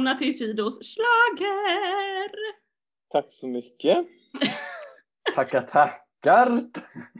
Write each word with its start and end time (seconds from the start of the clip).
välkomna 0.00 0.14
till 0.18 0.38
Fidos 0.38 0.94
slager. 0.94 2.30
Tack 3.10 3.26
så 3.28 3.46
mycket. 3.46 4.06
Tackar, 5.34 5.62
tackar. 5.62 6.70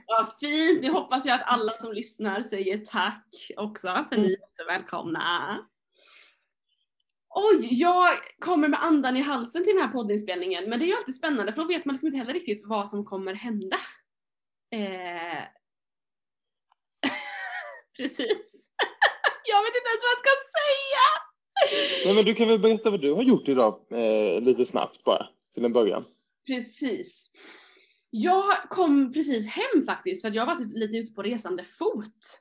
Vad 0.07 0.39
fint, 0.41 0.83
nu 0.83 0.91
hoppas 0.91 1.27
jag 1.27 1.35
att 1.35 1.47
alla 1.47 1.73
som 1.73 1.93
lyssnar 1.93 2.43
säger 2.43 2.79
tack 2.79 3.27
också 3.57 4.07
för 4.09 4.17
ni 4.17 4.33
är 4.33 4.45
också 4.45 4.65
välkomna. 4.69 5.59
Oj, 7.29 7.69
jag 7.71 8.19
kommer 8.39 8.69
med 8.69 8.83
andan 8.83 9.17
i 9.17 9.21
halsen 9.21 9.65
till 9.65 9.75
den 9.75 9.83
här 9.83 9.93
poddinspelningen 9.93 10.71
men 10.71 10.79
det 10.79 10.85
är 10.85 10.87
ju 10.87 10.97
alltid 10.97 11.17
spännande 11.17 11.53
för 11.53 11.63
då 11.63 11.69
vet 11.69 11.85
man 11.85 11.95
liksom 11.95 12.07
inte 12.07 12.19
heller 12.19 12.33
riktigt 12.33 12.67
vad 12.67 12.89
som 12.89 13.05
kommer 13.05 13.35
hända. 13.35 13.77
Eh... 14.73 15.43
Precis. 17.97 18.71
jag 19.51 19.63
vet 19.63 19.77
inte 19.77 19.91
ens 19.91 20.03
vad 20.03 20.13
jag 20.13 20.19
ska 20.19 20.31
säga! 20.59 21.30
Nej, 22.05 22.15
men 22.15 22.25
du 22.25 22.35
kan 22.35 22.49
väl 22.49 22.59
berätta 22.59 22.91
vad 22.91 23.01
du 23.01 23.13
har 23.13 23.23
gjort 23.23 23.49
idag 23.49 23.81
eh, 23.91 24.43
lite 24.43 24.65
snabbt 24.65 25.05
bara 25.05 25.27
till 25.55 25.65
en 25.65 25.73
början. 25.73 26.05
Precis. 26.47 27.31
Jag 28.11 28.63
kom 28.71 29.13
precis 29.13 29.49
hem 29.49 29.87
faktiskt 29.87 30.23
för 30.23 30.29
att 30.29 30.35
jag 30.35 30.47
har 30.47 30.55
varit 30.55 30.73
lite 30.73 30.97
ute 30.97 31.13
på 31.13 31.23
resande 31.23 31.65
fot. 31.65 32.41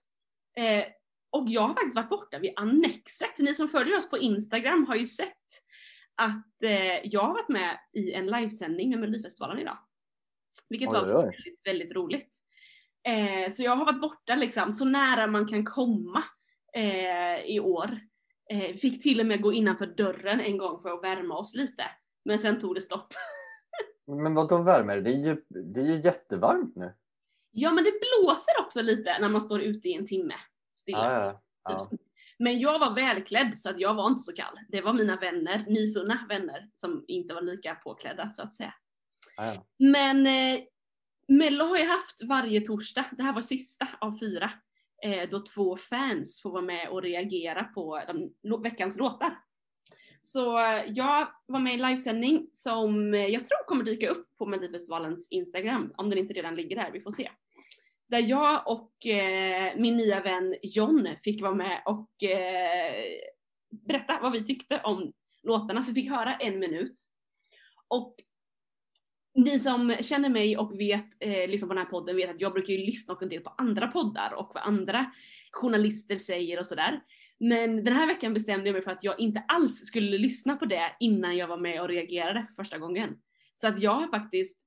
Eh, 0.57 0.83
och 1.31 1.45
jag 1.49 1.61
har 1.61 1.73
faktiskt 1.73 1.95
varit 1.95 2.09
borta 2.09 2.39
vid 2.39 2.53
Annexet. 2.55 3.39
Ni 3.39 3.55
som 3.55 3.69
följer 3.69 3.97
oss 3.97 4.09
på 4.09 4.17
Instagram 4.17 4.85
har 4.87 4.95
ju 4.95 5.05
sett 5.05 5.47
att 6.15 6.63
eh, 6.63 6.99
jag 7.03 7.21
har 7.21 7.33
varit 7.33 7.49
med 7.49 7.79
i 7.93 8.11
en 8.11 8.25
livesändning 8.25 8.89
med 8.89 8.99
Melodifestivalen 8.99 9.59
idag. 9.59 9.77
Vilket 10.69 10.89
Oj, 10.89 10.93
var 10.93 11.03
oj, 11.03 11.13
oj. 11.15 11.23
väldigt, 11.23 11.61
väldigt 11.65 11.95
roligt. 11.95 12.31
Eh, 13.07 13.51
så 13.51 13.63
jag 13.63 13.75
har 13.75 13.85
varit 13.85 14.01
borta 14.01 14.35
liksom 14.35 14.71
så 14.71 14.85
nära 14.85 15.27
man 15.27 15.47
kan 15.47 15.65
komma 15.65 16.23
eh, 16.75 17.45
i 17.45 17.59
år. 17.59 17.99
Eh, 18.49 18.75
fick 18.75 19.03
till 19.03 19.19
och 19.19 19.25
med 19.25 19.41
gå 19.41 19.53
innanför 19.53 19.87
dörren 19.87 20.39
en 20.39 20.57
gång 20.57 20.81
för 20.81 20.89
att 20.89 21.03
värma 21.03 21.37
oss 21.37 21.55
lite. 21.55 21.83
Men 22.25 22.39
sen 22.39 22.59
tog 22.59 22.75
det 22.75 22.81
stopp. 22.81 23.13
Men 24.07 24.33
vad 24.33 24.49
då 24.49 24.63
värmer? 24.63 25.01
Det 25.01 25.11
är 25.11 25.25
ju, 25.25 25.41
det 25.47 25.81
är 25.81 25.85
ju 25.85 26.01
jättevarmt 26.01 26.75
nu. 26.75 26.93
Ja 27.51 27.71
men 27.71 27.83
det 27.83 27.91
blåser 27.91 28.59
också 28.59 28.81
lite 28.81 29.19
när 29.19 29.29
man 29.29 29.41
står 29.41 29.61
ute 29.61 29.89
i 29.89 29.93
en 29.93 30.07
timme 30.07 30.35
stilla. 30.73 31.13
Ja, 31.13 31.25
ja, 31.25 31.41
ja. 31.63 31.79
Typ. 31.79 31.99
Men 32.39 32.59
jag 32.59 32.79
var 32.79 32.95
välklädd 32.95 33.57
så 33.57 33.69
att 33.69 33.79
jag 33.79 33.93
var 33.93 34.07
inte 34.07 34.21
så 34.21 34.33
kall. 34.33 34.59
Det 34.67 34.81
var 34.81 34.93
mina 34.93 35.15
vänner, 35.15 35.65
nyfunna 35.67 36.25
vänner, 36.29 36.69
som 36.73 37.05
inte 37.07 37.33
var 37.33 37.41
lika 37.41 37.75
påklädda 37.75 38.31
så 38.31 38.41
att 38.41 38.53
säga. 38.53 38.73
Ja, 39.37 39.53
ja. 39.53 39.65
Men 39.77 40.27
eh, 40.27 40.59
Mello 41.27 41.65
har 41.65 41.77
jag 41.77 41.87
haft 41.87 42.23
varje 42.23 42.61
torsdag. 42.61 43.05
Det 43.11 43.23
här 43.23 43.33
var 43.33 43.41
sista 43.41 43.87
av 44.01 44.19
fyra. 44.19 44.51
Eh, 45.03 45.29
då 45.29 45.39
två 45.39 45.77
fans 45.77 46.41
får 46.41 46.51
vara 46.51 46.61
med 46.61 46.89
och 46.89 47.01
reagera 47.01 47.63
på 47.63 48.01
de, 48.07 48.61
veckans 48.61 48.97
låtar. 48.97 49.39
Så 50.21 50.59
eh, 50.59 50.83
jag 50.87 51.27
var 51.45 51.59
med 51.59 51.73
i 51.73 51.77
livesändning 51.77 52.49
som 52.53 53.13
eh, 53.13 53.25
jag 53.25 53.47
tror 53.47 53.67
kommer 53.67 53.83
dyka 53.83 54.09
upp 54.09 54.27
på 54.37 54.45
Melodifestivalens 54.45 55.27
Instagram, 55.31 55.93
om 55.97 56.09
den 56.09 56.19
inte 56.19 56.33
redan 56.33 56.55
ligger 56.55 56.75
där, 56.75 56.91
vi 56.91 57.01
får 57.01 57.11
se. 57.11 57.31
Där 58.09 58.29
jag 58.29 58.67
och 58.67 59.05
eh, 59.05 59.73
min 59.77 59.97
nya 59.97 60.21
vän 60.21 60.55
John 60.63 61.07
fick 61.23 61.41
vara 61.41 61.55
med 61.55 61.81
och 61.85 62.23
eh, 62.23 63.03
berätta 63.87 64.19
vad 64.21 64.31
vi 64.31 64.45
tyckte 64.45 64.81
om 64.83 65.13
låtarna, 65.43 65.81
så 65.81 65.91
vi 65.91 66.01
fick 66.01 66.11
höra 66.11 66.35
en 66.35 66.59
minut. 66.59 66.93
Och 67.87 68.15
ni 69.43 69.59
som 69.59 69.95
känner 70.01 70.29
mig 70.29 70.57
och 70.57 70.79
vet, 70.79 71.05
eh, 71.19 71.49
liksom 71.49 71.69
på 71.69 71.75
den 71.75 71.83
här 71.83 71.91
podden 71.91 72.15
vet 72.15 72.29
att 72.29 72.41
jag 72.41 72.53
brukar 72.53 72.73
ju 72.73 72.85
lyssna 72.85 73.13
också 73.13 73.25
en 73.25 73.29
del 73.29 73.41
på 73.41 73.53
andra 73.57 73.87
poddar 73.87 74.33
och 74.33 74.51
vad 74.53 74.63
andra 74.63 75.11
journalister 75.51 76.15
säger 76.15 76.59
och 76.59 76.65
sådär. 76.65 77.01
Men 77.39 77.83
den 77.83 77.93
här 77.93 78.07
veckan 78.07 78.33
bestämde 78.33 78.65
jag 78.65 78.73
mig 78.73 78.81
för 78.81 78.91
att 78.91 79.03
jag 79.03 79.19
inte 79.19 79.43
alls 79.47 79.85
skulle 79.85 80.17
lyssna 80.17 80.55
på 80.55 80.65
det 80.65 80.95
innan 80.99 81.37
jag 81.37 81.47
var 81.47 81.57
med 81.57 81.81
och 81.81 81.87
reagerade 81.87 82.45
för 82.47 82.63
första 82.63 82.77
gången. 82.77 83.17
Så 83.55 83.67
att 83.67 83.79
jag 83.79 83.91
har 83.91 84.07
faktiskt, 84.07 84.57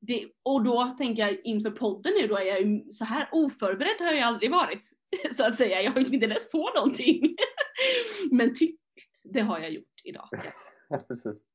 det, 0.00 0.26
och 0.42 0.64
då 0.64 0.94
tänker 0.98 1.22
jag 1.22 1.40
inför 1.44 1.70
podden 1.70 2.12
nu 2.20 2.26
då 2.26 2.36
är 2.36 2.44
jag 2.44 2.62
ju 2.62 2.92
så 2.92 3.04
här 3.04 3.28
oförberedd 3.32 4.00
har 4.00 4.12
jag 4.12 4.22
aldrig 4.22 4.50
varit. 4.50 4.90
Så 5.36 5.44
att 5.44 5.56
säga, 5.56 5.82
jag 5.82 5.92
har 5.92 6.14
inte 6.14 6.26
läst 6.26 6.52
på 6.52 6.70
någonting. 6.74 7.36
Men 8.30 8.54
tyckt, 8.54 8.80
det 9.24 9.40
har 9.40 9.58
jag 9.58 9.70
gjort 9.70 10.00
idag. 10.04 10.28
Precis. 11.08 11.49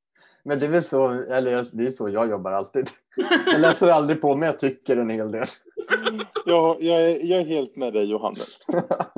Men 0.46 0.60
det 0.60 0.66
är 0.66 0.72
väl 0.72 0.84
så, 0.84 1.10
eller 1.12 1.68
det 1.78 1.86
är 1.88 1.92
så 1.92 2.10
jag 2.10 2.30
jobbar 2.30 2.52
alltid. 2.52 2.90
Jag 3.46 3.62
läser 3.62 3.88
aldrig 3.88 4.22
på 4.22 4.36
men 4.36 4.46
jag 4.46 4.60
tycker 4.60 4.98
en 4.98 5.10
hel 5.10 5.32
del. 5.32 5.46
Ja, 6.46 6.78
jag, 6.80 7.02
är, 7.04 7.26
jag 7.26 7.42
är 7.42 7.46
helt 7.46 7.76
med 7.76 7.94
dig 7.94 8.06
Johannes. 8.06 8.66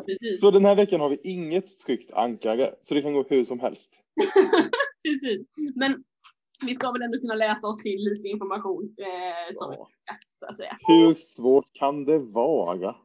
Precis. 0.06 0.42
Så 0.42 0.52
den 0.52 0.66
här 0.66 0.76
veckan 0.76 1.00
har 1.02 1.10
vi 1.10 1.20
inget 1.24 1.80
tryckt 1.80 2.12
ankare, 2.14 2.74
så 2.82 2.94
det 2.94 3.02
kan 3.02 3.14
gå 3.14 3.26
hur 3.30 3.44
som 3.44 3.60
helst. 3.60 3.94
Precis. 5.04 5.48
Men 5.76 6.04
vi 6.66 6.76
ska 6.76 6.92
väl 6.92 7.02
ändå 7.02 7.20
kunna 7.20 7.36
läsa 7.36 7.68
oss 7.68 7.82
till 7.84 8.00
lite 8.10 8.28
information 8.28 8.96
eh, 8.98 9.54
som 9.56 9.74
Ja. 9.74 9.88
så 10.36 10.46
att 10.46 10.58
säga. 10.58 10.78
Hur 10.88 11.14
svårt 11.14 11.74
kan 11.74 12.06
det 12.06 12.20
vara? 12.20 12.96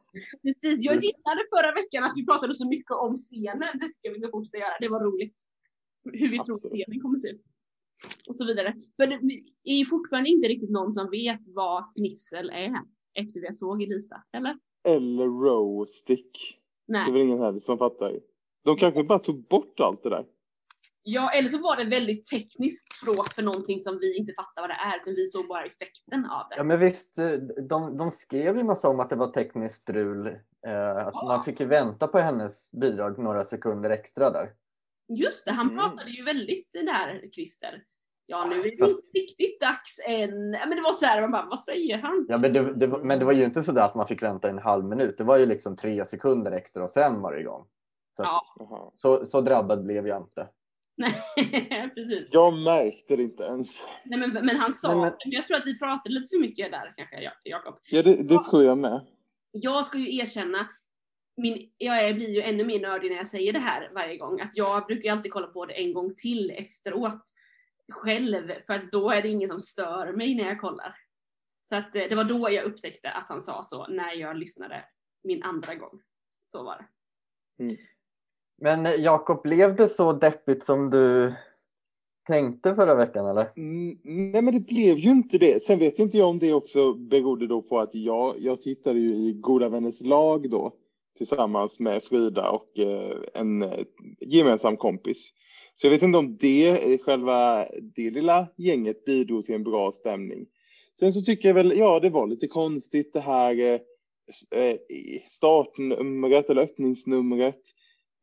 Precis, 0.43 0.83
jag 0.85 0.95
gillade 0.95 1.41
förra 1.55 1.71
veckan 1.73 2.03
att 2.03 2.13
vi 2.15 2.25
pratade 2.25 2.53
så 2.55 2.67
mycket 2.67 2.91
om 2.91 3.15
scenen. 3.15 3.71
Det 3.79 3.87
tycker 3.87 4.07
jag 4.07 4.13
vi 4.13 4.19
ska 4.19 4.31
fortsätta 4.31 4.57
göra. 4.57 4.77
Det 4.79 4.87
var 4.89 4.99
roligt. 4.99 5.35
Hur 6.13 6.29
vi 6.29 6.37
tror 6.39 6.55
att 6.55 6.63
Absolut. 6.63 6.85
scenen 6.85 7.01
kommer 7.01 7.19
se 7.19 7.29
ut. 7.29 7.45
Och 8.27 8.37
så 8.37 8.45
vidare. 8.45 8.73
För 8.97 9.07
det 9.07 9.15
är 9.63 9.77
ju 9.77 9.85
fortfarande 9.85 10.29
inte 10.29 10.47
riktigt 10.47 10.71
någon 10.71 10.93
som 10.93 11.09
vet 11.09 11.39
vad 11.47 11.83
fnissel 11.97 12.49
är 12.49 12.71
efter 13.13 13.39
jag 13.43 13.55
såg 13.55 13.83
Elisa, 13.83 14.23
eller? 14.33 14.57
Eller 14.87 15.25
rowstick. 15.25 16.59
Det 16.87 16.93
är 16.97 17.03
Nej. 17.03 17.11
väl 17.11 17.21
ingen 17.21 17.39
här 17.39 17.59
som 17.59 17.77
fattar. 17.77 18.19
De 18.63 18.77
kanske 18.77 19.03
bara 19.03 19.19
tog 19.19 19.47
bort 19.47 19.79
allt 19.79 20.03
det 20.03 20.09
där. 20.09 20.25
Ja, 21.05 21.31
eller 21.31 21.49
så 21.49 21.57
var 21.57 21.75
det 21.75 21.83
väldigt 21.85 22.25
tekniskt 22.25 22.93
språk 22.93 23.33
för 23.33 23.41
någonting 23.43 23.79
som 23.79 23.99
vi 23.99 24.17
inte 24.17 24.33
fattar 24.33 24.61
vad 24.61 24.69
det 24.69 24.73
är, 24.73 25.01
utan 25.01 25.13
vi 25.15 25.25
såg 25.25 25.47
bara 25.47 25.65
effekten 25.65 26.25
av 26.25 26.49
det. 26.49 26.55
Ja 26.57 26.63
men 26.63 26.79
visst, 26.79 27.19
eh, 27.19 27.31
de, 27.69 27.97
de 27.97 28.11
skrev 28.11 28.57
ju 28.57 28.63
massa 28.63 28.89
om 28.89 28.99
att 28.99 29.09
det 29.09 29.15
var 29.15 29.27
tekniskt 29.27 29.81
strul. 29.81 30.27
Eh, 30.67 30.97
att 30.97 31.13
Ja. 31.13 31.25
Man 31.27 31.43
fick 31.43 31.59
ju 31.59 31.65
vänta 31.65 32.07
på 32.07 32.17
hennes 32.19 32.71
bidrag 32.71 33.19
några 33.19 33.43
sekunder 33.43 33.89
extra 33.89 34.29
där. 34.29 34.49
Just 35.09 35.45
det, 35.45 35.51
han 35.51 35.69
Mm. 35.69 35.77
pratade 35.79 36.11
ju 36.11 36.23
väldigt 36.23 36.69
det 36.73 36.83
där, 36.85 37.29
Christer. 37.35 37.83
Ja, 38.25 38.45
nu 38.49 38.55
är 38.55 38.71
det 38.71 38.77
Fast- 38.77 38.91
inte 38.91 39.07
riktigt 39.19 39.59
dags 39.61 39.99
än. 40.07 40.49
Men 40.51 40.69
det 40.69 40.81
var 40.81 40.91
så 40.91 41.05
här, 41.05 41.21
man 41.21 41.31
bara, 41.31 41.45
vad 41.45 41.59
säger 41.59 41.97
han? 41.97 42.25
Ja, 42.29 42.37
men, 42.37 42.53
det, 42.53 42.73
det, 42.73 42.87
men 42.87 43.19
det 43.19 43.25
var 43.25 43.33
ju 43.33 43.43
inte 43.43 43.63
så 43.63 43.71
där 43.71 43.85
att 43.85 43.95
man 43.95 44.07
fick 44.07 44.23
vänta 44.23 44.49
en 44.49 44.59
halv 44.59 44.85
minut. 44.85 45.17
Det 45.17 45.23
var 45.23 45.37
ju 45.37 45.45
liksom 45.45 45.75
tre 45.75 46.05
sekunder 46.05 46.51
extra 46.51 46.83
och 46.83 46.89
sen 46.89 47.21
var 47.21 47.33
det 47.33 47.39
igång. 47.41 47.65
Så, 48.17 48.23
Ja. 48.23 48.89
Så, 48.93 49.25
så 49.25 49.41
drabbad 49.41 49.83
blev 49.83 50.07
jag 50.07 50.21
inte. 50.21 50.47
Nej, 50.97 51.13
precis. 51.95 52.27
Jag 52.31 52.53
märkte 52.53 53.15
det 53.15 53.23
inte 53.23 53.43
ens. 53.43 53.85
Nej, 54.05 54.19
men, 54.19 54.29
men 54.45 54.55
han 54.55 54.73
sa, 54.73 54.87
Nej, 54.87 54.95
men... 54.97 55.03
men- 55.03 55.31
jag 55.31 55.45
tror 55.45 55.57
att 55.57 55.65
vi 55.65 55.79
pratade 55.79 56.09
lite 56.15 56.29
för 56.35 56.39
mycket 56.41 56.71
där 56.71 56.93
kanske, 56.97 57.21
Ja- 57.21 57.31
Jakob. 57.43 57.75
Ja, 57.91 58.03
det, 58.03 58.23
det 58.23 58.43
tror 58.43 58.63
jag 58.63 58.77
med. 58.77 59.01
Jag 59.51 59.85
ska 59.85 59.97
ju 59.97 60.17
erkänna, 60.17 60.67
min, 61.37 61.69
jag 61.77 62.03
är- 62.03 62.13
blir 62.13 62.29
ju 62.29 62.41
ännu 62.41 62.65
mer 62.65 62.79
nördig 62.79 63.09
när 63.11 63.17
jag 63.17 63.27
säger 63.27 63.53
det 63.53 63.59
här 63.59 63.91
varje 63.95 64.17
gång, 64.17 64.41
att 64.41 64.57
jag 64.57 64.85
brukar 64.85 65.03
ju 65.03 65.09
alltid 65.09 65.31
kolla 65.31 65.47
på 65.47 65.65
det 65.65 65.73
en 65.73 65.93
gång 65.93 66.15
till 66.17 66.51
efteråt 66.51 67.23
själv, 67.91 68.51
för 68.67 68.73
att 68.73 68.91
då 68.91 69.09
är 69.09 69.21
det 69.21 69.29
ingen 69.29 69.49
som 69.49 69.59
stör 69.59 70.13
mig 70.13 70.35
när 70.35 70.43
jag 70.43 70.61
kollar. 70.61 70.95
Så 71.69 71.75
att 71.75 71.95
eh, 71.95 72.03
det 72.09 72.15
var 72.15 72.23
då 72.23 72.51
jag 72.51 72.65
upptäckte 72.65 73.11
att 73.11 73.27
han 73.27 73.41
sa 73.41 73.63
så, 73.63 73.87
när 73.87 74.13
jag 74.13 74.37
lyssnade 74.37 74.85
min 75.23 75.43
andra 75.43 75.75
gång. 75.75 76.01
Så 76.51 76.63
var 76.63 76.77
det. 76.77 76.85
Men 78.61 78.85
eh, 78.85 78.91
Jakob, 78.91 79.41
blev 79.41 79.75
det 79.75 79.87
så 79.87 80.13
deppigt 80.13 80.63
som 80.63 80.89
du 80.89 81.33
tänkte 82.27 82.75
förra 82.75 82.95
veckan 82.95 83.25
eller? 83.25 83.51
Mm, 83.55 83.97
nej, 84.03 84.41
men 84.41 84.53
det 84.53 84.59
blev 84.59 84.97
ju 84.97 85.09
inte 85.09 85.37
det. 85.37 85.63
Sen 85.63 85.79
vet 85.79 85.99
inte 85.99 86.17
jag 86.17 86.29
om 86.29 86.39
det 86.39 86.53
också 86.53 86.93
berodde 86.93 87.47
då 87.47 87.61
på 87.61 87.79
att 87.79 87.95
jag, 87.95 88.35
jag 88.39 88.61
tittade 88.61 88.99
ju 88.99 89.15
i 89.15 89.33
Goda 89.33 89.69
vänners 89.69 90.01
lag 90.01 90.49
då 90.49 90.73
tillsammans 91.17 91.79
med 91.79 92.03
Frida 92.03 92.49
och 92.49 92.79
eh, 92.79 93.17
en 93.33 93.63
eh, 93.63 93.85
gemensam 94.19 94.77
kompis. 94.77 95.31
Så 95.75 95.87
jag 95.87 95.91
vet 95.91 96.01
inte 96.01 96.17
om 96.17 96.37
det, 96.37 96.97
själva 97.01 97.67
det 97.95 98.09
lilla 98.09 98.47
gänget 98.57 99.05
bidrog 99.05 99.45
till 99.45 99.55
en 99.55 99.63
bra 99.63 99.91
stämning. 99.91 100.45
Sen 100.99 101.13
så 101.13 101.21
tycker 101.21 101.49
jag 101.49 101.53
väl, 101.53 101.77
ja 101.77 101.99
det 101.99 102.09
var 102.09 102.27
lite 102.27 102.47
konstigt 102.47 103.13
det 103.13 103.19
här 103.19 103.59
eh, 103.59 103.79
eh, 104.59 104.77
startnumret 105.27 106.49
eller 106.49 106.61
öppningsnumret. 106.61 107.61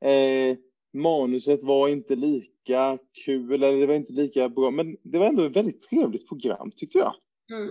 Eh, 0.05 0.57
manuset 0.93 1.63
var 1.63 1.89
inte 1.89 2.17
lika 2.17 2.99
kul 3.25 3.53
eller 3.53 3.81
det 3.81 3.87
var 3.87 3.95
inte 3.95 4.13
lika 4.13 4.49
bra 4.49 4.71
men 4.71 4.97
det 5.03 5.19
var 5.19 5.27
ändå 5.27 5.45
ett 5.45 5.57
väldigt 5.57 5.83
trevligt 5.83 6.29
program 6.29 6.71
tyckte 6.77 6.99
jag. 6.99 7.15
Mm. 7.53 7.71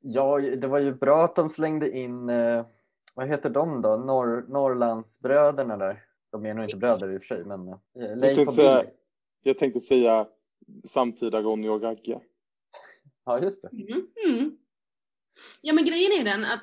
Ja, 0.00 0.38
det 0.38 0.66
var 0.66 0.78
ju 0.78 0.94
bra 0.94 1.24
att 1.24 1.36
de 1.36 1.50
slängde 1.50 1.98
in, 1.98 2.28
eh, 2.28 2.66
vad 3.14 3.28
heter 3.28 3.50
de 3.50 3.82
då? 3.82 3.96
Norr, 3.96 4.44
Norrlandsbröderna 4.48 5.76
där. 5.76 6.07
De 6.30 6.46
är 6.46 6.54
nog 6.54 6.64
inte 6.64 6.76
bröder 6.76 7.12
i 7.14 7.18
och 7.18 7.22
för 7.22 7.26
sig, 7.36 7.44
men 7.44 7.68
eh, 7.68 7.76
Leif 7.94 8.20
tänkte 8.20 8.42
och 8.48 8.54
säga- 8.54 8.80
Billy. 8.82 8.92
Jag 9.42 9.58
tänkte 9.58 9.80
säga 9.80 10.28
samtida 10.84 11.42
Ronny 11.42 11.68
och 11.68 11.82
Ragge. 11.82 12.20
Ja, 13.24 13.42
just 13.42 13.62
det. 13.62 13.68
Mm. 13.68 14.06
Mm. 14.26 14.58
Ja 15.60 15.72
men 15.72 15.84
grejen 15.84 16.20
är 16.20 16.24
den 16.24 16.44
att 16.44 16.60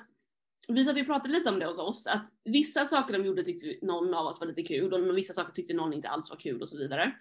vi 0.69 0.85
satt 0.85 0.97
ju 0.97 1.01
och 1.01 1.07
pratade 1.07 1.33
lite 1.33 1.49
om 1.49 1.59
det 1.59 1.65
hos 1.65 1.79
oss, 1.79 2.07
att 2.07 2.31
vissa 2.43 2.85
saker 2.85 3.17
de 3.17 3.25
gjorde 3.25 3.43
tyckte 3.43 3.85
någon 3.85 4.13
av 4.13 4.25
oss 4.27 4.39
var 4.39 4.47
lite 4.47 4.63
kul 4.63 4.93
och 4.93 5.17
vissa 5.17 5.33
saker 5.33 5.53
tyckte 5.53 5.73
någon 5.73 5.93
inte 5.93 6.07
alls 6.09 6.29
var 6.29 6.37
kul 6.37 6.61
och 6.61 6.69
så 6.69 6.77
vidare. 6.77 7.15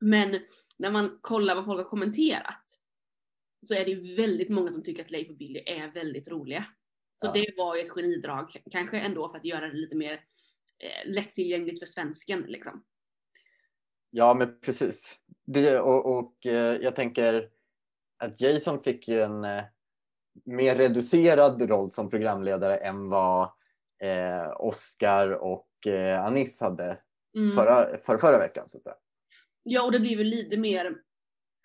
Men 0.00 0.40
när 0.78 0.90
man 0.90 1.18
kollar 1.20 1.54
vad 1.54 1.64
folk 1.64 1.78
har 1.78 1.84
kommenterat 1.90 2.64
så 3.66 3.74
är 3.74 3.84
det 3.84 3.90
ju 3.90 4.14
väldigt 4.14 4.50
många 4.50 4.72
som 4.72 4.82
tycker 4.82 5.04
att 5.04 5.10
Leif 5.10 5.30
och 5.30 5.36
Billy 5.36 5.60
är 5.66 5.88
väldigt 5.88 6.28
roliga. 6.28 6.64
Så 7.10 7.26
Ja. 7.26 7.32
det 7.32 7.54
var 7.56 7.76
ju 7.76 7.82
ett 7.82 7.90
genidrag, 7.90 8.62
kanske 8.70 8.98
ändå 9.00 9.28
för 9.28 9.38
att 9.38 9.44
göra 9.44 9.68
det 9.68 9.74
lite 9.74 9.96
mer 9.96 10.20
lättillgängligt 11.04 11.78
för 11.80 11.86
svensken 11.86 12.40
liksom. 12.40 12.84
Ja, 14.10 14.34
men 14.34 14.60
precis. 14.60 15.18
Det, 15.46 15.80
och 15.80 16.18
och 16.18 16.46
eh, 16.46 16.76
jag 16.82 16.96
tänker 16.96 17.50
att 18.16 18.40
Jason 18.40 18.82
fick 18.82 19.08
ju 19.08 19.20
en 19.20 19.44
eh, 19.44 19.64
mer 20.44 20.76
reducerad 20.76 21.62
roll 21.62 21.90
som 21.90 22.10
programledare 22.10 22.76
än 22.76 23.08
vad 23.08 23.42
eh, 24.02 24.50
Oscar 24.60 25.30
och 25.30 25.86
eh, 25.86 26.24
Anis 26.24 26.60
hade 26.60 27.00
Mm. 27.36 27.50
förra, 27.50 27.98
för 27.98 28.18
förra 28.18 28.38
veckan. 28.38 28.68
Så 28.68 28.76
att 28.78 28.84
säga. 28.84 28.96
Ja, 29.62 29.82
och 29.82 29.92
det 29.92 30.00
blir 30.00 30.16
väl 30.16 30.26
lite 30.26 30.56
mer, 30.56 30.96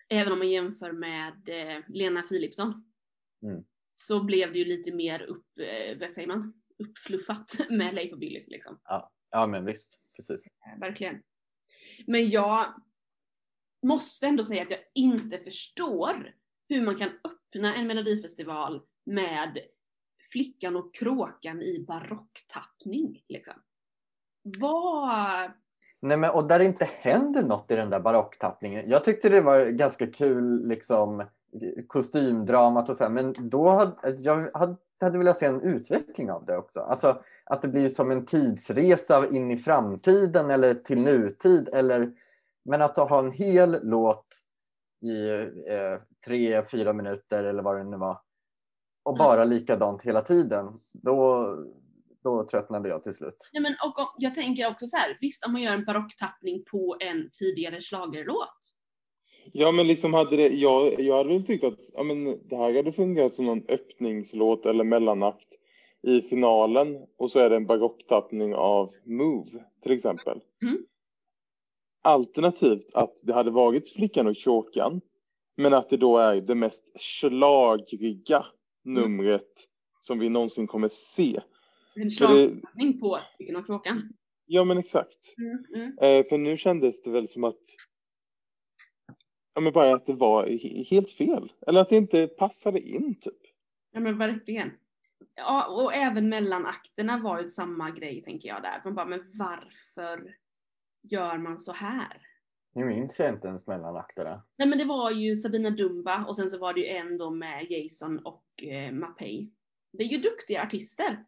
även 0.08 0.32
om 0.32 0.38
man 0.38 0.50
jämför 0.50 0.92
med 0.92 1.48
eh, 1.48 1.82
Lena 1.88 2.22
Philipsson, 2.22 2.92
Mm. 3.42 3.64
så 3.92 4.24
blev 4.24 4.52
det 4.52 4.58
ju 4.58 4.64
lite 4.64 4.92
mer 4.92 5.22
upp, 5.22 5.46
eh, 5.58 5.98
vad 6.00 6.10
säger 6.10 6.28
man, 6.28 6.59
uppfluffat 6.80 7.56
med 7.70 7.94
Leif 7.94 8.12
och 8.12 8.18
Billy 8.18 8.44
liksom. 8.46 8.80
Ja, 9.30 9.46
men 9.46 9.64
visst. 9.64 9.98
Precis. 10.16 10.44
Verkligen. 10.80 11.22
Men 12.06 12.30
jag 12.30 12.74
måste 13.82 14.26
ändå 14.26 14.44
säga 14.44 14.62
att 14.62 14.70
jag 14.70 14.80
inte 14.94 15.38
förstår 15.38 16.34
hur 16.68 16.82
man 16.82 16.96
kan 16.96 17.08
öppna 17.08 17.74
en 17.74 17.86
melodifestival 17.86 18.82
med 19.04 19.58
Flickan 20.32 20.76
och 20.76 20.94
kråkan 20.94 21.62
i 21.62 21.84
barocktappning. 21.88 23.24
Liksom. 23.28 23.54
Vad... 24.42 25.50
Nej, 26.00 26.16
men, 26.16 26.30
och 26.30 26.48
där 26.48 26.58
det 26.58 26.64
inte 26.64 26.84
händer 26.84 27.42
något 27.42 27.70
i 27.70 27.76
den 27.76 27.90
där 27.90 28.00
barocktappningen. 28.00 28.90
Jag 28.90 29.04
tyckte 29.04 29.28
det 29.28 29.40
var 29.40 29.70
ganska 29.70 30.06
kul, 30.06 30.68
liksom 30.68 31.26
kostymdramat 31.86 32.88
och 32.88 32.96
så 32.96 33.04
här, 33.04 33.10
men 33.10 33.34
då 33.50 33.68
hade 33.68 34.10
jag 34.10 34.50
hade, 34.54 34.76
hade 35.06 35.18
velat 35.18 35.38
se 35.38 35.46
en 35.46 35.62
utveckling 35.62 36.30
av 36.30 36.44
det 36.44 36.56
också. 36.56 36.80
Alltså 36.80 37.22
att 37.44 37.62
det 37.62 37.68
blir 37.68 37.88
som 37.88 38.10
en 38.10 38.26
tidsresa 38.26 39.28
in 39.28 39.50
i 39.50 39.56
framtiden 39.58 40.50
eller 40.50 40.74
till 40.74 41.02
nutid. 41.02 41.68
Eller, 41.72 42.12
men 42.64 42.82
att 42.82 42.96
ha 42.96 43.18
en 43.18 43.32
hel 43.32 43.78
låt 43.82 44.26
i 45.02 45.30
eh, 45.70 46.00
tre, 46.26 46.64
fyra 46.70 46.92
minuter 46.92 47.44
eller 47.44 47.62
vad 47.62 47.76
det 47.76 47.84
nu 47.84 47.96
var 47.96 48.20
och 49.02 49.12
Mm. 49.12 49.18
bara 49.18 49.44
likadant 49.44 50.02
hela 50.02 50.20
tiden. 50.20 50.78
Då, 50.92 51.48
då 52.22 52.44
tröttnade 52.44 52.88
jag 52.88 53.02
till 53.04 53.14
slut. 53.14 53.50
Nej, 53.52 53.62
men, 53.62 53.72
och, 53.84 53.98
och, 53.98 54.14
jag 54.18 54.34
tänker 54.34 54.70
också 54.70 54.86
så 54.86 54.96
här, 54.96 55.18
visst 55.20 55.46
om 55.46 55.52
man 55.52 55.62
gör 55.62 55.74
en 55.74 55.84
barocktappning 55.84 56.64
på 56.70 56.96
en 57.00 57.28
tidigare 57.32 57.80
schlagerlåt. 57.80 58.58
Ja, 59.52 59.72
men 59.72 59.86
liksom 59.86 60.14
hade 60.14 60.36
det, 60.36 60.48
jag, 60.48 61.00
jag 61.00 61.16
hade 61.16 61.28
väl 61.28 61.46
tyckt 61.46 61.64
att 61.64 61.78
ja, 61.94 62.02
men 62.02 62.24
det 62.48 62.56
här 62.56 62.76
hade 62.76 62.92
fungerat 62.92 63.34
som 63.34 63.44
någon 63.44 63.64
öppningslåt 63.68 64.66
eller 64.66 64.84
mellanakt 64.84 65.48
i 66.02 66.20
finalen 66.20 67.06
och 67.16 67.30
så 67.30 67.38
är 67.38 67.50
det 67.50 67.56
en 67.56 67.66
barocktappning 67.66 68.54
av 68.54 68.90
Move 69.04 69.64
till 69.82 69.92
exempel. 69.92 70.40
Mm. 70.62 70.84
Alternativt 72.02 72.94
att 72.94 73.18
det 73.22 73.32
hade 73.32 73.50
varit 73.50 73.88
Flickan 73.88 74.26
och 74.26 74.36
kråkan 74.36 75.00
men 75.56 75.74
att 75.74 75.90
det 75.90 75.96
då 75.96 76.18
är 76.18 76.40
det 76.40 76.54
mest 76.54 76.84
schlagriga 77.00 78.46
numret 78.84 79.50
som 80.00 80.18
vi 80.18 80.28
någonsin 80.28 80.66
kommer 80.66 80.88
se. 80.88 81.40
En 81.94 82.10
För 82.10 82.34
det, 82.34 83.00
på 83.00 83.18
Flickan 83.36 83.56
och 83.56 83.66
kråkan. 83.66 84.12
ja 84.46 84.64
men 84.64 84.78
exakt. 84.78 85.34
Mm, 85.38 85.64
mm. 85.74 85.98
Eh, 85.98 86.26
för 86.28 86.38
nu 86.38 86.56
kändes 86.56 87.02
det 87.02 87.10
väl 87.10 87.28
som 87.28 87.44
att 87.44 87.60
Ja 89.54 89.60
men 89.60 89.72
bara 89.72 89.94
att 89.94 90.06
det 90.06 90.12
var 90.12 90.46
he- 90.46 90.84
helt 90.84 91.10
fel. 91.10 91.52
Eller 91.66 91.80
att 91.80 91.88
det 91.88 91.96
inte 91.96 92.26
passade 92.26 92.80
in 92.80 93.14
typ. 93.20 93.40
Ja 93.92 94.00
men 94.00 94.18
verkligen. 94.18 94.70
Ja, 95.34 95.66
och 95.66 95.94
även 95.94 96.28
mellanakterna 96.28 97.18
var 97.18 97.42
ju 97.42 97.50
samma 97.50 97.90
grej 97.90 98.22
tänker 98.22 98.48
jag 98.48 98.62
där. 98.62 98.80
Man 98.84 98.94
bara, 98.94 99.06
men 99.06 99.24
varför 99.34 100.34
gör 101.02 101.38
man 101.38 101.58
så 101.58 101.72
här? 101.72 102.22
Nu 102.74 102.84
minns 102.84 103.18
jag 103.18 103.28
inte 103.28 103.48
ens 103.48 103.66
mellanakterna. 103.66 104.42
Nej 104.58 104.68
men 104.68 104.78
det 104.78 104.84
var 104.84 105.10
ju 105.10 105.36
Sabina 105.36 105.70
Dumba 105.70 106.24
och 106.24 106.36
sen 106.36 106.50
så 106.50 106.58
var 106.58 106.74
det 106.74 106.80
ju 106.80 106.86
en 106.86 107.18
då 107.18 107.30
med 107.30 107.66
Jason 107.70 108.18
och 108.18 108.44
eh, 108.64 108.92
Mapei. 108.92 109.50
Det 109.92 110.02
är 110.02 110.08
ju 110.08 110.18
duktiga 110.18 110.62
artister. 110.62 111.24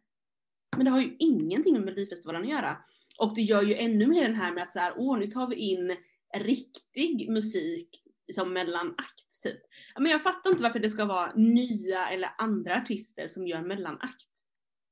Men 0.75 0.85
det 0.85 0.91
har 0.91 1.01
ju 1.01 1.15
ingenting 1.19 1.73
med 1.73 1.83
Melodifestivalen 1.83 2.41
att 2.41 2.49
göra. 2.49 2.77
Och 3.19 3.35
det 3.35 3.41
gör 3.41 3.61
ju 3.61 3.75
ännu 3.75 4.07
mer 4.07 4.21
den 4.21 4.35
här 4.35 4.53
med 4.53 4.63
att 4.63 4.73
så 4.73 4.79
här, 4.79 4.93
åh 4.97 5.19
nu 5.19 5.27
tar 5.27 5.47
vi 5.47 5.55
in 5.55 5.97
riktig 6.35 7.29
musik 7.29 8.02
som 8.35 8.53
mellanakt 8.53 9.43
typ. 9.43 9.59
Men 9.99 10.11
jag 10.11 10.23
fattar 10.23 10.49
inte 10.49 10.63
varför 10.63 10.79
det 10.79 10.89
ska 10.89 11.05
vara 11.05 11.33
nya 11.35 12.09
eller 12.09 12.29
andra 12.37 12.77
artister 12.77 13.27
som 13.27 13.47
gör 13.47 13.61
mellanakt. 13.61 14.29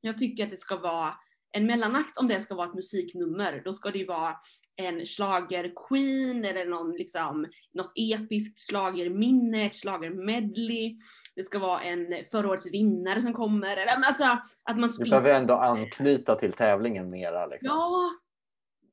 Jag 0.01 0.17
tycker 0.17 0.43
att 0.43 0.51
det 0.51 0.57
ska 0.57 0.75
vara 0.75 1.13
en 1.51 1.65
mellanakt 1.65 2.17
om 2.17 2.27
det 2.27 2.39
ska 2.39 2.55
vara 2.55 2.67
ett 2.67 2.75
musiknummer, 2.75 3.61
då 3.65 3.73
ska 3.73 3.91
det 3.91 3.97
ju 3.97 4.05
vara 4.05 4.35
en 4.75 5.05
schlager-queen 5.05 6.45
eller 6.45 6.65
någon 6.65 6.91
liksom, 6.91 7.47
något 7.73 7.91
episkt 7.95 8.69
schlagerminne, 8.69 9.65
ett 9.65 9.75
schlagermedley. 9.75 10.97
Det 11.35 11.43
ska 11.43 11.59
vara 11.59 11.81
en 11.81 12.25
förra 12.31 12.49
årets 12.49 12.71
vinnare 12.71 13.21
som 13.21 13.33
kommer. 13.33 13.77
Eller, 13.77 14.05
alltså 14.05 14.23
att 14.63 14.77
man 14.77 14.81
Vi 14.81 14.89
sprider 14.89 15.21
behöver 15.21 15.39
ändå 15.41 15.53
anknyta 15.53 16.35
till 16.35 16.53
tävlingen 16.53 17.07
mera. 17.07 17.45
Liksom. 17.45 17.69
Ja, 17.69 18.11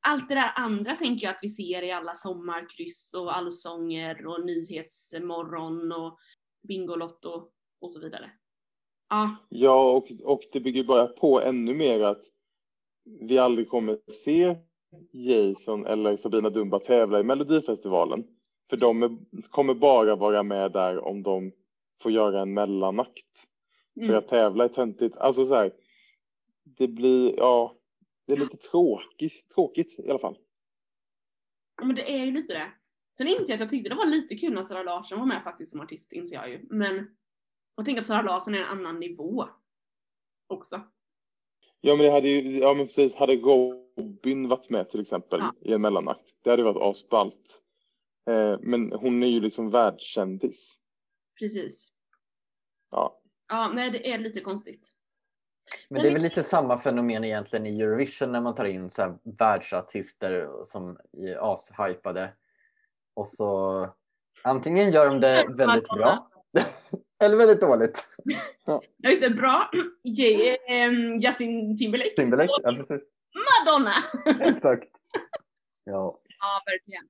allt 0.09 0.29
det 0.29 0.35
där 0.35 0.53
andra 0.57 0.95
tänker 0.95 1.27
jag 1.27 1.35
att 1.35 1.43
vi 1.43 1.49
ser 1.49 1.83
i 1.83 1.93
alla 1.93 2.15
sommarkryss 2.15 3.15
och 3.15 3.37
allsånger 3.37 4.27
och 4.27 4.47
nyhetsmorgon 4.47 5.93
och 5.93 6.19
Bingolotto 6.69 7.49
och 7.81 7.93
så 7.93 8.01
vidare. 8.01 8.31
Ja, 9.09 9.37
Ja 9.49 9.93
och, 9.93 10.09
och 10.25 10.41
det 10.53 10.61
bygger 10.61 10.85
bara 10.85 11.07
på 11.07 11.41
ännu 11.41 11.75
mer 11.75 12.01
att 12.01 12.23
vi 13.21 13.39
aldrig 13.39 13.69
kommer 13.69 13.99
se 14.13 14.57
Jason 15.13 15.87
eller 15.87 16.17
Sabina 16.17 16.51
Dumba 16.51 16.79
tävla 16.79 17.21
i 17.21 17.23
Melodifestivalen. 17.23 18.25
För 18.71 18.77
de 18.77 19.03
är, 19.03 19.17
kommer 19.51 19.75
bara 19.75 20.17
vara 20.17 20.43
med 20.43 20.73
där 20.73 20.99
om 21.05 21.23
de 21.23 21.53
får 22.03 22.13
göra 22.13 22.41
en 22.41 22.55
mellanakt. 22.55 23.49
För 23.95 24.05
mm. 24.05 24.19
att 24.19 24.29
tävla 24.29 24.65
är 24.65 24.69
töntigt. 24.69 25.17
Alltså 25.17 25.47
så 25.47 25.55
här, 25.55 25.73
det 26.65 26.89
blir, 26.89 27.35
ja, 27.37 27.78
det 28.29 28.35
är 28.35 28.37
lite 28.37 28.57
tråkigt, 28.57 29.51
tråkigt 29.55 29.99
i 29.99 30.11
alla 30.11 30.19
fall. 30.19 30.39
Ja, 31.77 31.85
men 31.85 31.97
det 31.97 32.13
är 32.13 32.25
ju 32.25 32.33
lite 32.33 32.53
det. 32.53 32.73
Sen 33.17 33.29
inser 33.29 33.45
jag 33.49 33.55
att 33.55 33.61
jag 33.61 33.69
tyckte 33.71 33.89
det 33.89 33.95
var 33.95 34.07
lite 34.07 34.35
kul 34.37 34.53
när 34.55 34.63
Sara 34.63 34.83
Larsson 34.83 35.19
var 35.19 35.27
med 35.27 35.43
faktiskt 35.43 35.71
som 35.71 35.81
artist, 35.81 36.13
inser 36.13 36.37
jag 36.37 36.51
ju. 36.51 36.67
Men 36.71 37.17
jag 37.77 37.87
tänker 37.87 38.01
att 38.01 38.07
Sara 38.07 38.23
Larsson 38.23 38.55
är 38.55 38.59
en 38.59 38.69
annan 38.79 39.01
nivå 39.01 39.49
också. 40.47 40.81
Ja 41.81 41.97
men 41.97 42.07
det 42.07 42.13
hade 42.13 42.29
ju, 42.29 42.59
ja 42.59 42.75
men 42.75 42.87
precis, 42.87 43.15
hade 43.15 43.37
Robin 43.37 44.49
varit 44.49 44.71
med 44.71 44.91
till 44.91 45.01
exempel 45.01 45.41
Ja. 45.41 45.55
i 45.61 45.73
en 45.73 45.81
mellanakt, 45.81 46.37
det 46.43 46.51
hade 46.51 46.63
varit 46.63 46.97
asballt. 46.97 47.63
Eh, 48.31 48.59
men 48.61 48.93
hon 48.93 49.23
är 49.23 49.27
ju 49.27 49.41
liksom 49.41 49.71
världskändis. 49.71 50.79
Precis. 51.39 51.93
Ja. 52.91 53.21
Ja, 53.49 53.73
nej 53.75 53.91
det 53.91 54.11
är 54.11 54.19
lite 54.19 54.41
konstigt. 54.41 54.95
Men 55.89 56.03
det 56.03 56.09
är 56.09 56.13
väl 56.13 56.23
lite 56.23 56.43
samma 56.43 56.79
fenomen 56.79 57.25
egentligen 57.25 57.67
i 57.67 57.81
Eurovision 57.81 58.33
när 58.33 58.41
man 58.41 58.55
tar 58.55 58.65
in 58.65 58.91
så 58.91 59.03
här 59.03 59.19
världsartister 59.39 60.49
som 60.65 60.99
är 61.13 61.53
ashypade. 61.55 62.33
Och 63.15 63.29
så 63.29 63.89
antingen 64.43 64.93
gör 64.93 65.07
de 65.07 65.21
det 65.21 65.47
väldigt 65.57 65.89
bra 65.89 66.31
eller 67.25 67.37
väldigt 67.37 67.61
dåligt. 67.61 68.05
Ja 68.65 68.83
just 69.09 69.23
det, 69.23 69.31
bra. 69.31 69.71
Ehm, 70.69 71.17
Justin 71.17 71.79
Timberlake. 71.79 72.15
Timberlake, 72.17 72.53
ja 72.63 72.73
precis. 72.73 73.03
Madonna! 73.65 73.93
Exakt. 74.41 74.89
Ja. 75.85 76.21
Ja, 76.39 76.63
verkligen. 76.67 77.09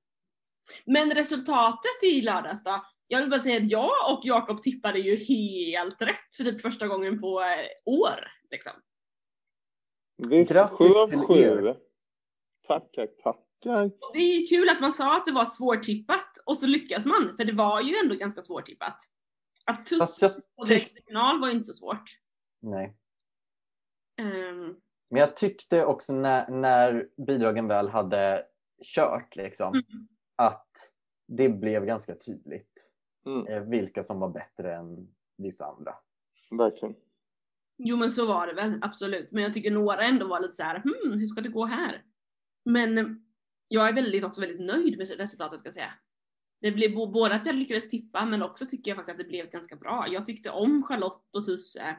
Men 0.85 1.11
resultatet 1.11 2.03
i 2.03 2.21
lördags 2.21 2.63
då? 2.63 2.85
Jag 3.07 3.19
vill 3.19 3.29
bara 3.29 3.39
säga 3.39 3.57
att 3.57 3.71
jag 3.71 3.91
och 4.11 4.21
Jakob 4.23 4.61
tippade 4.61 4.99
ju 4.99 5.15
helt 5.15 6.01
rätt 6.01 6.35
för 6.37 6.43
typ 6.43 6.61
första 6.61 6.87
gången 6.87 7.21
på 7.21 7.41
eh, 7.41 7.91
år. 7.93 8.27
Liksom. 8.51 8.71
Visst, 10.29 10.51
Grattis 10.51 10.77
sju 10.77 10.85
av 10.85 11.07
till 11.07 11.19
sju. 11.19 11.33
er. 11.33 11.79
Tackar, 12.67 13.07
tackar. 13.07 13.85
Och 13.85 14.11
Det 14.13 14.19
är 14.19 14.39
ju 14.39 14.45
kul 14.47 14.69
att 14.69 14.81
man 14.81 14.91
sa 14.91 15.17
att 15.17 15.25
det 15.25 15.31
var 15.31 15.45
svårtippat 15.45 16.37
och 16.45 16.57
så 16.57 16.67
lyckas 16.67 17.05
man, 17.05 17.37
för 17.37 17.45
det 17.45 17.53
var 17.53 17.81
ju 17.81 17.95
ändå 17.95 18.15
ganska 18.15 18.41
svårtippat. 18.41 18.97
Att 19.67 19.89
på 19.89 19.95
tyck- 19.95 20.41
direkt 20.67 21.05
final 21.07 21.39
var 21.39 21.47
ju 21.47 21.53
inte 21.53 21.65
så 21.65 21.73
svårt. 21.73 22.03
Nej. 22.61 22.97
Ehm, 24.21 24.75
Men 25.09 25.19
jag 25.19 25.35
tyckte 25.35 25.85
också 25.85 26.13
när, 26.13 26.49
när 26.51 27.09
bidragen 27.27 27.67
väl 27.67 27.89
hade 27.89 28.45
kört 28.95 29.35
liksom, 29.35 29.73
Mm. 29.73 30.07
att 30.35 30.67
det 31.27 31.49
blev 31.49 31.85
ganska 31.85 32.15
tydligt 32.15 32.91
Mm, 33.25 33.47
eh, 33.47 33.61
vilka 33.63 34.03
som 34.03 34.19
var 34.19 34.29
bättre 34.29 34.75
än 34.75 35.15
vissa 35.37 35.65
andra. 35.65 35.93
verkligen. 36.51 36.95
Jo 37.79 37.97
men 37.97 38.09
så 38.09 38.25
var 38.25 38.47
det 38.47 38.53
väl, 38.53 38.79
absolut. 38.81 39.31
Men 39.31 39.43
jag 39.43 39.53
tycker 39.53 39.71
några 39.71 40.03
ändå 40.03 40.27
var 40.27 40.39
lite 40.39 40.53
så 40.53 40.63
här, 40.63 40.79
hmm, 40.79 41.19
hur 41.19 41.27
ska 41.27 41.41
det 41.41 41.49
gå 41.49 41.65
här? 41.65 42.03
Men 42.65 43.23
jag 43.67 43.89
är 43.89 43.93
väldigt, 43.93 44.23
också 44.23 44.41
väldigt 44.41 44.61
nöjd 44.61 44.97
med 44.97 45.17
resultatet 45.17 45.59
ska 45.59 45.67
jag 45.67 45.73
säga. 45.73 45.93
Det 46.61 46.71
blev 46.71 46.95
både 46.95 47.35
att 47.35 47.45
jag 47.45 47.55
lyckades 47.55 47.89
tippa 47.89 48.25
men 48.25 48.41
också 48.43 48.65
tycker 48.65 48.91
jag 48.91 48.95
faktiskt 48.95 49.11
att 49.11 49.25
det 49.25 49.29
blev 49.29 49.49
ganska 49.49 49.75
bra. 49.75 50.07
Jag 50.09 50.25
tyckte 50.25 50.49
om 50.49 50.83
Charlotte 50.83 51.35
och 51.35 51.45
Tusse. 51.45 51.97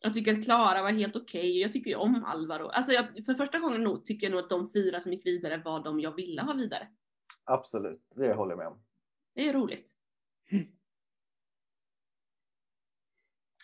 Jag 0.00 0.14
tycker 0.14 0.38
att 0.38 0.44
Klara 0.44 0.82
var 0.82 0.90
helt 0.90 1.16
okej 1.16 1.50
och 1.50 1.60
jag 1.60 1.72
tycker 1.72 1.90
ju 1.90 1.96
om 1.96 2.24
Alvaro. 2.24 2.68
Alltså 2.68 2.92
jag, 2.92 3.24
för 3.26 3.34
första 3.34 3.58
gången 3.58 3.82
nog 3.82 4.04
tycker 4.04 4.26
jag 4.26 4.30
nog 4.30 4.40
att 4.40 4.50
de 4.50 4.70
fyra 4.70 5.00
som 5.00 5.12
gick 5.12 5.26
vidare 5.26 5.62
var 5.64 5.84
de 5.84 6.00
jag 6.00 6.16
ville 6.16 6.42
ha 6.42 6.52
vidare. 6.52 6.88
Absolut, 7.44 8.14
det 8.16 8.34
håller 8.34 8.52
jag 8.52 8.58
med 8.58 8.66
om. 8.66 8.82
Det 9.34 9.48
är 9.48 9.52
roligt. 9.52 9.90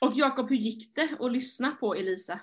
Och 0.00 0.12
Jakob, 0.14 0.48
hur 0.48 0.56
gick 0.56 0.94
det 0.94 1.16
att 1.20 1.32
lyssna 1.32 1.70
på 1.80 1.94
Elisa? 1.94 2.40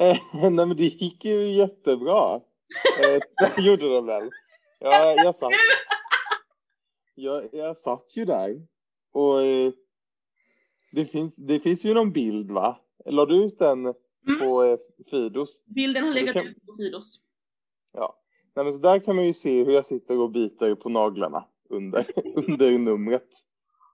Eh, 0.00 0.16
Nej 0.34 0.50
men 0.66 0.76
det 0.76 0.84
gick 0.84 1.24
ju 1.24 1.52
jättebra. 1.52 2.34
Eh, 3.00 3.20
Det 3.56 3.62
gjorde 3.62 3.88
det 3.94 4.00
väl. 4.00 4.30
Jag, 4.80 5.16
jag, 5.18 5.34
satt, 5.34 5.52
jag, 7.14 7.48
jag 7.54 7.76
satt 7.76 8.16
ju 8.16 8.24
där. 8.24 8.66
Och 9.12 9.42
eh, 9.42 9.72
det 10.92 11.04
finns, 11.04 11.36
det 11.36 11.60
finns 11.60 11.84
ju 11.84 11.94
någon 11.94 12.12
bild 12.12 12.50
va? 12.50 12.80
La 13.04 13.26
du 13.26 13.44
ut 13.44 13.58
den 13.58 13.94
Mm. 14.28 14.40
på 14.40 14.62
eh, 14.64 14.78
Fidos? 15.10 15.64
Bilden 15.66 16.04
har 16.04 16.14
legat 16.14 16.32
kan- 16.32 16.46
ut 16.46 16.66
på 16.66 16.74
Fidos. 16.78 17.20
Ja. 17.92 18.18
Nej, 18.54 18.64
men 18.64 18.72
så 18.74 18.78
där 18.78 18.98
kan 18.98 19.16
man 19.16 19.26
ju 19.26 19.32
se 19.32 19.64
hur 19.64 19.72
jag 19.72 19.86
sitter 19.86 20.18
och 20.18 20.30
biter 20.30 20.74
på 20.74 20.88
naglarna 20.88 21.44
under, 21.68 22.06
under 22.48 22.78
numret. 22.78 23.28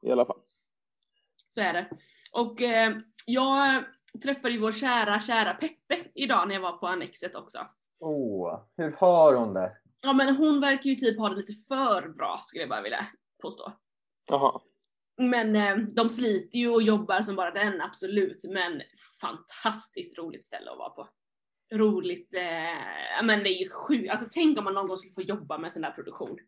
I 0.03 0.11
alla 0.11 0.25
fall. 0.25 0.39
Så 1.55 1.61
är 1.61 1.73
det. 1.73 1.89
Och 2.33 2.63
eh, 2.63 2.97
jag 3.27 3.85
träffade 4.23 4.55
ju 4.55 4.61
vår 4.61 4.73
kära, 4.73 5.21
kära 5.21 5.55
Peppe 5.55 6.11
idag 6.15 6.49
när 6.49 6.55
jag 6.55 6.63
var 6.63 6.77
på 6.77 6.87
Annexet 6.87 7.35
också. 7.35 7.59
Oh, 8.01 8.61
hur 8.77 8.93
har 8.93 9.35
hon 9.35 9.55
det? 9.55 9.73
Ja 10.03 10.13
men 10.13 10.37
hon 10.37 10.61
verkar 10.61 10.91
ju 10.91 10.97
typ 10.97 11.19
ha 11.19 11.29
det 11.29 11.37
lite 11.37 11.53
för 11.69 12.09
bra 12.09 12.41
skulle 12.43 12.63
jag 12.63 12.71
bara 12.71 12.83
vilja 12.83 13.07
påstå. 13.43 13.73
Jaha. 14.31 14.61
Men 15.17 15.57
eh, 15.57 15.77
de 15.77 16.11
sliter 16.11 16.59
ju 16.59 16.69
och 16.69 16.83
jobbar 16.83 17.23
som 17.23 17.37
bara 17.37 17.51
den, 17.51 17.81
absolut. 17.81 18.45
Men 18.49 18.83
fantastiskt 19.21 20.19
roligt 20.19 20.45
ställe 20.45 20.71
att 20.71 20.79
vara 20.79 20.91
på. 20.91 21.09
Roligt, 21.73 22.35
eh, 22.35 23.13
ja, 23.17 23.23
men 23.23 23.43
det 23.43 23.49
är 23.51 23.63
ju 23.63 23.69
sjukt. 23.69 24.11
Alltså 24.11 24.27
tänk 24.31 24.59
om 24.59 24.65
man 24.65 24.75
någon 24.75 24.89
gång 24.89 24.97
skulle 24.97 25.15
få 25.15 25.23
jobba 25.23 25.59
med 25.59 25.73
sån 25.73 25.83
där 25.83 25.91
produktion. 25.91 26.39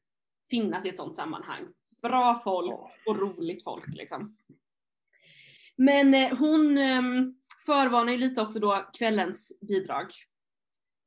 Finnas 0.50 0.86
i 0.86 0.88
ett 0.88 0.96
sånt 0.96 1.14
sammanhang. 1.14 1.66
Bra 2.02 2.40
folk 2.44 2.72
och 3.06 3.18
roligt 3.18 3.64
folk 3.64 3.94
liksom. 3.94 4.36
Men 5.76 6.14
eh, 6.14 6.38
hon 6.38 6.78
eh, 6.78 7.02
förvarnar 7.66 8.12
ju 8.12 8.18
lite 8.18 8.42
också 8.42 8.58
då 8.58 8.84
kvällens 8.98 9.58
bidrag. 9.68 10.06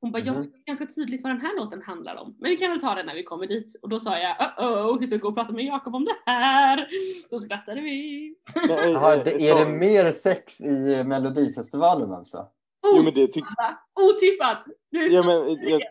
Hon 0.01 0.11
bara, 0.11 0.23
jag 0.23 0.35
Mhm. 0.35 0.41
vet 0.51 0.65
ganska 0.65 0.85
tydligt 0.85 1.23
vad 1.23 1.31
den 1.31 1.41
här 1.41 1.55
låten 1.57 1.81
handlar 1.81 2.15
om. 2.15 2.35
Men 2.39 2.49
vi 2.49 2.57
kan 2.57 2.71
väl 2.71 2.81
ta 2.81 2.95
den 2.95 3.05
när 3.05 3.15
vi 3.15 3.23
kommer 3.23 3.47
dit. 3.47 3.79
Och 3.81 3.89
då 3.89 3.99
sa 3.99 4.17
jag, 4.19 4.35
uh 4.41 4.71
oh, 4.71 4.99
hur 4.99 5.05
ska 5.05 5.15
jag 5.15 5.21
gå 5.21 5.27
och 5.27 5.35
prata 5.35 5.53
med 5.53 5.65
Jakob 5.65 5.95
om 5.95 6.05
det 6.05 6.15
här? 6.31 6.88
Så 7.29 7.39
skrattade 7.39 7.81
vi. 7.81 8.27
Eh, 8.55 8.89
Jaha, 8.91 9.15
eh, 9.15 9.23
det, 9.23 9.49
är 9.49 9.65
det 9.65 9.71
mer 9.71 10.11
sex 10.11 10.61
i 10.61 11.03
Melodifestivalen 11.05 12.11
alltså? 12.11 12.47
Jo 12.95 13.03
men 13.03 13.13
det 13.13 13.27
tycker 13.27 13.53
Otippat! 13.99 14.65
Du 14.91 15.05
är 15.05 15.09
Ja, 15.09 15.23
men 15.25 15.69
jag, 15.69 15.81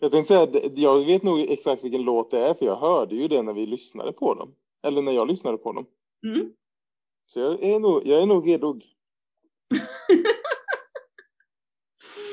jag 0.00 0.10
tänkte 0.12 0.34
säga, 0.34 0.42
att 0.42 0.78
jag 0.78 1.06
vet 1.06 1.22
nog 1.22 1.40
exakt 1.40 1.84
vilken 1.84 2.02
låt 2.02 2.30
det 2.30 2.38
är 2.38 2.54
för 2.54 2.66
jag 2.66 2.76
hörde 2.76 3.14
ju 3.14 3.28
det 3.28 3.42
när 3.42 3.52
vi 3.52 3.66
lyssnade 3.66 4.12
på 4.12 4.34
dem. 4.34 4.54
Eller 4.82 5.02
när 5.02 5.12
jag 5.12 5.28
lyssnade 5.28 5.58
på 5.58 5.72
dem. 5.72 5.86
Mm. 6.26 6.50
Så 7.28 7.40
jag 7.40 7.62
är 7.62 7.78
nog, 7.78 8.06
jag 8.06 8.22
är 8.22 8.26
nog 8.26 8.48
redo. 8.48 8.80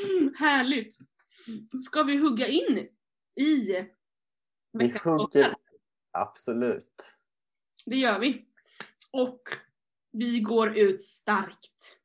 Mm, 0.06 0.34
härligt. 0.38 0.98
Ska 1.86 2.04
vi 2.04 2.18
hugga 2.18 2.48
in 2.48 2.78
i 3.36 3.88
Vi 4.72 4.88
veckans 4.88 5.04
hugger... 5.06 5.56
Absolut. 6.12 7.18
Det 7.86 7.96
gör 7.96 8.20
vi. 8.20 8.46
Och 9.12 9.42
vi 10.12 10.40
går 10.40 10.78
ut 10.78 11.04
starkt 11.04 11.98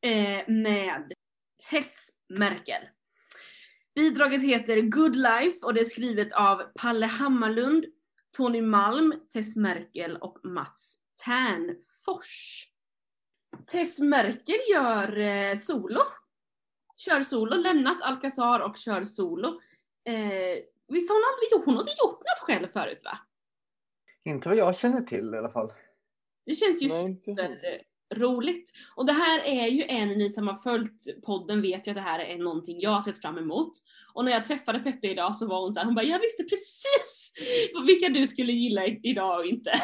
eh, 0.00 0.48
med 0.48 1.12
Tess 1.70 2.08
Merkel. 2.28 2.82
Bidraget 3.94 4.42
heter 4.42 4.80
Good 4.80 5.16
Life 5.16 5.66
och 5.66 5.74
det 5.74 5.80
är 5.80 5.84
skrivet 5.84 6.32
av 6.32 6.62
Palle 6.74 7.06
Hammarlund, 7.06 7.84
Tony 8.36 8.62
Malm, 8.62 9.14
Tess 9.32 9.56
Merkel 9.56 10.16
och 10.16 10.44
Mats 10.44 11.05
Tärnfors. 11.24 12.66
Tess 13.66 14.00
Merkel 14.00 14.58
gör 14.72 15.18
eh, 15.18 15.56
solo. 15.56 16.00
Kör 16.96 17.22
solo, 17.22 17.56
lämnat 17.56 18.02
Alcazar 18.02 18.60
och 18.60 18.76
kör 18.76 19.04
solo. 19.04 19.48
Eh, 20.04 20.62
visst 20.88 21.10
har 21.10 21.16
hon 21.16 21.34
aldrig 21.34 21.52
gjort, 21.52 21.64
hon 21.64 21.74
har 21.74 21.82
inte 21.82 21.94
gjort 22.04 22.20
något 22.20 22.38
själv 22.38 22.68
förut 22.68 23.04
va? 23.04 23.18
Inte 24.24 24.48
vad 24.48 24.58
jag 24.58 24.78
känner 24.78 25.00
till 25.00 25.34
i 25.34 25.38
alla 25.38 25.50
fall. 25.50 25.72
Det 26.46 26.54
känns 26.54 26.82
ju 26.82 26.88
Nej, 26.88 27.02
super 27.02 27.82
roligt. 28.14 28.72
Och 28.96 29.06
det 29.06 29.12
här 29.12 29.40
är 29.44 29.66
ju 29.66 29.82
en, 29.82 30.08
ni 30.08 30.30
som 30.30 30.48
har 30.48 30.56
följt 30.56 31.22
podden 31.24 31.62
vet 31.62 31.86
ju 31.86 31.90
att 31.90 31.96
det 31.96 32.00
här 32.00 32.18
är 32.18 32.38
någonting 32.38 32.80
jag 32.80 32.90
har 32.90 33.02
sett 33.02 33.20
fram 33.20 33.38
emot. 33.38 33.72
Och 34.16 34.24
när 34.24 34.32
jag 34.32 34.44
träffade 34.44 34.78
Peppe 34.78 35.06
idag 35.08 35.36
så 35.36 35.46
var 35.46 35.60
hon 35.60 35.72
så 35.72 35.78
här, 35.78 35.86
hon 35.86 35.94
bara 35.94 36.04
jag 36.04 36.18
visste 36.18 36.44
precis 36.44 37.32
vilka 37.86 38.08
du 38.08 38.26
skulle 38.26 38.52
gilla 38.52 38.86
idag 38.86 39.38
och 39.38 39.46
inte. 39.46 39.70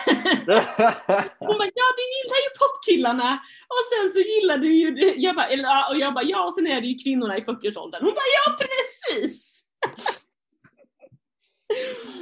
Hon 1.39 1.59
bara 1.59 1.71
ja 1.75 1.89
du 1.97 2.05
gillar 2.15 2.39
ju 2.45 2.51
popkillarna 2.61 3.41
och 3.69 3.83
sen 3.93 4.13
så 4.13 4.19
gillar 4.19 4.59
du 4.59 4.75
ju, 4.75 4.91
det." 4.91 5.15
jag 5.17 5.37
bara, 5.37 5.47
eller, 5.47 5.91
och 5.91 5.99
jag 5.99 6.15
bara 6.15 6.25
ja 6.25 6.45
och 6.45 6.55
sen 6.55 6.67
är 6.67 6.81
det 6.81 6.87
ju 6.87 6.95
kvinnorna 6.95 7.39
i 7.39 7.41
40-årsåldern. 7.41 8.05
Hon 8.05 8.15
bara 8.15 8.33
ja 8.47 8.57
precis! 8.59 9.65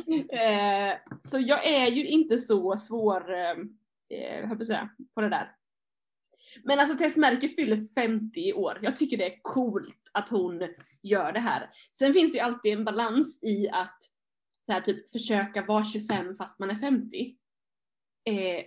eh, 0.33 0.95
så 1.31 1.39
jag 1.39 1.67
är 1.67 1.87
ju 1.87 2.07
inte 2.07 2.39
så 2.39 2.77
svår, 2.77 3.33
eh, 3.35 3.51
eh, 4.19 4.49
höll 4.49 4.59
på 4.59 4.65
säga, 4.65 4.89
på 5.15 5.21
det 5.21 5.29
där. 5.29 5.60
Men 6.65 6.81
alltså 6.81 6.97
Tess 6.97 7.17
Merkel 7.17 7.51
fyller 7.51 7.95
50 7.95 8.41
i 8.41 8.53
år. 8.53 8.79
Jag 8.83 8.97
tycker 8.97 9.17
det 9.17 9.35
är 9.35 9.39
coolt 9.43 10.11
att 10.13 10.29
hon 10.29 10.69
gör 11.03 11.33
det 11.33 11.41
här. 11.41 11.71
Sen 11.99 12.13
finns 12.13 12.33
det 12.33 12.39
ju 12.39 12.45
alltid 12.45 12.73
en 12.73 12.85
balans 12.85 13.39
i 13.43 13.69
att 13.69 13.99
så 14.67 14.73
här, 14.73 14.81
typ 14.81 15.11
försöka 15.11 15.65
vara 15.65 15.85
25 15.85 16.37
fast 16.37 16.59
man 16.59 16.71
är 16.71 16.75
50. 16.75 17.37
Eh, 18.25 18.65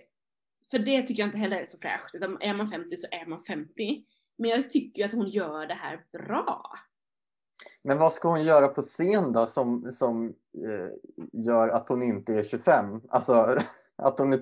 för 0.70 0.78
det 0.78 1.02
tycker 1.02 1.22
jag 1.22 1.28
inte 1.28 1.38
heller 1.38 1.56
är 1.56 1.66
så 1.66 1.78
fräscht. 1.78 2.14
Utan 2.14 2.42
är 2.42 2.54
man 2.54 2.68
50 2.68 2.96
så 2.96 3.06
är 3.10 3.26
man 3.26 3.42
50. 3.42 4.04
Men 4.38 4.50
jag 4.50 4.70
tycker 4.70 5.02
ju 5.02 5.06
att 5.06 5.12
hon 5.12 5.28
gör 5.28 5.66
det 5.66 5.74
här 5.74 6.04
bra. 6.12 6.78
Men 7.82 7.98
vad 7.98 8.12
ska 8.12 8.28
hon 8.28 8.44
göra 8.44 8.68
på 8.68 8.82
scen 8.82 9.32
då 9.32 9.46
som, 9.46 9.92
som 9.92 10.26
eh, 10.66 10.90
gör 11.32 11.68
att 11.68 11.88
hon 11.88 12.02
inte 12.02 12.34
är 12.34 12.44
25? 12.44 13.00
Alltså 13.08 13.58
att 13.96 14.18
hon 14.18 14.32
är 14.32 14.40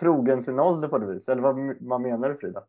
trogen 0.00 0.42
sin 0.42 0.60
ålder 0.60 0.88
på 0.88 0.98
det 0.98 1.14
viset? 1.14 1.28
Eller 1.28 1.42
vad, 1.42 1.76
vad 1.80 2.00
menar 2.00 2.28
du 2.28 2.36
Frida? 2.36 2.64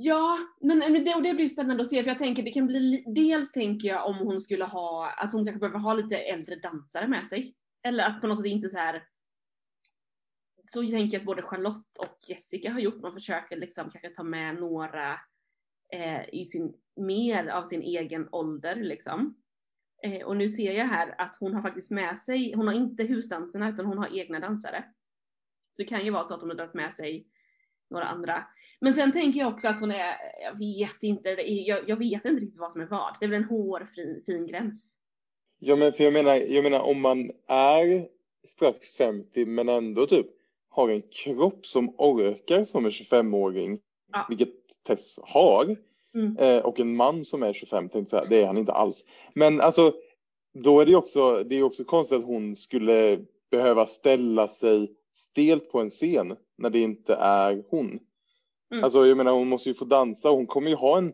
Ja, 0.00 0.38
men 0.60 1.04
det, 1.04 1.14
och 1.14 1.22
det 1.22 1.34
blir 1.34 1.48
spännande 1.48 1.82
att 1.82 1.88
se 1.88 2.02
för 2.02 2.10
jag 2.10 2.18
tänker 2.18 2.42
det 2.42 2.50
kan 2.50 2.66
bli, 2.66 3.04
dels 3.06 3.52
tänker 3.52 3.88
jag 3.88 4.06
om 4.06 4.16
hon 4.16 4.40
skulle 4.40 4.64
ha, 4.64 5.10
att 5.10 5.32
hon 5.32 5.44
kanske 5.44 5.60
behöver 5.60 5.78
ha 5.78 5.94
lite 5.94 6.16
äldre 6.16 6.56
dansare 6.56 7.08
med 7.08 7.26
sig. 7.26 7.54
Eller 7.82 8.04
att 8.04 8.20
på 8.20 8.26
något 8.26 8.38
sätt 8.38 8.46
inte 8.46 8.68
så 8.68 8.78
här. 8.78 9.04
Så 10.66 10.80
tänker 10.80 11.16
jag 11.16 11.20
att 11.20 11.26
både 11.26 11.42
Charlotte 11.42 11.96
och 11.98 12.18
Jessica 12.28 12.72
har 12.72 12.80
gjort, 12.80 13.02
man 13.02 13.12
försöker 13.12 13.56
liksom 13.56 13.90
kanske 13.90 14.10
ta 14.10 14.22
med 14.22 14.54
några 14.54 15.12
eh, 15.92 16.28
i 16.34 16.48
sin, 16.48 16.74
mer 16.96 17.48
av 17.48 17.64
sin 17.64 17.82
egen 17.82 18.28
ålder 18.32 18.76
liksom. 18.76 19.36
Eh, 20.02 20.26
och 20.26 20.36
nu 20.36 20.50
ser 20.50 20.72
jag 20.72 20.86
här 20.86 21.14
att 21.18 21.36
hon 21.40 21.54
har 21.54 21.62
faktiskt 21.62 21.90
med 21.90 22.18
sig, 22.18 22.54
hon 22.54 22.66
har 22.66 22.74
inte 22.74 23.02
husdanserna 23.02 23.68
utan 23.68 23.86
hon 23.86 23.98
har 23.98 24.18
egna 24.18 24.40
dansare. 24.40 24.84
Så 25.78 25.82
det 25.82 25.88
kan 25.88 26.04
ju 26.04 26.10
vara 26.10 26.28
så 26.28 26.34
att 26.34 26.40
hon 26.40 26.48
har 26.50 26.56
dragit 26.56 26.74
med 26.74 26.94
sig 26.94 27.26
några 27.90 28.04
andra. 28.04 28.44
Men 28.80 28.94
sen 28.94 29.12
tänker 29.12 29.40
jag 29.40 29.48
också 29.52 29.68
att 29.68 29.80
hon 29.80 29.90
är, 29.90 30.14
jag 30.42 30.58
vet 30.58 31.02
inte, 31.02 31.28
jag, 31.28 31.88
jag 31.88 31.96
vet 31.96 32.24
inte 32.24 32.28
riktigt 32.44 32.58
vad 32.58 32.72
som 32.72 32.80
är 32.80 32.86
vad. 32.86 33.16
Det 33.20 33.26
är 33.26 33.30
väl 33.30 33.42
en 33.42 33.48
hårfin 33.48 34.22
fin 34.26 34.46
gräns. 34.46 34.96
Ja 35.58 35.76
men 35.76 35.92
för 35.92 36.04
jag 36.04 36.12
menar, 36.12 36.34
jag 36.34 36.62
menar 36.62 36.80
om 36.80 37.00
man 37.00 37.30
är 37.46 38.08
strax 38.48 38.92
50 38.92 39.46
men 39.46 39.68
ändå 39.68 40.06
typ 40.06 40.26
har 40.68 40.88
en 40.88 41.02
kropp 41.02 41.66
som 41.66 41.94
orkar 41.98 42.64
som 42.64 42.84
en 42.84 42.90
25-åring, 42.90 43.78
Ja. 44.12 44.26
vilket 44.28 44.48
Tess 44.86 45.18
har, 45.22 45.76
Mm. 46.14 46.36
eh, 46.38 46.64
och 46.64 46.80
en 46.80 46.96
man 46.96 47.24
som 47.24 47.42
är 47.42 47.52
25, 47.52 47.88
tänkte 47.88 48.16
jag 48.16 48.28
det 48.30 48.42
är 48.42 48.46
han 48.46 48.58
inte 48.58 48.72
alls. 48.72 49.04
Men 49.34 49.60
alltså, 49.60 49.92
då 50.54 50.80
är 50.80 50.84
det 50.84 50.90
ju 50.90 50.96
också, 50.96 51.44
det 51.44 51.54
är 51.58 51.62
också 51.62 51.84
konstigt 51.84 52.18
att 52.18 52.24
hon 52.24 52.56
skulle 52.56 53.18
behöva 53.50 53.86
ställa 53.86 54.48
sig 54.48 54.94
stelt 55.18 55.70
på 55.70 55.80
en 55.80 55.90
scen 55.90 56.36
när 56.58 56.70
det 56.70 56.78
inte 56.78 57.14
är 57.14 57.64
hon. 57.68 58.00
Mm. 58.72 58.84
Alltså 58.84 59.06
jag 59.06 59.16
menar 59.16 59.32
hon 59.32 59.48
måste 59.48 59.68
ju 59.68 59.74
få 59.74 59.84
dansa 59.84 60.30
och 60.30 60.36
hon 60.36 60.46
kommer 60.46 60.70
ju 60.70 60.76
ha 60.76 60.98
en 60.98 61.12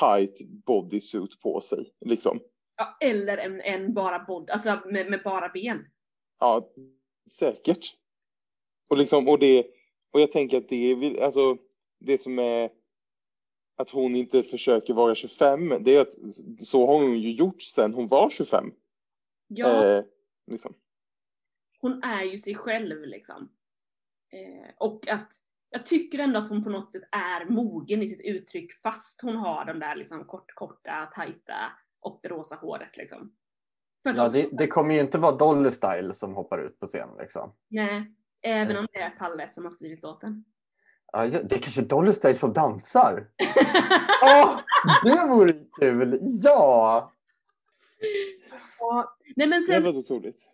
tight 0.00 0.40
bodysuit 0.66 1.40
på 1.40 1.60
sig 1.60 1.92
liksom. 2.00 2.40
Ja, 2.76 2.96
eller 3.00 3.38
en, 3.38 3.60
en 3.60 3.94
bara 3.94 4.24
bod, 4.24 4.50
alltså 4.50 4.80
med, 4.86 5.10
med 5.10 5.20
bara 5.24 5.48
ben. 5.48 5.86
Ja, 6.40 6.72
säkert. 7.30 7.94
Och 8.88 8.96
liksom, 8.96 9.28
och 9.28 9.38
det, 9.38 9.66
och 10.12 10.20
jag 10.20 10.32
tänker 10.32 10.58
att 10.58 10.68
det 10.68 10.92
är, 10.92 11.22
alltså, 11.22 11.56
det 12.00 12.18
som 12.18 12.38
är 12.38 12.70
att 13.76 13.90
hon 13.90 14.16
inte 14.16 14.42
försöker 14.42 14.94
vara 14.94 15.14
25, 15.14 15.74
det 15.80 15.96
är 15.96 16.00
att 16.00 16.14
så 16.58 16.86
har 16.86 16.94
hon 16.94 17.20
ju 17.20 17.32
gjort 17.32 17.62
sen 17.62 17.94
hon 17.94 18.08
var 18.08 18.30
25. 18.30 18.72
Ja, 19.48 19.84
Eh, 19.84 20.04
liksom. 20.46 20.74
Hon 21.84 22.02
är 22.02 22.22
ju 22.22 22.38
sig 22.38 22.54
själv 22.54 23.02
liksom. 23.02 23.48
Eh, 24.32 24.70
och 24.78 25.08
att 25.08 25.32
jag 25.70 25.86
tycker 25.86 26.18
ändå 26.18 26.38
att 26.38 26.48
hon 26.48 26.64
på 26.64 26.70
något 26.70 26.92
sätt 26.92 27.02
är 27.10 27.44
mogen 27.44 28.02
i 28.02 28.08
sitt 28.08 28.20
uttryck 28.20 28.72
fast 28.72 29.22
hon 29.22 29.36
har 29.36 29.64
de 29.64 29.78
där 29.78 29.96
liksom 29.96 30.24
kort, 30.24 30.54
korta, 30.54 31.10
tajta 31.14 31.72
och 32.00 32.20
det 32.22 32.28
rosa 32.28 32.54
håret 32.56 32.96
liksom. 32.96 33.32
Ja, 34.02 34.28
det, 34.28 34.48
det 34.52 34.66
kommer 34.66 34.94
ju 34.94 35.00
inte 35.00 35.18
vara 35.18 35.36
Dolly 35.36 35.70
Style 35.70 36.14
som 36.14 36.34
hoppar 36.34 36.58
ut 36.58 36.80
på 36.80 36.86
scen. 36.86 37.08
Liksom. 37.18 37.52
Nej, 37.68 38.14
även 38.42 38.76
om 38.76 38.86
det 38.92 38.98
är 38.98 39.10
Palle 39.10 39.50
som 39.50 39.64
har 39.64 39.70
skrivit 39.70 40.02
låten. 40.02 40.44
Ja, 41.12 41.26
det 41.26 41.52
är 41.52 41.58
kanske 41.58 41.82
Dolly 41.82 42.12
Style 42.12 42.38
som 42.38 42.52
dansar. 42.52 43.28
Åh, 44.22 44.60
det 45.04 45.26
vore 45.28 45.52
kul! 45.80 46.18
Ja! 46.20 47.12
Ja, 48.80 49.16
Nej 49.36 49.48
men 49.48 49.60
Det 49.60 49.66
sen 49.66 49.82
var 49.82 49.96
otroligt. 49.96 50.53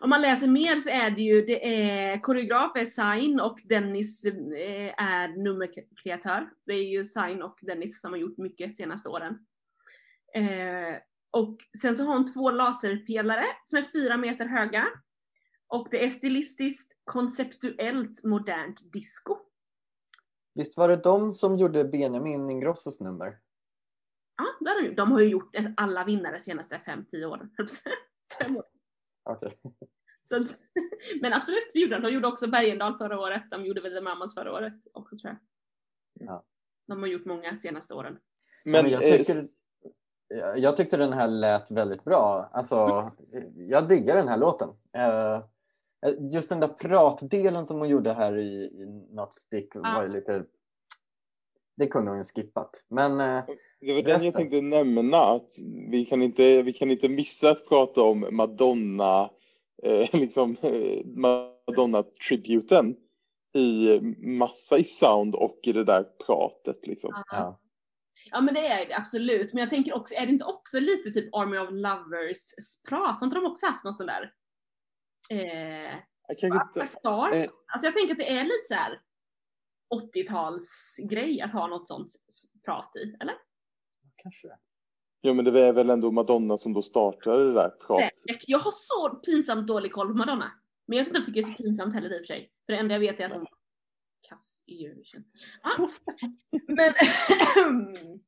Om 0.00 0.10
man 0.10 0.22
läser 0.22 0.48
mer 0.48 0.76
så 0.76 0.90
är 0.90 1.10
det 1.10 1.22
ju, 1.22 1.46
det 1.46 1.82
är 1.84 2.20
koreograf 2.20 2.76
är 2.76 2.84
Sain 2.84 3.40
och 3.40 3.58
Dennis 3.64 4.24
eh, 4.24 4.94
är 5.02 5.28
nummerkreatör. 5.28 6.50
Det 6.66 6.72
är 6.72 6.84
ju 6.84 7.04
Sain 7.04 7.42
och 7.42 7.58
Dennis 7.62 8.00
som 8.00 8.12
har 8.12 8.18
gjort 8.18 8.38
mycket 8.38 8.74
senaste 8.74 9.08
åren. 9.08 9.46
Eh, 10.34 11.00
och 11.30 11.56
sen 11.82 11.96
så 11.96 12.04
har 12.04 12.14
hon 12.14 12.32
två 12.32 12.50
laserpelare 12.50 13.44
som 13.66 13.78
är 13.78 13.82
fyra 13.82 14.16
meter 14.16 14.46
höga. 14.46 14.86
Och 15.66 15.88
det 15.90 16.04
är 16.04 16.10
stilistiskt 16.10 16.92
konceptuellt 17.04 18.24
modernt 18.24 18.92
disco. 18.92 19.36
Visst 20.54 20.76
var 20.76 20.88
det 20.88 20.96
de 20.96 21.34
som 21.34 21.58
gjorde 21.58 21.84
Benjamin 21.84 22.50
Ingrossos 22.50 23.00
nummer? 23.00 23.38
Ja, 24.36 24.44
det 24.60 24.70
har 24.70 24.82
de. 24.82 24.94
De 24.94 25.12
har 25.12 25.20
ju 25.20 25.28
gjort 25.28 25.56
alla 25.76 26.04
vinnare 26.04 26.40
senaste 26.40 26.80
5-10 26.86 27.24
åren. 27.24 27.50
Fem 28.38 28.56
år. 28.56 28.77
Okej. 29.28 29.52
Så 30.24 30.36
att, 30.36 30.60
men 31.22 31.32
absolut, 31.32 31.70
det 31.72 31.78
gjorde 31.78 31.94
de. 31.94 32.02
De 32.02 32.12
gjorde 32.12 32.28
också 32.28 32.46
Bergendahl 32.46 32.98
förra 32.98 33.20
året. 33.20 33.42
De 33.50 33.66
gjorde 33.66 33.80
väl 33.80 33.92
The 33.92 34.00
Mamas 34.00 34.34
förra 34.34 34.52
året 34.52 34.74
också 34.92 35.16
tror 35.16 35.32
jag. 35.32 35.38
Ja. 36.28 36.44
De 36.86 37.00
har 37.00 37.06
gjort 37.06 37.24
många 37.24 37.56
senaste 37.56 37.94
åren. 37.94 38.18
Men, 38.64 38.82
Men, 38.82 38.92
jag, 38.92 39.02
eh, 39.08 39.16
tycker, 39.16 39.46
jag 40.56 40.76
tyckte 40.76 40.96
den 40.96 41.12
här 41.12 41.28
lät 41.28 41.70
väldigt 41.70 42.04
bra. 42.04 42.50
Alltså, 42.52 43.10
jag 43.54 43.88
diggar 43.88 44.16
den 44.16 44.28
här 44.28 44.38
låten. 44.38 44.68
Eh, 44.92 45.42
Just 46.32 46.48
den 46.48 46.60
där 46.60 46.68
pratdelen 46.68 47.66
som 47.66 47.78
hon 47.78 47.88
gjorde 47.88 48.12
här 48.12 48.36
i, 48.36 48.64
i 48.64 48.86
Not 49.10 49.34
Stick 49.34 49.74
var 49.74 50.02
ju 50.02 50.08
lite... 50.08 50.44
Det 51.76 51.86
kunde 51.86 52.10
hon 52.10 52.18
ju 52.18 52.24
skippat. 52.24 52.84
Men 52.88 53.20
eh, 53.20 53.44
Det 53.80 53.94
var 53.94 54.02
den 54.02 54.24
jag 54.24 54.34
tänkte 54.34 54.60
nämna, 54.60 55.24
att 55.24 55.52
vi 55.90 56.04
kan 56.04 56.22
inte, 56.22 56.62
vi 56.62 56.72
kan 56.72 56.90
inte 56.90 57.08
missa 57.08 57.50
att 57.50 57.68
prata 57.68 58.02
om 58.02 58.26
Madonna, 58.30 59.30
eh, 59.82 60.08
liksom 60.20 60.56
eh, 60.62 61.04
Madonna-tributen 61.04 62.96
i 63.54 64.00
massa 64.18 64.78
i 64.78 64.84
sound 64.84 65.34
och 65.34 65.60
i 65.62 65.72
det 65.72 65.84
där 65.84 66.04
pratet 66.26 66.86
liksom. 66.86 67.22
ja. 67.30 67.60
Ja 68.30 68.40
men 68.40 68.54
det 68.54 68.66
är 68.66 68.86
det 68.88 68.96
absolut. 68.96 69.52
Men 69.52 69.60
jag 69.60 69.70
tänker 69.70 69.96
också, 69.96 70.14
är 70.14 70.26
det 70.26 70.32
inte 70.32 70.44
också 70.44 70.80
lite 70.80 71.10
typ 71.10 71.34
Army 71.34 71.58
of 71.58 71.68
Lovers 71.70 72.54
prat? 72.88 73.20
Har 73.20 73.26
inte 73.26 73.36
de 73.36 73.46
också 73.46 73.66
haft 73.66 73.84
någon 73.84 73.94
sån 73.94 74.06
där? 74.06 74.32
Eh, 75.30 75.94
Aqua 76.28 76.46
inte, 76.46 76.86
Stars? 76.86 77.34
eh. 77.34 77.50
Alltså 77.66 77.86
jag 77.86 77.94
tänker 77.94 78.12
att 78.12 78.18
det 78.18 78.32
är 78.32 78.44
lite 78.44 78.64
så 78.68 78.74
här 78.74 79.00
80-talsgrej 79.94 81.44
att 81.44 81.52
ha 81.52 81.66
något 81.66 81.88
sånt 81.88 82.12
prat 82.64 82.96
i, 82.96 83.16
eller? 83.20 83.34
Kanske. 84.18 84.48
ja 85.20 85.34
men 85.34 85.44
det 85.44 85.60
är 85.60 85.72
väl 85.72 85.90
ändå 85.90 86.10
Madonna 86.10 86.58
som 86.58 86.72
då 86.72 86.82
startade 86.82 87.44
det 87.44 87.52
där 87.52 87.70
pratet. 87.70 88.44
Jag 88.46 88.58
har 88.58 88.72
så 88.74 89.10
pinsamt 89.10 89.66
dålig 89.66 89.92
koll 89.92 90.08
på 90.08 90.14
Madonna. 90.14 90.52
Men 90.86 90.98
jag 90.98 91.04
vet 91.04 91.16
inte 91.16 91.26
tycker 91.26 91.42
det 91.42 91.48
är 91.48 91.56
så 91.56 91.62
pinsamt 91.62 91.94
heller 91.94 92.10
i 92.10 92.16
och 92.16 92.26
för 92.26 92.34
sig. 92.34 92.50
För 92.66 92.72
det 92.72 92.78
enda 92.78 92.94
jag 92.94 93.00
vet 93.00 93.20
är 93.20 93.26
att 93.26 93.32
hon 93.32 93.40
var 93.40 93.58
kass 94.28 94.62
i 94.66 94.86
Eurovision. 94.86 95.24
Ah. 95.62 95.88
Men, 96.66 96.94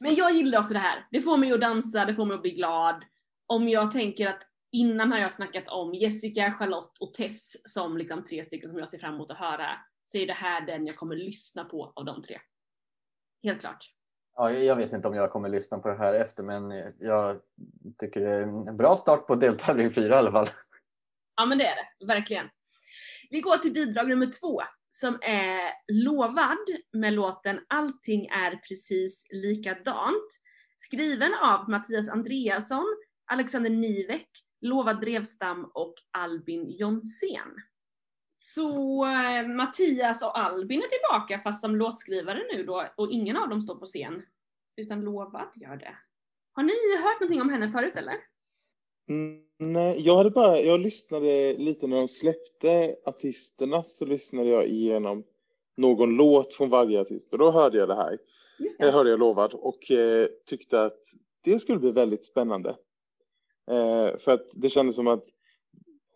men 0.00 0.14
jag 0.14 0.34
gillar 0.34 0.60
också 0.60 0.74
det 0.74 0.80
här. 0.80 1.06
Det 1.10 1.20
får 1.20 1.36
mig 1.36 1.52
att 1.52 1.60
dansa, 1.60 2.04
det 2.04 2.14
får 2.14 2.24
mig 2.24 2.34
att 2.34 2.42
bli 2.42 2.50
glad. 2.50 3.04
Om 3.46 3.68
jag 3.68 3.92
tänker 3.92 4.26
att 4.26 4.42
innan 4.72 5.12
har 5.12 5.18
jag 5.18 5.32
snackat 5.32 5.68
om 5.68 5.94
Jessica, 5.94 6.52
Charlotte 6.52 6.98
och 7.00 7.14
Tess 7.14 7.72
som 7.72 7.98
liksom 7.98 8.24
tre 8.24 8.44
stycken 8.44 8.70
som 8.70 8.78
jag 8.78 8.88
ser 8.88 8.98
fram 8.98 9.14
emot 9.14 9.30
att 9.30 9.38
höra. 9.38 9.66
Så 10.04 10.18
är 10.18 10.26
det 10.26 10.32
här 10.32 10.66
den 10.66 10.86
jag 10.86 10.96
kommer 10.96 11.16
lyssna 11.16 11.64
på 11.64 11.92
av 11.96 12.04
de 12.04 12.22
tre. 12.22 12.40
Helt 13.42 13.60
klart. 13.60 13.94
Ja, 14.36 14.52
jag 14.52 14.76
vet 14.76 14.92
inte 14.92 15.08
om 15.08 15.14
jag 15.14 15.30
kommer 15.30 15.48
lyssna 15.48 15.78
på 15.78 15.88
det 15.88 15.94
här 15.94 16.14
efter 16.14 16.42
men 16.42 16.70
jag 16.98 17.40
tycker 17.98 18.20
det 18.20 18.30
är 18.30 18.42
en 18.42 18.76
bra 18.76 18.96
start 18.96 19.26
på 19.26 19.34
deltävling 19.34 19.92
fyra 19.92 20.14
i 20.14 20.18
alla 20.18 20.32
fall. 20.32 20.48
Ja 21.36 21.46
men 21.46 21.58
det 21.58 21.64
är 21.64 21.76
det, 21.76 22.06
verkligen. 22.06 22.46
Vi 23.30 23.40
går 23.40 23.56
till 23.56 23.72
bidrag 23.72 24.08
nummer 24.08 24.30
två 24.40 24.62
som 24.90 25.18
är 25.22 25.72
Lovad 25.92 26.66
med 26.92 27.12
låten 27.12 27.60
Allting 27.68 28.26
är 28.26 28.56
precis 28.56 29.26
likadant. 29.30 30.28
Skriven 30.78 31.34
av 31.34 31.68
Mattias 31.68 32.08
Andreasson, 32.08 32.86
Alexander 33.32 33.70
Nivek, 33.70 34.28
Lovad 34.60 35.00
Drevstam 35.00 35.70
och 35.74 35.94
Albin 36.18 36.70
Jonsén. 36.70 37.62
Så 38.42 39.06
eh, 39.06 39.48
Mattias 39.48 40.22
och 40.22 40.38
Albin 40.38 40.82
är 40.82 40.86
tillbaka 40.86 41.40
fast 41.44 41.60
som 41.60 41.76
låtskrivare 41.76 42.42
nu 42.52 42.64
då 42.64 42.86
och 42.96 43.10
ingen 43.10 43.36
av 43.36 43.48
dem 43.48 43.62
står 43.62 43.74
på 43.74 43.86
scen. 43.86 44.22
Utan 44.76 45.00
Lovad 45.00 45.48
gör 45.54 45.76
det. 45.76 45.96
Har 46.52 46.62
ni 46.62 46.72
hört 47.02 47.20
någonting 47.20 47.40
om 47.40 47.50
henne 47.50 47.70
förut 47.70 47.92
eller? 47.96 48.14
Mm, 49.08 49.42
nej, 49.58 50.00
jag 50.00 50.16
hade 50.16 50.30
bara, 50.30 50.60
jag 50.60 50.80
lyssnade 50.80 51.52
lite 51.52 51.86
när 51.86 51.96
de 51.96 52.08
släppte 52.08 52.96
artisterna 53.04 53.84
så 53.84 54.04
lyssnade 54.04 54.48
jag 54.48 54.66
igenom 54.66 55.24
någon 55.76 56.16
låt 56.16 56.54
från 56.54 56.70
varje 56.70 57.00
artist 57.00 57.32
och 57.32 57.38
då 57.38 57.50
hörde 57.50 57.78
jag 57.78 57.88
det 57.88 57.96
här. 57.96 58.18
Just 58.58 58.78
Det 58.78 58.90
hörde 58.90 59.10
jag 59.10 59.18
lovad 59.18 59.54
och 59.54 59.90
eh, 59.90 60.28
tyckte 60.46 60.82
att 60.82 61.00
det 61.40 61.58
skulle 61.58 61.78
bli 61.78 61.92
väldigt 61.92 62.24
spännande. 62.24 62.70
Eh, 63.70 64.18
för 64.18 64.30
att 64.30 64.46
det 64.52 64.68
kändes 64.68 64.96
som 64.96 65.06
att 65.06 65.24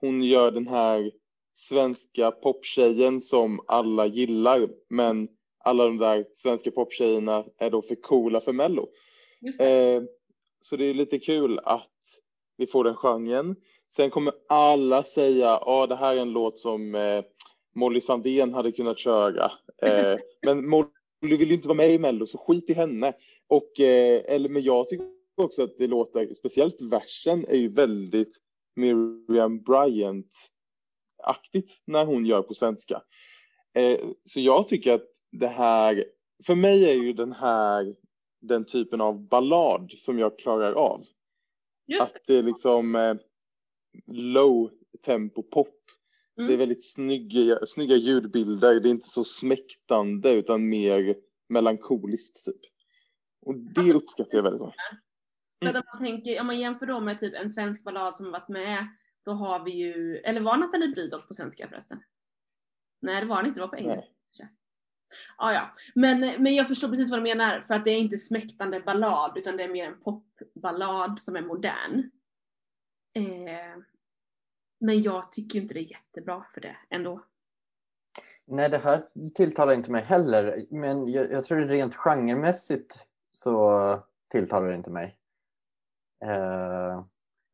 hon 0.01 0.23
gör 0.23 0.51
den 0.51 0.67
här 0.67 1.11
svenska 1.55 2.31
poptjejen 2.31 3.21
som 3.21 3.61
alla 3.67 4.07
gillar 4.07 4.69
men 4.89 5.29
alla 5.65 5.85
de 5.85 5.99
där 5.99 6.27
svenska 6.35 6.71
poptjejerna 6.71 7.45
är 7.59 7.71
då 7.71 7.83
för 7.83 7.95
coola 7.95 8.41
för 8.41 8.53
mello. 8.53 8.89
Det. 9.41 9.95
Eh, 9.95 10.03
så 10.61 10.77
det 10.77 10.85
är 10.85 10.95
lite 10.95 11.19
kul 11.19 11.61
att 11.65 11.91
vi 12.57 12.67
får 12.67 12.85
den 12.85 12.95
genren. 12.95 13.57
Sen 13.89 14.11
kommer 14.11 14.35
alla 14.49 15.03
säga 15.03 15.57
att 15.57 15.63
ah, 15.67 15.87
det 15.87 15.97
här 15.97 16.17
är 16.17 16.21
en 16.21 16.33
låt 16.33 16.59
som 16.59 16.95
eh, 16.95 17.25
Molly 17.75 18.01
Sandén 18.01 18.55
hade 18.55 18.73
kunnat 18.73 18.99
köra. 18.99 19.53
Eh, 19.83 20.19
men 20.47 20.69
Molly 20.69 20.89
vill 21.21 21.49
ju 21.49 21.55
inte 21.55 21.69
vara 21.69 21.77
med 21.77 21.91
i 21.91 21.99
Mello 21.99 22.27
så 22.27 22.39
skit 22.39 22.71
i 22.71 22.75
henne. 22.75 23.13
Och, 23.49 23.81
eh, 23.81 24.23
eller, 24.27 24.49
men 24.49 24.63
jag 24.63 24.89
tycker 24.89 25.07
också 25.37 25.63
att 25.63 25.79
det 25.79 25.87
låter, 25.87 26.35
speciellt 26.35 26.81
versen 26.81 27.45
är 27.49 27.57
ju 27.57 27.69
väldigt 27.69 28.39
Miriam 28.77 29.63
Bryant-aktigt 31.25 31.71
när 31.85 32.05
hon 32.05 32.27
gör 32.27 32.43
på 32.43 32.55
svenska. 32.55 33.03
Eh, 33.75 34.01
så 34.25 34.41
jag 34.41 34.69
tycker 34.69 34.93
att 34.93 35.09
det 35.33 35.49
här, 35.49 36.05
för 36.47 36.55
mig 36.55 36.91
är 36.91 36.95
ju 36.95 37.13
den 37.13 37.33
här 37.33 37.95
den 38.41 38.65
typen 38.65 39.01
av 39.01 39.29
ballad 39.29 39.93
som 39.99 40.19
jag 40.19 40.39
klarar 40.39 40.73
av. 40.73 41.07
Just. 41.87 42.03
Att 42.03 42.23
det 42.27 42.37
är 42.37 42.43
liksom 42.43 42.95
eh, 42.95 43.15
low 44.07 44.71
tempo 45.05 45.43
pop. 45.43 45.81
Mm. 46.39 46.49
Det 46.49 46.55
är 46.55 46.59
väldigt 46.59 46.93
snygga, 46.93 47.59
snygga 47.67 47.97
ljudbilder. 47.97 48.81
Det 48.81 48.89
är 48.89 48.91
inte 48.91 49.09
så 49.09 49.25
smäktande 49.25 50.31
utan 50.31 50.69
mer 50.69 51.17
melankoliskt 51.49 52.45
typ. 52.45 52.61
Och 53.47 53.57
det 53.57 53.93
uppskattar 53.93 54.37
jag 54.37 54.43
väldigt 54.43 54.61
mycket. 54.61 54.75
För 55.63 55.69
att 55.69 55.77
om 55.77 55.83
man 55.93 56.03
tänker, 56.03 56.41
om 56.41 56.47
man 56.47 56.59
jämför 56.59 56.87
då 56.87 57.01
med 57.01 57.19
typ 57.19 57.35
en 57.35 57.51
svensk 57.51 57.85
ballad 57.85 58.17
som 58.17 58.31
varit 58.31 58.49
med, 58.49 58.89
då 59.25 59.33
har 59.33 59.65
vi 59.65 59.71
ju, 59.71 60.17
eller 60.17 60.41
var 60.41 60.57
Nathalie 60.57 60.89
Brydolf 60.89 61.29
på 61.29 61.35
svenska 61.35 61.69
förresten? 61.69 62.03
Nej 63.01 63.21
det 63.21 63.27
var 63.27 63.43
det 63.43 63.49
inte, 63.49 63.61
det 63.61 63.67
var 63.67 63.69
på 63.69 63.77
engelska. 63.77 64.09
Ah, 65.37 65.53
ja, 65.53 65.71
men, 65.95 66.43
men 66.43 66.55
jag 66.55 66.69
förstår 66.69 66.89
precis 66.89 67.11
vad 67.11 67.19
du 67.21 67.23
menar, 67.23 67.61
för 67.61 67.75
att 67.75 67.85
det 67.85 67.91
är 67.91 67.99
inte 67.99 68.19
smäktande 68.19 68.81
ballad, 68.81 69.39
utan 69.39 69.57
det 69.57 69.63
är 69.63 69.69
mer 69.69 69.87
en 69.87 70.01
popballad 70.01 71.21
som 71.21 71.37
är 71.37 71.43
modern. 71.43 72.11
Eh, 73.15 73.83
men 74.81 75.03
jag 75.03 75.33
tycker 75.33 75.59
inte 75.59 75.75
det 75.75 75.81
är 75.81 75.91
jättebra 75.91 76.47
för 76.55 76.61
det 76.61 76.77
ändå. 76.91 77.25
Nej, 78.47 78.71
det 78.71 78.79
här 78.79 79.09
tilltalar 79.35 79.73
inte 79.73 79.91
mig 79.91 80.03
heller. 80.03 80.67
Men 80.71 81.09
jag, 81.09 81.33
jag 81.33 81.45
tror 81.45 81.61
rent 81.61 81.95
genremässigt 81.95 83.07
så 83.33 84.03
tilltalar 84.29 84.69
det 84.69 84.77
inte 84.77 84.91
mig. 84.91 85.17
Eh, 86.25 87.05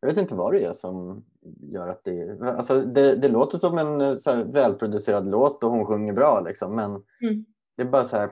jag 0.01 0.09
vet 0.09 0.19
inte 0.19 0.35
vad 0.35 0.53
det 0.53 0.65
är 0.65 0.73
som 0.73 1.25
gör 1.61 1.89
att 1.89 2.05
det... 2.05 2.41
Alltså 2.43 2.81
det, 2.81 3.17
det 3.17 3.29
låter 3.29 3.59
som 3.59 3.79
en 3.79 4.01
eh, 4.01 4.17
så 4.17 4.45
välproducerad 4.45 5.31
låt 5.31 5.65
och 5.65 5.71
hon 5.71 5.87
sjunger 5.87 6.13
bra 6.13 6.41
liksom. 6.41 6.77
Men 6.77 6.91
Mm. 6.91 7.45
det 7.77 7.83
är 7.83 7.87
bara 7.87 8.05
så 8.05 8.17
här... 8.17 8.31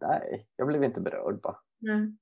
Nej, 0.00 0.46
jag 0.56 0.68
blev 0.68 0.84
inte 0.84 1.00
berörd 1.00 1.40
bara. 1.40 1.56
Nej. 1.78 2.16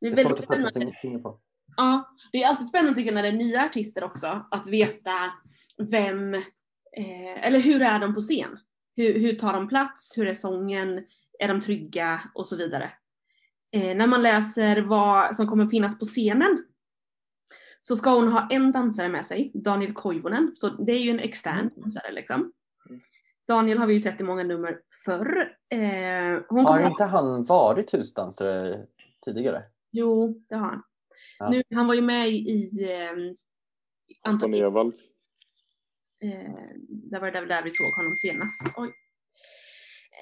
Det 0.00 0.06
är 0.06 0.14
Det 0.14 0.22
är 0.22 0.24
svårt 0.24 0.40
att 0.40 0.48
sätta 0.48 0.70
sin 0.70 0.92
finger 1.02 1.18
på. 1.18 1.40
Ja, 1.76 2.16
det 2.32 2.42
är 2.42 2.48
alltid 2.48 2.66
spännande 2.66 2.94
tycker 2.94 3.10
jag 3.10 3.14
när 3.14 3.22
det 3.22 3.28
är 3.28 3.32
nya 3.32 3.64
artister 3.64 4.04
också, 4.04 4.46
att 4.50 4.66
veta 4.66 5.12
vem, 5.90 6.34
eh, 6.34 7.46
eller 7.46 7.58
hur 7.58 7.82
är 7.82 7.98
de 8.00 8.14
på 8.14 8.20
scen? 8.20 8.58
Hur, 8.96 9.18
hur 9.18 9.32
tar 9.34 9.52
de 9.52 9.68
plats? 9.68 10.18
Hur 10.18 10.26
är 10.26 10.32
sången? 10.32 11.06
Är 11.38 11.48
de 11.48 11.60
trygga? 11.60 12.20
Och 12.34 12.48
så 12.48 12.56
vidare. 12.56 12.92
Eh, 13.72 13.96
när 13.96 14.06
man 14.06 14.22
läser 14.22 14.80
vad 14.82 15.36
som 15.36 15.46
kommer 15.46 15.66
finnas 15.66 15.98
på 15.98 16.04
scenen 16.04 16.63
så 17.86 17.96
ska 17.96 18.10
hon 18.10 18.32
ha 18.32 18.48
en 18.50 18.72
dansare 18.72 19.08
med 19.08 19.26
sig, 19.26 19.50
Daniel 19.54 19.92
Koivunen, 19.92 20.52
så 20.56 20.68
det 20.68 20.92
är 20.92 20.98
ju 20.98 21.10
en 21.10 21.18
extern 21.18 21.70
dansare 21.76 22.12
liksom. 22.12 22.52
Mm. 22.90 23.00
Daniel 23.48 23.78
har 23.78 23.86
vi 23.86 23.94
ju 23.94 24.00
sett 24.00 24.20
i 24.20 24.24
många 24.24 24.42
nummer 24.42 24.80
förr. 25.04 25.56
Eh, 25.68 26.42
hon 26.48 26.66
Har 26.66 26.86
inte 26.86 27.04
han 27.04 27.44
varit 27.44 27.94
husdansare 27.94 28.86
tidigare? 29.24 29.62
Jo, 29.90 30.40
det 30.48 30.54
har 30.54 30.66
han. 30.66 30.82
Ja. 31.38 31.48
Nu, 31.48 31.62
han 31.74 31.86
var 31.86 31.94
ju 31.94 32.02
med 32.02 32.28
i, 32.28 32.32
i 32.32 32.92
eh, 32.92 33.10
Anton 33.10 33.36
Anton, 34.22 34.54
Ewald. 34.54 34.94
eh, 36.22 36.54
det 36.88 37.18
var 37.18 37.30
där, 37.30 37.46
där 37.46 37.62
vi 37.62 37.70
såg 37.70 37.92
honom 37.92 38.16
senast. 38.16 38.62
Oj. 38.76 38.92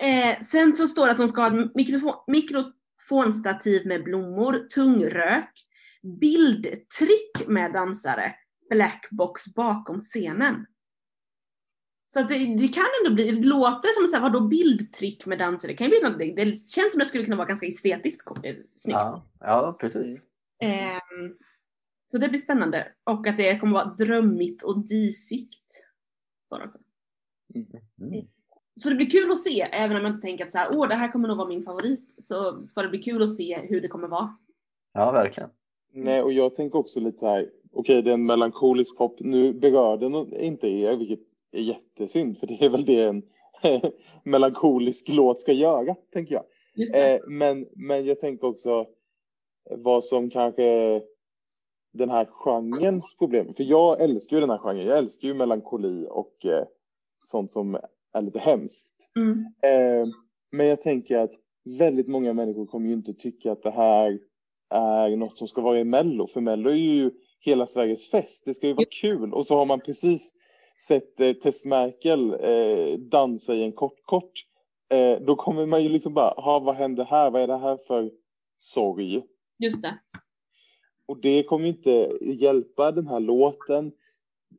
Eh, 0.02 0.40
sen 0.40 0.74
så 0.74 0.88
står 0.88 1.06
det 1.06 1.12
att 1.12 1.18
hon 1.18 1.28
ska 1.28 1.40
ha 1.40 1.62
ett 1.62 1.74
mikrofon, 1.74 2.14
mikrofonstativ 2.26 3.86
med 3.86 4.04
blommor, 4.04 4.66
tung 4.74 5.04
rök, 5.04 5.50
bildtrick 6.02 7.46
med 7.46 7.72
dansare, 7.72 8.34
blackbox 8.70 9.54
bakom 9.54 10.00
scenen. 10.00 10.66
Så 12.04 12.22
det, 12.22 12.56
det 12.56 12.68
kan 12.68 12.84
ändå 13.00 13.14
bli, 13.14 13.30
det 13.30 13.46
låter 13.46 13.94
som 13.94 14.06
så 14.06 14.16
här, 14.16 14.22
vadå 14.22 14.40
bildtrick 14.40 15.26
med 15.26 15.38
dansare? 15.38 15.72
Det 15.72 15.76
kan 15.76 15.86
ju 15.86 15.90
bli 15.90 16.10
något, 16.10 16.18
det, 16.18 16.44
det 16.44 16.56
känns 16.56 16.92
som 16.92 16.98
det 16.98 17.04
skulle 17.04 17.24
kunna 17.24 17.36
vara 17.36 17.48
ganska 17.48 17.66
estetiskt 17.66 18.28
eh, 18.30 18.56
snyggt. 18.76 18.98
Ja, 18.98 19.26
ja 19.40 19.76
precis. 19.80 20.20
Ehm, 20.62 21.36
så 22.04 22.18
det 22.18 22.28
blir 22.28 22.38
spännande. 22.38 22.92
Och 23.04 23.26
att 23.26 23.36
det 23.36 23.58
kommer 23.58 23.72
vara 23.72 23.94
drömmigt 23.94 24.62
och 24.62 24.86
disigt. 24.86 25.86
Står 26.44 26.58
det 26.58 26.64
också. 26.64 26.78
Mm. 28.00 28.26
Så 28.76 28.88
det 28.88 28.94
blir 28.94 29.10
kul 29.10 29.30
att 29.30 29.42
se, 29.42 29.60
även 29.60 29.96
om 29.96 30.02
jag 30.02 30.12
inte 30.12 30.26
tänker 30.26 30.46
att 30.46 30.52
så 30.52 30.58
här, 30.58 30.68
åh 30.72 30.88
det 30.88 30.94
här 30.94 31.12
kommer 31.12 31.28
nog 31.28 31.36
vara 31.36 31.48
min 31.48 31.64
favorit. 31.64 32.14
Så 32.18 32.66
ska 32.66 32.82
det 32.82 32.88
bli 32.88 33.02
kul 33.02 33.22
att 33.22 33.34
se 33.34 33.66
hur 33.68 33.80
det 33.80 33.88
kommer 33.88 34.08
vara. 34.08 34.36
Ja, 34.92 35.12
verkligen. 35.12 35.50
Nej, 35.92 36.22
och 36.22 36.32
jag 36.32 36.54
tänker 36.54 36.78
också 36.78 37.00
lite 37.00 37.18
så 37.18 37.26
här, 37.26 37.50
okej 37.72 38.02
det 38.02 38.10
är 38.10 38.14
en 38.14 38.26
melankolisk 38.26 38.96
pop, 38.96 39.16
nu 39.20 39.52
berör 39.52 39.96
den 39.96 40.34
inte 40.34 40.68
er, 40.68 40.96
vilket 40.96 41.20
är 41.52 41.60
jättesynd, 41.60 42.38
för 42.38 42.46
det 42.46 42.64
är 42.64 42.68
väl 42.68 42.84
det 42.84 43.02
en 43.02 43.22
melankolisk 44.24 45.08
låt 45.08 45.40
ska 45.40 45.52
göra, 45.52 45.94
tänker 46.12 46.34
jag. 46.34 46.44
Eh, 46.94 47.20
men, 47.28 47.68
men 47.72 48.04
jag 48.04 48.20
tänker 48.20 48.46
också 48.46 48.86
vad 49.70 50.04
som 50.04 50.30
kanske 50.30 51.00
den 51.92 52.10
här 52.10 52.24
genrens 52.24 53.16
problem, 53.18 53.54
för 53.54 53.64
jag 53.64 54.00
älskar 54.00 54.36
ju 54.36 54.40
den 54.40 54.50
här 54.50 54.58
genren, 54.58 54.86
jag 54.86 54.98
älskar 54.98 55.28
ju 55.28 55.34
melankoli 55.34 56.06
och 56.10 56.46
eh, 56.46 56.64
sånt 57.24 57.50
som 57.50 57.78
är 58.12 58.20
lite 58.20 58.38
hemskt. 58.38 59.10
Mm. 59.16 59.46
Eh, 59.62 60.08
men 60.50 60.66
jag 60.66 60.82
tänker 60.82 61.18
att 61.18 61.32
väldigt 61.64 62.08
många 62.08 62.32
människor 62.32 62.66
kommer 62.66 62.88
ju 62.88 62.92
inte 62.92 63.14
tycka 63.14 63.52
att 63.52 63.62
det 63.62 63.70
här 63.70 64.18
är 64.72 65.16
något 65.16 65.38
som 65.38 65.48
ska 65.48 65.60
vara 65.60 65.80
i 65.80 65.84
Mello. 65.84 66.26
För 66.26 66.40
Mello 66.40 66.70
är 66.70 66.74
ju 66.74 67.10
hela 67.40 67.66
Sveriges 67.66 68.10
fest. 68.10 68.42
Det 68.44 68.54
ska 68.54 68.66
ju 68.66 68.74
vara 68.74 68.86
kul. 69.00 69.34
Och 69.34 69.46
så 69.46 69.56
har 69.56 69.66
man 69.66 69.80
precis 69.80 70.32
sett 70.88 71.20
eh, 71.20 71.32
Tess 71.32 71.64
Merkel 71.64 72.32
eh, 72.32 72.98
dansa 72.98 73.54
i 73.54 73.62
en 73.62 73.72
kort-kort. 73.72 74.32
Eh, 74.90 75.20
då 75.20 75.36
kommer 75.36 75.66
man 75.66 75.82
ju 75.82 75.88
liksom 75.88 76.14
bara, 76.14 76.30
ha 76.30 76.58
vad 76.58 76.74
hände 76.74 77.04
här? 77.04 77.30
Vad 77.30 77.42
är 77.42 77.46
det 77.46 77.58
här 77.58 77.78
för 77.86 78.10
sorg? 78.58 79.22
Just 79.58 79.82
det. 79.82 79.98
Och 81.06 81.20
det 81.20 81.42
kommer 81.42 81.68
inte 81.68 82.18
hjälpa 82.20 82.92
den 82.92 83.06
här 83.06 83.20
låten. 83.20 83.92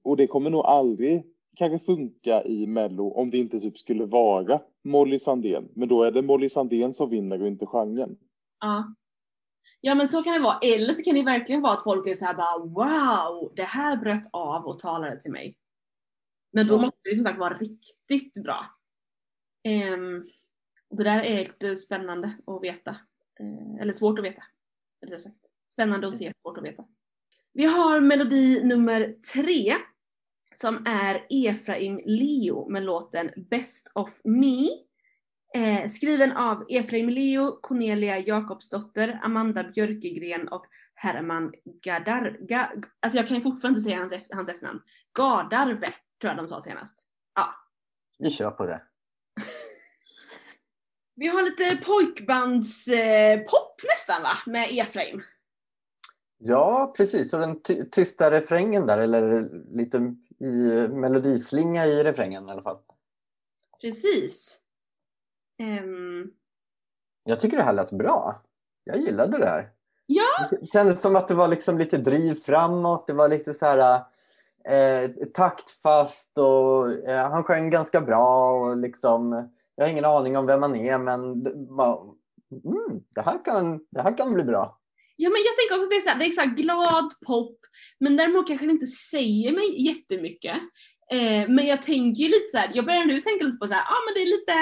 Och 0.03 0.17
det 0.17 0.27
kommer 0.27 0.49
nog 0.49 0.65
aldrig 0.65 1.23
kanske 1.55 1.85
funka 1.85 2.43
i 2.43 2.67
Mello 2.67 3.09
om 3.09 3.29
det 3.29 3.37
inte 3.37 3.59
typ 3.59 3.77
skulle 3.77 4.05
vara 4.05 4.61
Molly 4.83 5.19
Sandén. 5.19 5.69
Men 5.75 5.89
då 5.89 6.03
är 6.03 6.11
det 6.11 6.21
Molly 6.21 6.49
Sandén 6.49 6.93
som 6.93 7.09
vinner 7.09 7.41
och 7.41 7.47
inte 7.47 7.65
genren. 7.65 8.17
Ja. 8.61 8.95
Ja 9.81 9.95
men 9.95 10.07
så 10.07 10.23
kan 10.23 10.33
det 10.33 10.39
vara. 10.39 10.59
Eller 10.61 10.93
så 10.93 11.03
kan 11.03 11.15
det 11.15 11.23
verkligen 11.23 11.61
vara 11.61 11.73
att 11.73 11.83
folk 11.83 12.07
är 12.07 12.15
så 12.15 12.25
här 12.25 12.33
bara 12.33 12.57
wow, 12.57 13.53
det 13.55 13.63
här 13.63 13.97
bröt 13.97 14.29
av 14.31 14.65
och 14.65 14.79
talade 14.79 15.21
till 15.21 15.31
mig. 15.31 15.57
Men 16.51 16.67
då 16.67 16.77
måste 16.77 16.97
det 17.03 17.15
som 17.15 17.23
sagt 17.23 17.39
vara 17.39 17.57
riktigt 17.57 18.43
bra. 18.43 18.65
Ehm, 19.63 20.27
det 20.89 21.03
där 21.03 21.23
är 21.23 21.39
lite 21.39 21.75
spännande 21.75 22.37
att 22.47 22.63
veta. 22.63 22.91
Eh, 23.39 23.81
eller 23.81 23.93
svårt 23.93 24.19
att 24.19 24.25
veta. 24.25 24.43
rättare 25.01 25.19
sagt. 25.19 25.35
Spännande 25.67 26.07
att 26.07 26.17
se, 26.17 26.33
svårt 26.41 26.57
att 26.57 26.63
veta. 26.63 26.85
Vi 27.53 27.65
har 27.65 28.01
melodi 28.01 28.63
nummer 28.63 29.15
tre 29.33 29.75
som 30.55 30.85
är 30.85 31.25
Efraim 31.29 32.01
Leo 32.05 32.69
med 32.69 32.83
låten 32.83 33.31
Best 33.35 33.91
of 33.95 34.21
Me. 34.23 34.69
Eh, 35.55 35.89
skriven 35.89 36.31
av 36.31 36.65
Efraim 36.69 37.09
Leo, 37.09 37.59
Cornelia 37.61 38.19
Jakobsdotter, 38.19 39.19
Amanda 39.23 39.63
Björkegren 39.63 40.47
och 40.47 40.65
Herman 40.95 41.53
Gadar... 41.81 42.37
Ga, 42.39 42.71
alltså 42.99 43.19
jag 43.19 43.27
kan 43.27 43.37
ju 43.37 43.43
fortfarande 43.43 43.79
inte 43.79 43.89
säga 43.89 43.99
hans, 43.99 44.13
efter, 44.13 44.35
hans 44.35 44.49
efternamn. 44.49 44.81
Gadarve 45.13 45.93
tror 46.21 46.33
jag 46.33 46.37
de 46.37 46.47
sa 46.47 46.61
senast. 46.61 47.07
Ja. 47.35 47.55
Vi 48.19 48.31
kör 48.31 48.51
på 48.51 48.65
det. 48.65 48.81
Vi 51.15 51.27
har 51.27 51.43
lite 51.43 51.85
pojkbandspop 51.85 52.97
eh, 52.97 53.39
pop 53.39 53.81
nästan 53.83 54.21
va, 54.23 54.33
med 54.45 54.69
Efraim. 54.71 55.23
Ja, 56.37 56.93
precis. 56.97 57.33
Och 57.33 57.39
den 57.39 57.61
ty- 57.61 57.89
tysta 57.91 58.31
refrängen 58.31 58.85
där, 58.85 58.97
eller 58.97 59.49
lite 59.77 59.97
i 60.39 60.87
melodislinga 60.87 61.85
i 61.85 62.03
refrängen 62.03 62.47
i 62.47 62.51
alla 62.51 62.61
fall. 62.61 62.79
Precis. 63.81 64.62
Ehm, 65.59 66.31
Jag 67.23 67.39
tycker 67.39 67.57
det 67.57 67.63
här 67.63 67.73
lät 67.73 67.91
bra. 67.91 68.41
Jag 68.83 68.97
gillade 68.97 69.37
det 69.37 69.45
här. 69.45 69.69
Ja. 70.05 70.47
Det 70.51 70.67
kändes 70.67 71.01
som 71.01 71.15
att 71.15 71.27
det 71.27 71.33
var 71.33 71.47
liksom 71.47 71.77
lite 71.77 71.97
driv 71.97 72.35
framåt. 72.35 73.07
Det 73.07 73.13
var 73.13 73.27
lite 73.27 73.53
så 73.53 73.65
här 73.65 74.03
eh, 74.69 75.09
taktfast 75.33 76.37
och 76.37 76.91
eh, 76.91 77.29
han 77.31 77.43
sjöng 77.43 77.69
ganska 77.69 78.01
bra 78.01 78.53
och 78.53 78.77
liksom 78.77 79.49
jag 79.75 79.85
har 79.85 79.91
ingen 79.91 80.05
aning 80.05 80.37
om 80.37 80.45
vem 80.45 80.61
han 80.61 80.75
är 80.75 80.97
men 80.97 81.43
det, 81.43 81.51
var, 81.55 82.03
mm, 82.65 83.01
det, 83.15 83.21
här 83.21 83.45
kan, 83.45 83.85
det 83.91 84.01
här 84.01 84.17
kan 84.17 84.33
bli 84.33 84.43
bra. 84.43 84.79
Ja 85.15 85.29
men 85.29 85.41
jag 85.45 85.55
tänker 85.57 85.75
också 85.75 85.83
att 85.83 85.89
det 85.89 85.95
är, 85.95 86.01
så 86.01 86.09
här, 86.09 86.19
det 86.19 86.25
är 86.25 86.55
så 86.55 86.63
glad 86.63 87.11
pop, 87.27 87.59
men 87.99 88.17
däremot 88.17 88.47
kanske 88.47 88.65
det 88.65 88.71
inte 88.71 88.85
säger 88.85 89.51
mig 89.51 89.85
jättemycket. 89.87 90.57
Eh, 91.11 91.49
men 91.49 91.65
jag 91.65 91.81
tänker 91.81 92.23
ju 92.23 92.29
lite 92.29 92.49
så 92.51 92.57
här, 92.57 92.71
jag 92.73 92.85
börjar 92.85 93.05
nu 93.05 93.21
tänka 93.21 93.45
lite 93.45 93.57
på 93.57 93.67
så 93.67 93.73
här, 93.73 93.81
ah, 93.81 94.01
men 94.05 94.13
det 94.13 94.21
är 94.21 94.37
lite 94.37 94.53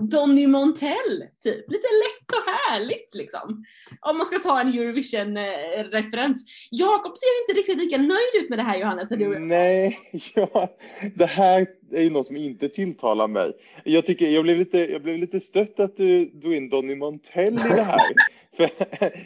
Donny 0.00 0.46
Montell, 0.46 1.24
typ. 1.42 1.70
Lite 1.70 1.88
lätt 2.02 2.32
och 2.32 2.50
härligt 2.50 3.14
liksom. 3.14 3.64
Om 4.00 4.18
man 4.18 4.26
ska 4.26 4.38
ta 4.38 4.60
en 4.60 4.68
Eurovision-referens. 4.68 6.44
Jakob 6.70 7.18
ser 7.18 7.42
inte 7.42 7.60
riktigt 7.60 7.78
lika 7.78 7.96
nöjd 7.96 8.42
ut 8.42 8.50
med 8.50 8.58
det 8.58 8.62
här 8.62 8.78
Johannes. 8.78 9.08
Du... 9.08 9.38
Nej, 9.38 9.98
ja, 10.34 10.76
det 11.14 11.26
här 11.26 11.66
är 11.92 12.02
ju 12.02 12.10
något 12.10 12.26
som 12.26 12.36
inte 12.36 12.68
tilltalar 12.68 13.28
mig. 13.28 13.52
Jag, 13.84 14.06
tycker, 14.06 14.30
jag, 14.30 14.42
blev 14.42 14.58
lite, 14.58 14.78
jag 14.78 15.02
blev 15.02 15.18
lite 15.18 15.40
stött 15.40 15.80
att 15.80 15.96
du 15.96 16.24
drog 16.24 16.54
in 16.54 16.68
Donny 16.68 16.94
Montell 16.94 17.54
i 17.54 17.76
det 17.76 17.82
här. 17.82 18.00
för, 18.56 18.70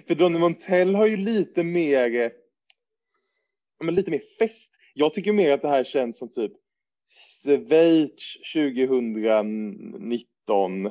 för 0.06 0.14
Donny 0.14 0.38
Montell 0.38 0.94
har 0.94 1.06
ju 1.06 1.16
lite 1.16 1.62
mer, 1.62 2.30
men 3.84 3.94
lite 3.94 4.10
mer 4.10 4.22
fest. 4.38 4.72
Jag 4.94 5.14
tycker 5.14 5.32
mer 5.32 5.52
att 5.52 5.62
det 5.62 5.68
här 5.68 5.84
känns 5.84 6.18
som 6.18 6.32
typ 6.32 6.52
Schweiz 7.09 8.37
2019, 8.53 10.87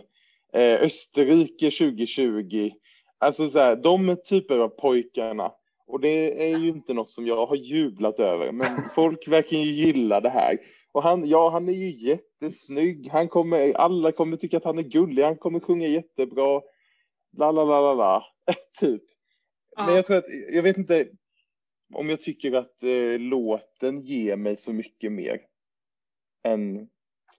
eh, 0.53 0.81
Österrike 0.81 1.71
2020. 1.71 2.71
Alltså 3.19 3.49
så 3.49 3.59
här, 3.59 3.75
de 3.75 4.17
typer 4.29 4.59
av 4.59 4.67
pojkarna. 4.67 5.51
Och 5.87 5.99
det 5.99 6.51
är 6.51 6.57
ju 6.57 6.69
inte 6.69 6.93
något 6.93 7.09
som 7.09 7.27
jag 7.27 7.45
har 7.45 7.55
jublat 7.55 8.19
över, 8.19 8.51
men 8.51 8.67
folk 8.95 9.27
verkar 9.27 9.57
ju 9.57 9.71
gilla 9.71 10.21
det 10.21 10.29
här. 10.29 10.57
Och 10.91 11.03
han, 11.03 11.27
ja, 11.27 11.49
han 11.49 11.69
är 11.69 11.73
ju 11.73 11.89
jättesnygg. 11.89 13.09
Han 13.11 13.27
kommer, 13.27 13.73
alla 13.73 14.11
kommer 14.11 14.37
tycka 14.37 14.57
att 14.57 14.63
han 14.63 14.79
är 14.79 14.83
gullig. 14.83 15.23
Han 15.23 15.37
kommer 15.37 15.59
sjunga 15.59 15.87
jättebra. 15.87 16.61
La, 17.37 17.51
la, 17.51 17.63
la, 17.63 17.81
la, 17.81 17.93
la. 17.93 18.25
typ. 18.79 19.03
Ja. 19.75 19.85
Men 19.85 19.95
jag 19.95 20.05
tror 20.05 20.17
att, 20.17 20.25
jag 20.49 20.63
vet 20.63 20.77
inte 20.77 21.07
om 21.93 22.09
jag 22.09 22.21
tycker 22.21 22.53
att 22.53 22.83
eh, 22.83 23.19
låten 23.19 24.01
ger 24.01 24.35
mig 24.35 24.57
så 24.57 24.73
mycket 24.73 25.11
mer 25.11 25.39
än 26.43 26.87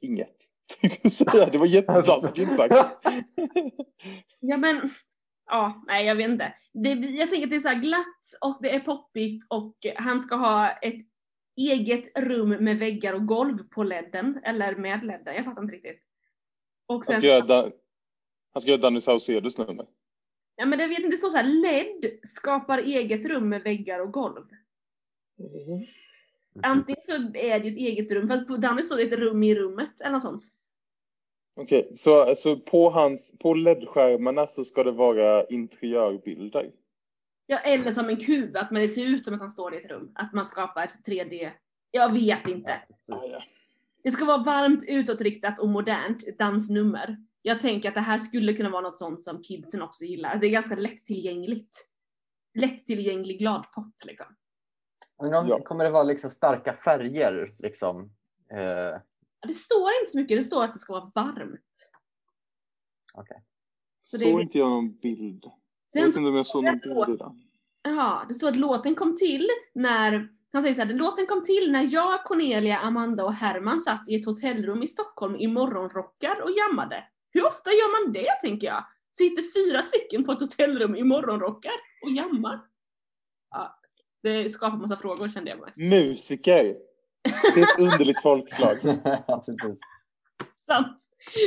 inget. 0.00 0.36
Det 1.52 1.58
var 1.58 1.66
jättetaskigt 1.66 2.56
sagt. 2.56 2.74
Ja 4.46 4.56
men, 4.56 4.90
ja, 5.46 5.84
nej 5.86 6.06
jag 6.06 6.14
vet 6.14 6.30
inte. 6.30 6.54
Det, 6.72 6.90
jag 6.90 7.30
tänker 7.30 7.44
att 7.44 7.50
det 7.50 7.56
är 7.56 7.60
så 7.60 7.68
här 7.68 7.80
glatt 7.80 8.24
och 8.40 8.58
det 8.62 8.74
är 8.74 8.80
poppigt 8.80 9.46
och 9.50 9.76
han 9.96 10.20
ska 10.20 10.36
ha 10.36 10.70
ett 10.70 11.06
eget 11.56 12.18
rum 12.18 12.48
med 12.48 12.78
väggar 12.78 13.12
och 13.12 13.26
golv 13.26 13.68
på 13.70 13.82
ledden, 13.82 14.40
eller 14.44 14.76
med 14.76 15.04
ledden, 15.04 15.34
jag 15.34 15.44
fattar 15.44 15.62
inte 15.62 15.74
riktigt. 15.74 16.02
Och 16.86 16.94
Han 16.94 17.04
sen, 17.04 17.14
ska 17.14 17.26
göra, 17.26 17.70
han 18.52 18.60
ska 18.60 18.70
göra 18.70 18.80
Danny 18.80 19.00
Saucedos 19.00 19.58
nummer. 19.58 19.86
Ja 20.56 20.66
men 20.66 20.78
det, 20.78 20.86
vet, 20.86 20.98
inte, 20.98 21.10
det 21.10 21.18
står 21.18 21.30
så 21.30 21.36
här, 21.36 21.44
LED 21.44 22.18
skapar 22.22 22.78
eget 22.78 23.26
rum 23.26 23.48
med 23.48 23.62
väggar 23.62 24.00
och 24.00 24.12
golv. 24.12 24.44
Mhm. 25.38 25.86
Antingen 26.62 27.02
så 27.02 27.12
är 27.34 27.60
det 27.60 27.68
ett 27.68 27.76
eget 27.76 28.12
rum, 28.12 28.28
fast 28.28 28.48
på 28.48 28.56
Danny 28.56 28.82
står 28.82 28.96
det 28.96 29.02
ett 29.02 29.18
rum 29.18 29.42
i 29.42 29.54
rummet 29.54 30.00
eller 30.00 30.12
något 30.12 30.22
sånt. 30.22 30.44
Okej, 31.56 31.92
så 31.94 32.22
alltså 32.22 32.56
på, 32.56 32.90
hans, 32.90 33.38
på 33.38 33.54
LED-skärmarna 33.54 34.46
så 34.46 34.64
ska 34.64 34.84
det 34.84 34.92
vara 34.92 35.44
interiörbilder? 35.46 36.70
Ja, 37.46 37.58
eller 37.58 37.90
som 37.90 38.08
en 38.08 38.16
kub, 38.16 38.56
att 38.56 38.70
man 38.70 38.82
det 38.82 38.88
ser 38.88 39.06
ut 39.06 39.24
som 39.24 39.34
att 39.34 39.40
han 39.40 39.50
står 39.50 39.74
i 39.74 39.76
ett 39.76 39.90
rum. 39.90 40.12
Att 40.14 40.32
man 40.32 40.46
skapar 40.46 40.84
ett 40.84 41.08
3D. 41.08 41.50
Jag 41.90 42.12
vet 42.12 42.48
inte. 42.48 42.82
Det 44.02 44.10
ska 44.10 44.24
vara 44.24 44.42
varmt 44.42 44.84
utåtriktat 44.88 45.58
och 45.58 45.68
modernt, 45.68 46.28
ett 46.28 46.38
dansnummer. 46.38 47.16
Jag 47.42 47.60
tänker 47.60 47.88
att 47.88 47.94
det 47.94 48.00
här 48.00 48.18
skulle 48.18 48.54
kunna 48.54 48.70
vara 48.70 48.82
något 48.82 48.98
sånt 48.98 49.22
som 49.22 49.42
kidsen 49.42 49.82
också 49.82 50.04
gillar. 50.04 50.36
Det 50.36 50.46
är 50.46 50.50
ganska 50.50 50.76
lättillgängligt. 50.76 51.88
Lättillgänglig 52.54 53.38
gladpop 53.38 53.94
liksom. 54.04 54.26
Undrar 55.22 55.40
om, 55.40 55.48
Ja. 55.48 55.60
Kommer 55.64 55.84
det 55.84 55.90
vara 55.90 56.02
liksom 56.02 56.30
starka 56.30 56.74
färger? 56.74 57.54
Liksom? 57.58 58.10
Eh, 58.50 59.00
Det 59.46 59.54
står 59.54 59.90
inte 60.00 60.10
så 60.10 60.18
mycket, 60.18 60.38
det 60.38 60.42
står 60.42 60.64
att 60.64 60.72
det 60.72 60.78
ska 60.78 60.92
vara 60.92 61.12
varmt. 61.14 61.90
Okej. 63.14 63.44
Så 64.04 64.16
det 64.16 64.30
Såg 64.30 64.40
är... 64.40 64.42
inte 64.42 64.58
jag 64.58 64.70
någon 64.70 64.96
bild? 64.98 65.44
Jag 65.44 65.52
Sen 65.92 66.02
vet 66.02 66.16
inte 66.16 66.28
om 66.28 66.36
jag 66.36 66.46
såg 66.46 66.64
någon 66.64 66.78
bild 66.78 67.08
i 67.10 67.16
den. 67.16 67.42
Ja, 67.82 68.24
det 68.28 68.34
står 68.34 68.48
att 68.48 68.56
låten 68.56 68.94
kom 68.94 69.16
till 69.16 69.48
när, 69.74 70.28
han 70.52 70.62
säger 70.62 70.74
så 70.74 70.82
här, 70.82 70.94
låten 70.94 71.26
kom 71.26 71.42
till 71.42 71.72
när 71.72 71.92
jag, 71.94 72.24
Cornelia, 72.24 72.78
Amanda 72.78 73.24
och 73.24 73.34
Herman 73.34 73.80
satt 73.80 74.08
i 74.08 74.14
ett 74.14 74.26
hotellrum 74.26 74.82
i 74.82 74.86
Stockholm 74.86 75.36
i 75.36 75.46
morgonrockar 75.46 76.40
och 76.42 76.50
jammade. 76.50 77.04
Hur 77.30 77.46
ofta 77.46 77.70
gör 77.70 78.04
man 78.04 78.12
det, 78.12 78.40
tänker 78.48 78.66
jag? 78.66 78.84
Sitter 79.12 79.42
fyra 79.42 79.82
stycken 79.82 80.24
på 80.24 80.32
ett 80.32 80.40
hotellrum 80.40 80.96
i 80.96 81.02
morgonrockar 81.04 81.72
och 82.04 82.10
jammar? 82.10 82.60
Ja, 83.50 83.80
det 84.24 84.50
skapar 84.50 84.78
massa 84.78 84.96
frågor 84.96 85.28
kände 85.28 85.50
jag 85.50 85.60
mest. 85.60 85.76
Musiker! 85.76 86.76
Det 87.54 87.60
är 87.60 87.62
ett 87.62 87.92
underligt 87.92 88.22
folkslag. 88.22 88.76
Sant. 90.52 90.96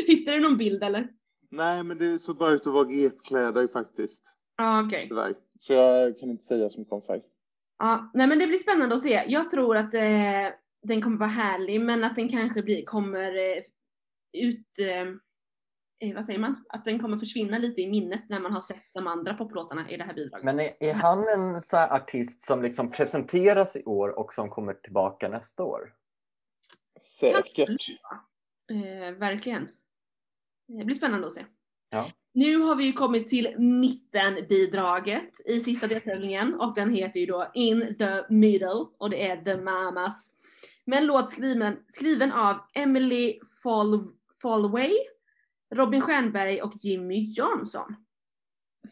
Hittar 0.07 0.31
du 0.31 0.39
någon 0.39 0.57
bild 0.57 0.83
eller? 0.83 1.07
Nej, 1.51 1.83
men 1.83 1.97
det 1.97 2.19
såg 2.19 2.37
bara 2.37 2.51
ut 2.51 2.67
att 2.67 2.73
vara 2.73 2.87
repkläder 2.87 3.67
faktiskt. 3.67 4.23
Ja, 4.57 4.85
okej. 4.85 5.07
Tyvärr. 5.09 5.35
Så 5.59 5.73
jag 5.73 6.19
kan 6.19 6.29
inte 6.29 6.43
säga 6.43 6.69
så 6.69 6.79
mycket 6.79 6.93
om 6.93 7.01
färg. 7.01 7.21
Ja, 7.79 8.11
nej 8.13 8.27
men 8.27 8.39
det 8.39 8.47
blir 8.47 8.57
spännande 8.57 8.95
att 8.95 9.01
se. 9.01 9.23
Jag 9.27 9.49
tror 9.49 9.77
att 9.77 9.93
eh, 9.93 10.47
den 10.83 11.01
kommer 11.01 11.17
vara 11.17 11.29
härlig, 11.29 11.81
men 11.81 12.03
att 12.03 12.15
den 12.15 12.29
kanske 12.29 12.61
blir, 12.61 12.85
kommer 12.85 13.35
eh, 13.37 13.63
ut... 14.33 14.79
Eh, 14.79 15.05
eh, 15.99 16.15
vad 16.15 16.25
säger 16.25 16.39
man? 16.39 16.65
Att 16.69 16.85
den 16.85 16.99
kommer 16.99 17.17
försvinna 17.17 17.57
lite 17.57 17.81
i 17.81 17.87
minnet 17.87 18.29
när 18.29 18.39
man 18.39 18.53
har 18.53 18.61
sett 18.61 18.93
de 18.93 19.07
andra 19.07 19.33
poplåtarna 19.33 19.91
i 19.91 19.97
det 19.97 20.03
här 20.03 20.13
bidraget. 20.13 20.45
Men 20.45 20.59
är, 20.59 20.69
är 20.79 20.93
han 20.93 21.27
en 21.27 21.61
så 21.61 21.77
här 21.77 21.95
artist 21.95 22.43
som 22.43 22.61
liksom 22.61 22.91
presenteras 22.91 23.75
i 23.75 23.83
år 23.83 24.19
och 24.19 24.33
som 24.33 24.49
kommer 24.49 24.73
tillbaka 24.73 25.29
nästa 25.29 25.63
år? 25.63 25.93
Säkert. 27.19 27.89
Eh, 28.71 29.11
verkligen. 29.11 29.69
Det 30.67 30.85
blir 30.85 30.95
spännande 30.95 31.27
att 31.27 31.33
se. 31.33 31.45
Ja. 31.89 32.11
Nu 32.33 32.57
har 32.57 32.75
vi 32.75 32.83
ju 32.83 32.93
kommit 32.93 33.27
till 33.27 33.59
mittenbidraget 33.59 35.41
i 35.45 35.59
sista 35.59 35.87
deltävlingen 35.87 36.53
och 36.53 36.75
den 36.75 36.89
heter 36.89 37.19
ju 37.19 37.25
då 37.25 37.51
In 37.53 37.95
the 37.97 38.23
Middle 38.29 38.85
och 38.97 39.09
det 39.09 39.27
är 39.27 39.43
The 39.43 39.57
Mamas. 39.57 40.33
Med 40.85 40.99
en 40.99 41.05
låt 41.05 41.31
skriven, 41.31 41.77
skriven 41.87 42.31
av 42.31 42.57
Emily 42.73 43.39
Fall, 43.63 44.07
Fallway, 44.41 44.93
Robin 45.75 46.01
Stjernberg 46.01 46.61
och 46.61 46.73
Jimmy 46.75 47.33
Jansson. 47.37 47.95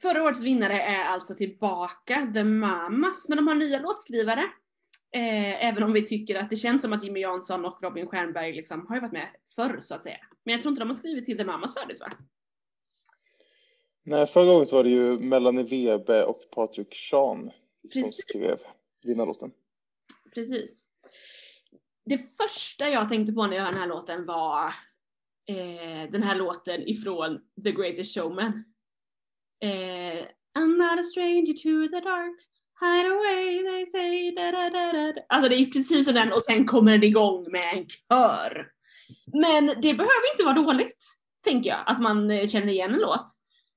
Förra 0.01 0.23
årets 0.23 0.43
vinnare 0.43 0.81
är 0.81 1.03
alltså 1.03 1.35
tillbaka, 1.35 2.31
The 2.33 2.43
Mamas, 2.43 3.29
men 3.29 3.37
de 3.37 3.47
har 3.47 3.55
nya 3.55 3.79
låtskrivare. 3.79 4.41
Eh, 5.11 5.67
även 5.67 5.83
om 5.83 5.93
vi 5.93 6.07
tycker 6.07 6.35
att 6.35 6.49
det 6.49 6.55
känns 6.55 6.81
som 6.81 6.93
att 6.93 7.03
Jimmy 7.03 7.19
Jansson 7.19 7.65
och 7.65 7.83
Robin 7.83 8.07
Stjernberg 8.07 8.53
liksom 8.53 8.87
har 8.87 8.95
ju 8.95 9.01
varit 9.01 9.13
med 9.13 9.29
förr 9.55 9.77
så 9.81 9.95
att 9.95 10.03
säga. 10.03 10.17
Men 10.43 10.53
jag 10.53 10.61
tror 10.61 10.71
inte 10.71 10.81
de 10.81 10.89
har 10.89 10.93
skrivit 10.93 11.25
till 11.25 11.37
The 11.37 11.43
Mamas 11.43 11.73
färdigt 11.73 11.99
va? 11.99 12.11
Nej, 14.03 14.27
förra 14.27 14.51
året 14.51 14.71
var 14.71 14.83
det 14.83 14.89
ju 14.89 15.19
Melanie 15.19 15.63
Webe 15.63 16.23
och 16.23 16.41
Patrik 16.51 16.95
Sean 16.95 17.51
som 17.93 18.03
skrev 18.03 18.57
vinnarlåten. 19.03 19.51
Precis. 20.33 20.85
Det 22.05 22.17
första 22.17 22.89
jag 22.89 23.09
tänkte 23.09 23.33
på 23.33 23.47
när 23.47 23.55
jag 23.55 23.63
hörde 23.63 23.73
den 23.73 23.81
här 23.81 23.89
låten 23.89 24.25
var 24.25 24.73
eh, 25.47 26.11
den 26.11 26.23
här 26.23 26.35
låten 26.35 26.89
ifrån 26.89 27.39
The 27.63 27.71
Greatest 27.71 28.15
Showman. 28.15 28.63
Eh, 29.63 30.25
I'm 30.57 30.77
not 30.77 30.99
a 30.99 31.03
stranger 31.03 31.53
to 31.53 31.89
the 31.89 32.01
dark, 32.01 32.37
hide 32.79 33.07
away 33.07 33.63
they 33.63 33.85
say 33.85 34.31
da 34.35 34.51
da 34.51 34.69
da 34.69 35.11
da. 35.13 35.21
Alltså 35.29 35.49
det 35.49 35.55
är 35.55 35.65
precis 35.65 36.05
som 36.05 36.13
den 36.13 36.33
och 36.33 36.43
sen 36.43 36.65
kommer 36.65 36.91
den 36.91 37.03
igång 37.03 37.51
med 37.51 37.77
en 37.77 37.87
kör. 37.87 38.67
Men 39.33 39.65
det 39.65 39.93
behöver 39.93 40.31
inte 40.33 40.43
vara 40.43 40.53
dåligt, 40.53 41.05
tänker 41.43 41.69
jag, 41.69 41.79
att 41.85 41.99
man 41.99 42.31
eh, 42.31 42.47
känner 42.47 42.73
igen 42.73 42.93
en 42.93 42.99
låt. 42.99 43.25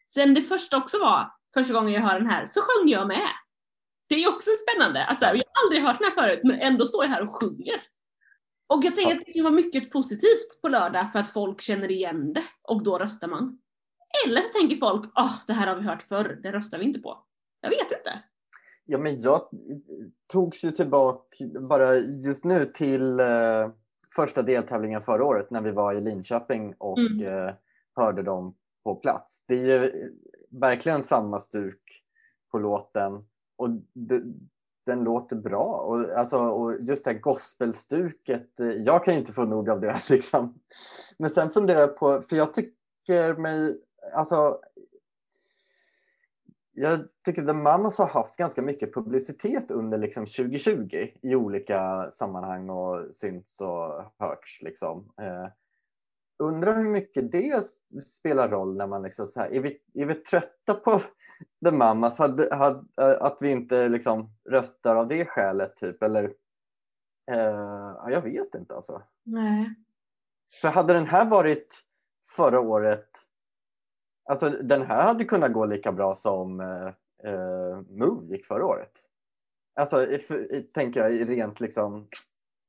Sen 0.07 0.35
det 0.35 0.43
första 0.43 0.77
också 0.77 0.99
var, 0.99 1.33
första 1.55 1.73
gången 1.73 1.93
jag 1.93 2.01
hör 2.01 2.21
den 2.21 2.31
här, 2.31 2.47
så 2.47 2.61
sjöng 2.61 2.89
jag 2.89 3.09
med. 3.09 3.31
Det 4.09 4.15
är 4.15 4.29
också 4.29 4.51
spännande. 4.69 5.05
Alltså, 5.05 5.25
jag 5.25 5.33
har 5.33 5.65
aldrig 5.65 5.83
hört 5.83 5.99
den 5.99 6.11
här 6.11 6.15
förut, 6.15 6.41
men 6.45 6.61
ändå 6.61 6.87
står 6.87 7.05
jag 7.05 7.11
här 7.11 7.23
och 7.23 7.41
sjunger. 7.41 7.83
Och 8.69 8.85
jag 8.85 8.97
tänker 8.97 9.15
att 9.17 9.23
det 9.27 9.33
kan 9.33 9.45
vara 9.45 9.55
mycket 9.55 9.91
positivt 9.91 10.61
på 10.63 10.69
lördag 10.69 11.13
för 11.13 11.19
att 11.19 11.29
folk 11.33 11.61
känner 11.61 11.91
igen 11.91 12.33
det 12.33 12.45
och 12.63 12.83
då 12.83 12.99
röstar 12.99 13.29
man. 13.29 13.59
Eller 14.27 14.41
så 14.41 14.59
tänker 14.59 14.77
folk, 14.77 15.13
åh, 15.17 15.33
det 15.47 15.53
här 15.53 15.67
har 15.67 15.77
vi 15.77 15.83
hört 15.89 16.03
förr, 16.03 16.41
det 16.43 16.53
röstar 16.53 16.79
vi 16.79 16.85
inte 16.85 17.01
på. 17.01 17.19
Jag 17.61 17.71
vet 17.71 17.93
inte. 17.93 18.23
Ja, 18.85 18.99
men 18.99 19.21
jag 19.23 19.49
togs 20.27 20.65
ju 20.65 20.71
tillbaka 20.71 21.45
bara 21.61 21.95
just 21.97 22.45
nu 22.45 22.65
till 22.65 23.21
eh, 23.21 23.71
första 24.17 24.43
deltävlingen 24.43 25.01
förra 25.01 25.25
året 25.25 25.51
när 25.51 25.61
vi 25.61 25.71
var 25.71 25.95
i 25.95 26.01
Linköping 26.01 26.75
och 26.79 26.99
Mm. 26.99 27.27
eh, 27.47 27.55
hörde 27.97 28.23
dem 28.23 28.55
på 28.85 28.95
plats. 28.95 29.43
Det 29.47 29.55
är 29.55 29.65
ju 29.65 29.85
eh, 29.85 30.09
verkligen 30.51 31.05
samma 31.05 31.39
stuk 31.39 32.03
på 32.51 32.59
låten 32.59 33.13
och 33.57 33.71
det, 33.93 34.23
den 34.89 35.05
låter 35.05 35.37
bra. 35.37 35.65
Och, 35.65 36.11
alltså, 36.11 36.39
och 36.39 36.81
just 36.81 37.05
det 37.05 37.11
här 37.11 37.19
gospelstuket, 37.19 38.61
eh, 38.61 38.67
jag 38.67 39.05
kan 39.05 39.15
ju 39.15 39.21
inte 39.21 39.33
få 39.33 39.45
nog 39.45 39.71
av 39.71 39.81
det. 39.81 39.97
Liksom. 40.11 40.59
Men 41.19 41.31
sen 41.31 41.51
funderar 41.51 41.81
jag 41.81 41.97
på, 41.97 42.23
för 42.23 42.37
jag 42.37 42.55
tycker 42.55 43.35
mig, 43.35 43.81
alltså 44.15 44.59
jag 46.73 47.01
tycker 47.25 47.43
The 47.43 47.53
Mamas 47.53 47.99
har 47.99 48.07
haft 48.07 48.37
ganska 48.37 48.63
mycket 48.63 48.95
publicitet 48.95 49.71
under 49.71 49.99
liksom 49.99 50.27
2020 50.27 51.09
i 51.23 51.35
olika 51.35 52.11
sammanhang 52.11 52.71
och 52.71 53.15
synts 53.15 53.61
och 53.61 54.03
hörts. 54.19 54.63
Liksom. 54.63 55.13
Eh, 55.21 55.47
undrar 56.39 56.77
hur 56.77 56.91
mycket 56.91 57.33
det 57.33 57.67
spelar 58.07 58.49
roll 58.49 58.77
när 58.77 58.87
man 58.87 59.03
liksom 59.03 59.27
så 59.27 59.41
här, 59.41 59.53
är 59.53 59.61
vi, 59.61 59.81
är 59.95 60.07
vi 60.07 60.15
trötta 60.15 60.75
på 60.75 61.03
The 61.65 61.71
Mamas? 61.71 62.19
Hade, 62.19 62.55
hade, 62.55 62.85
eh, 63.01 63.23
att 63.23 63.37
vi 63.41 63.51
inte 63.51 63.89
liksom 63.89 64.31
röstar 64.49 64.97
av 64.97 65.09
det 65.09 65.25
skälet 65.25 65.77
typ 65.77 66.03
eller? 66.03 66.25
Eh, 67.31 67.95
ja, 67.97 68.11
jag 68.11 68.23
vet 68.23 68.55
inte 68.55 68.75
alltså. 68.75 69.03
Nej. 69.25 69.75
För 70.61 70.69
hade 70.69 70.93
den 70.93 71.07
här 71.07 71.25
varit 71.25 71.85
förra 72.37 72.61
året, 72.61 73.09
alltså 74.31 74.51
den 74.51 74.83
här 74.83 75.03
hade 75.07 75.25
kunnat 75.25 75.53
gå 75.53 75.65
lika 75.67 75.93
bra 75.93 76.15
som 76.15 76.61
eh, 76.61 76.87
eh, 77.33 77.81
Move 77.89 78.27
gick 78.27 78.47
förra 78.47 78.67
året. 78.67 78.93
Alltså 79.75 79.97
för- 79.97 80.63
tänker 80.73 81.01
jag 81.09 81.29
rent 81.29 81.61
liksom 81.61 82.09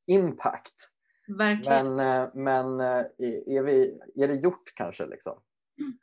impact. 0.07 0.89
Verkligen. 1.37 1.95
Men, 1.95 2.23
eh, 2.23 2.29
men 2.33 2.79
är, 2.79 3.09
är, 3.49 3.61
vi, 3.63 3.99
är 4.15 4.27
det 4.27 4.35
gjort 4.35 4.73
kanske 4.75 5.05
liksom? 5.05 5.39
Mm. 5.79 5.97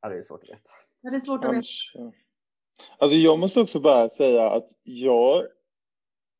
Ja, 0.00 0.08
det 0.08 0.16
är 0.16 0.22
svårt 0.22 0.42
att 0.42 0.48
veta. 0.48 0.70
Ja, 1.00 1.10
det 1.10 1.16
är 1.16 1.20
svårt 1.20 1.44
att 1.44 1.50
veta. 1.52 2.12
Alltså 2.98 3.16
jag 3.16 3.38
måste 3.38 3.60
också 3.60 3.80
bara 3.80 4.08
säga 4.08 4.50
att 4.50 4.68
jag 4.82 5.46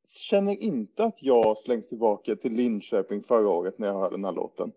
känner 0.09 0.63
inte 0.63 1.05
att 1.05 1.23
jag 1.23 1.59
slängs 1.59 1.89
tillbaka 1.89 2.37
till 2.37 2.53
Linköping 2.53 3.23
förra 3.23 3.49
året 3.49 3.79
när 3.79 3.87
jag 3.87 3.95
hör 3.95 4.11
den 4.11 4.25
här 4.25 4.33
låten. 4.33 4.73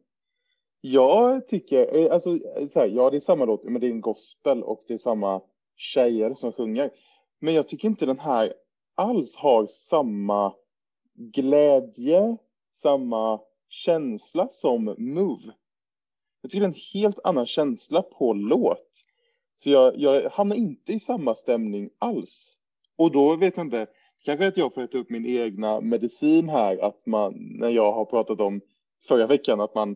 Jag 0.82 1.48
tycker, 1.48 1.98
eh, 1.98 2.14
alltså 2.14 2.40
så 2.70 2.80
här, 2.80 2.88
ja 2.88 3.10
det 3.10 3.18
är 3.18 3.22
samma 3.22 3.46
låt, 3.46 3.64
men 3.64 3.82
det 3.82 3.88
är 3.88 3.92
en 3.92 4.02
gospel 4.02 4.64
och 4.64 4.82
det 4.88 4.94
är 4.94 4.98
samma 4.98 5.42
tjejer 5.76 6.34
som 6.34 6.52
sjunger. 6.52 6.92
Men 7.40 7.54
jag 7.54 7.68
tycker 7.68 7.88
inte 7.88 8.06
den 8.06 8.20
här 8.20 8.54
alls 8.96 9.36
har 9.36 9.66
samma 9.66 10.54
glädje, 11.16 12.38
samma 12.76 13.40
känsla 13.70 14.48
som 14.48 14.96
Move. 14.98 15.54
Jag 16.44 16.52
tycker 16.52 16.62
det 16.62 16.66
är 16.66 16.76
en 16.76 17.02
helt 17.02 17.20
annan 17.24 17.46
känsla 17.46 18.02
på 18.02 18.34
låt. 18.34 19.04
Så 19.56 19.70
jag, 19.70 19.98
jag 19.98 20.30
hamnar 20.30 20.56
inte 20.56 20.94
i 20.94 21.00
samma 21.00 21.36
stämning 21.36 21.90
alls. 22.00 22.56
Och 22.98 23.12
då 23.12 23.36
vet 23.36 23.58
jag 23.58 23.66
inte, 23.66 23.88
kanske 24.26 24.48
att 24.48 24.58
jag 24.58 24.74
får 24.74 24.82
äta 24.82 24.98
upp 24.98 25.10
min 25.10 25.26
egna 25.26 25.82
medicin 25.82 26.50
här, 26.50 26.78
att 26.78 27.06
man, 27.06 27.34
när 27.60 27.70
jag 27.70 27.92
har 27.92 28.06
pratat 28.06 28.42
om 28.42 28.62
förra 29.08 29.28
veckan, 29.28 29.62
att 29.62 29.76
man, 29.76 29.96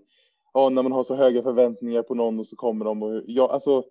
ja, 0.54 0.70
när 0.70 0.84
man 0.84 0.92
har 0.92 1.04
så 1.04 1.16
höga 1.16 1.44
förväntningar 1.44 2.04
på 2.04 2.16
någon 2.16 2.40
och 2.40 2.48
så 2.48 2.56
kommer 2.56 2.86
de 2.86 3.04
och, 3.04 3.24
ja, 3.26 3.50
alltså, 3.52 3.84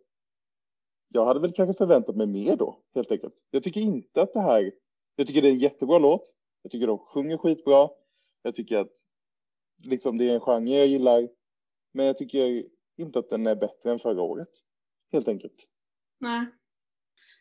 jag 1.08 1.26
hade 1.26 1.40
väl 1.40 1.52
kanske 1.52 1.74
förväntat 1.74 2.16
mig 2.16 2.26
mer 2.26 2.56
då, 2.56 2.78
helt 2.94 3.12
enkelt. 3.12 3.34
Jag 3.50 3.62
tycker 3.62 3.80
inte 3.80 4.22
att 4.22 4.32
det 4.32 4.40
här, 4.40 4.72
jag 5.16 5.26
tycker 5.26 5.42
det 5.42 5.48
är 5.48 5.52
en 5.52 5.58
jättebra 5.58 5.98
låt. 5.98 6.34
Jag 6.62 6.72
tycker 6.72 6.86
de 6.86 6.98
sjunger 6.98 7.36
skitbra. 7.36 7.88
Jag 8.42 8.54
tycker 8.54 8.76
att 8.76 8.92
liksom 9.82 10.18
det 10.18 10.30
är 10.30 10.34
en 10.34 10.40
genre 10.40 10.78
jag 10.78 10.86
gillar. 10.86 11.28
Men 11.96 12.06
jag 12.06 12.18
tycker 12.18 12.64
inte 12.98 13.18
att 13.18 13.30
den 13.30 13.46
är 13.46 13.56
bättre 13.56 13.90
än 13.90 13.98
förra 13.98 14.22
året. 14.22 14.48
Helt 15.12 15.28
enkelt. 15.28 15.66
Nej. 16.20 16.46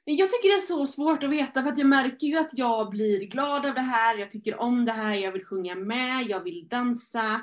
Jag 0.06 0.30
tycker 0.30 0.50
det 0.50 0.56
är 0.56 0.60
så 0.60 0.86
svårt 0.86 1.24
att 1.24 1.30
veta 1.30 1.62
för 1.62 1.70
att 1.70 1.78
jag 1.78 1.88
märker 1.88 2.28
ju 2.28 2.38
att 2.38 2.58
jag 2.58 2.90
blir 2.90 3.20
glad 3.20 3.66
av 3.66 3.74
det 3.74 3.82
här, 3.82 4.18
jag 4.18 4.32
tycker 4.32 4.56
om 4.60 4.86
det 4.86 4.92
här, 4.92 5.16
jag 5.16 5.32
vill 5.32 5.46
sjunga 5.46 5.76
med, 5.76 6.26
jag 6.30 6.40
vill 6.40 6.68
dansa. 6.68 7.42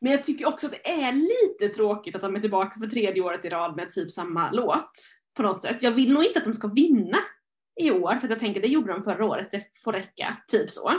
Men 0.00 0.12
jag 0.12 0.24
tycker 0.24 0.48
också 0.48 0.66
att 0.66 0.72
det 0.72 0.90
är 0.90 1.12
lite 1.12 1.74
tråkigt 1.74 2.14
att 2.14 2.22
de 2.22 2.36
är 2.36 2.40
tillbaka 2.40 2.80
för 2.80 2.86
tredje 2.86 3.22
året 3.22 3.44
i 3.44 3.48
rad 3.48 3.76
med 3.76 3.90
typ 3.90 4.10
samma 4.10 4.50
låt. 4.52 4.90
På 5.36 5.42
något 5.42 5.62
sätt. 5.62 5.82
Jag 5.82 5.92
vill 5.92 6.12
nog 6.12 6.24
inte 6.24 6.38
att 6.38 6.44
de 6.44 6.54
ska 6.54 6.68
vinna 6.68 7.18
i 7.80 7.90
år, 7.90 8.14
för 8.14 8.26
att 8.26 8.30
jag 8.30 8.40
tänker 8.40 8.60
det 8.60 8.68
gjorde 8.68 8.92
de 8.92 9.02
förra 9.02 9.26
året, 9.26 9.50
det 9.50 9.62
får 9.84 9.92
räcka. 9.92 10.36
Typ 10.48 10.70
så. 10.70 10.92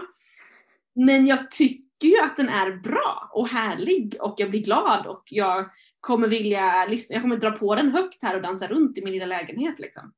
Men 0.96 1.28
jag 1.28 1.52
tycker 1.52 1.87
ju 2.06 2.20
att 2.20 2.38
den 2.38 2.50
är 2.50 2.72
bra 2.72 3.30
och 3.34 3.48
härlig 3.48 4.18
och 4.20 4.36
jag 4.38 4.50
blir 4.50 4.64
glad 4.64 5.08
och 5.08 5.24
jag 5.26 5.70
kommer 6.00 6.28
vilja 6.28 6.86
lyssna, 6.86 7.14
jag 7.14 7.24
kommer 7.24 7.38
dra 7.38 7.52
på 7.52 7.76
den 7.76 7.92
högt 7.92 8.24
här 8.24 8.36
och 8.36 8.42
dansa 8.42 8.68
runt 8.68 8.98
i 8.98 9.04
min 9.04 9.14
lilla 9.14 9.26
lägenhet 9.26 9.80
liksom. 9.80 10.14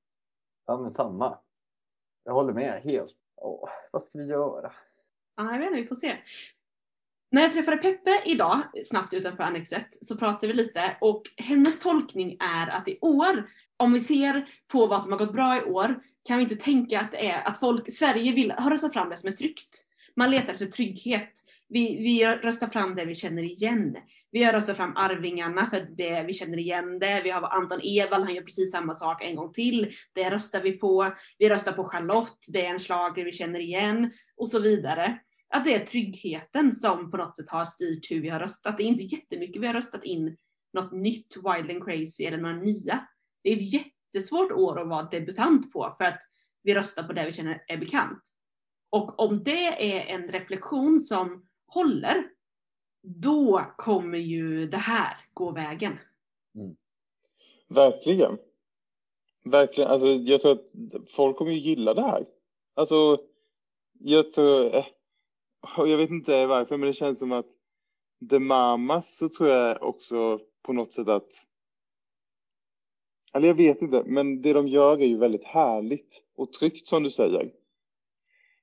Ja 0.65 0.81
men 0.81 0.91
samma. 0.91 1.37
Jag 2.23 2.33
håller 2.33 2.53
med 2.53 2.81
helt. 2.83 3.15
Åh, 3.35 3.69
vad 3.91 4.03
ska 4.03 4.17
vi 4.17 4.27
göra? 4.27 4.71
Ja, 5.35 5.51
jag 5.51 5.59
vet 5.59 5.67
inte, 5.67 5.81
vi 5.81 5.87
får 5.87 5.95
se. 5.95 6.17
När 7.31 7.41
jag 7.41 7.53
träffade 7.53 7.77
Peppe 7.77 8.21
idag, 8.25 8.61
snabbt 8.83 9.13
utanför 9.13 9.43
Annexet, 9.43 10.05
så 10.05 10.17
pratade 10.17 10.47
vi 10.47 10.53
lite 10.53 10.97
och 11.01 11.21
hennes 11.37 11.79
tolkning 11.79 12.37
är 12.39 12.69
att 12.69 12.87
i 12.87 12.99
år, 13.01 13.49
om 13.77 13.93
vi 13.93 13.99
ser 13.99 14.49
på 14.67 14.87
vad 14.87 15.01
som 15.01 15.11
har 15.11 15.19
gått 15.19 15.33
bra 15.33 15.57
i 15.57 15.63
år, 15.63 16.03
kan 16.23 16.37
vi 16.37 16.43
inte 16.43 16.55
tänka 16.55 16.99
att 16.99 17.11
det 17.11 17.29
är 17.29 17.47
att 17.47 17.59
folk, 17.59 17.93
Sverige 17.93 18.31
vill 18.31 18.51
ha 18.51 18.71
röstat 18.71 18.93
fram 18.93 19.09
det 19.09 19.17
som 19.17 19.29
är 19.29 19.35
tryggt. 19.35 19.88
Man 20.19 20.32
letar 20.32 20.53
efter 20.53 20.65
trygghet. 20.65 21.34
Vi, 21.69 21.97
vi 21.97 22.25
röstar 22.25 22.67
fram 22.67 22.95
det 22.95 23.05
vi 23.05 23.15
känner 23.15 23.43
igen. 23.43 23.97
Vi 24.32 24.43
har 24.43 24.53
röstat 24.53 24.77
fram 24.77 24.93
Arvingarna 24.95 25.69
för 25.69 25.88
det, 25.97 26.23
vi 26.23 26.34
känner 26.34 26.58
igen 26.58 26.99
det. 26.99 27.21
Vi 27.23 27.29
har 27.29 27.41
Anton 27.41 27.79
Ewald, 27.84 28.25
han 28.25 28.36
gör 28.36 28.41
precis 28.41 28.71
samma 28.71 28.95
sak 28.95 29.23
en 29.23 29.36
gång 29.36 29.53
till. 29.53 29.91
Det 30.13 30.29
röstar 30.29 30.62
vi 30.62 30.71
på. 30.71 31.13
Vi 31.38 31.49
röstar 31.49 31.71
på 31.71 31.84
Charlotte, 31.84 32.45
det 32.53 32.65
är 32.65 32.69
en 32.69 32.79
slager 32.79 33.25
vi 33.25 33.32
känner 33.32 33.60
igen. 33.60 34.12
Och 34.38 34.49
så 34.49 34.60
vidare. 34.60 35.19
Att 35.49 35.65
det 35.65 35.75
är 35.75 35.86
tryggheten 35.86 36.75
som 36.75 37.12
på 37.12 37.17
något 37.17 37.38
sätt 37.38 37.49
har 37.49 37.65
styrt 37.65 38.12
hur 38.12 38.21
vi 38.21 38.29
har 38.29 38.39
röstat. 38.39 38.77
Det 38.77 38.84
är 38.84 38.88
inte 38.88 39.03
jättemycket 39.03 39.62
vi 39.62 39.67
har 39.67 39.73
röstat 39.73 40.03
in 40.03 40.38
något 40.73 40.91
nytt, 40.91 41.36
wild 41.36 41.71
and 41.71 41.84
crazy 41.84 42.23
eller 42.23 42.38
några 42.38 42.55
nya. 42.55 43.08
Det 43.43 43.49
är 43.49 43.55
ett 43.55 43.73
jättesvårt 43.73 44.51
år 44.51 44.82
att 44.82 44.88
vara 44.88 45.10
debutant 45.10 45.73
på 45.73 45.93
för 45.97 46.05
att 46.05 46.19
vi 46.63 46.75
röstar 46.75 47.03
på 47.03 47.13
det 47.13 47.25
vi 47.25 47.34
känner 47.34 47.63
är 47.67 47.77
bekant. 47.77 48.21
Och 48.89 49.19
om 49.19 49.43
det 49.43 49.93
är 49.95 50.15
en 50.15 50.32
reflektion 50.32 50.99
som 50.99 51.45
håller, 51.67 52.23
då 53.02 53.65
kommer 53.78 54.17
ju 54.17 54.67
det 54.67 54.78
här 54.78 55.17
gå 55.34 55.52
vägen. 55.52 55.99
Mm. 56.56 56.75
Verkligen. 57.67 58.38
Verkligen. 59.45 59.89
Alltså, 59.89 60.08
jag 60.08 60.41
tror 60.41 60.52
att 60.52 60.71
folk 61.10 61.38
kommer 61.38 61.52
ju 61.52 61.60
gilla 61.60 61.93
det 61.93 62.02
här. 62.02 62.25
Alltså, 62.73 63.17
jag 63.99 64.32
tror, 64.32 64.75
eh, 64.75 64.86
jag 65.78 65.97
vet 65.97 66.10
inte 66.10 66.45
varför, 66.45 66.78
men 66.78 66.88
det 66.88 66.93
känns 66.93 67.19
som 67.19 67.32
att 67.32 67.49
The 68.30 68.39
Mamas 68.39 69.17
så 69.17 69.30
tror 69.30 69.49
jag 69.49 69.84
också 69.84 70.39
på 70.62 70.73
något 70.73 70.93
sätt 70.93 71.08
att 71.08 71.45
eller 73.34 73.47
jag 73.47 73.56
vet 73.56 73.82
inte, 73.82 74.04
men 74.06 74.41
det 74.41 74.54
de 74.54 74.67
gör 74.67 75.02
är 75.02 75.06
ju 75.06 75.17
väldigt 75.17 75.43
härligt 75.43 76.23
och 76.36 76.54
tryggt 76.54 76.88
som 76.88 77.04
du 77.04 77.10
säger. 77.10 77.52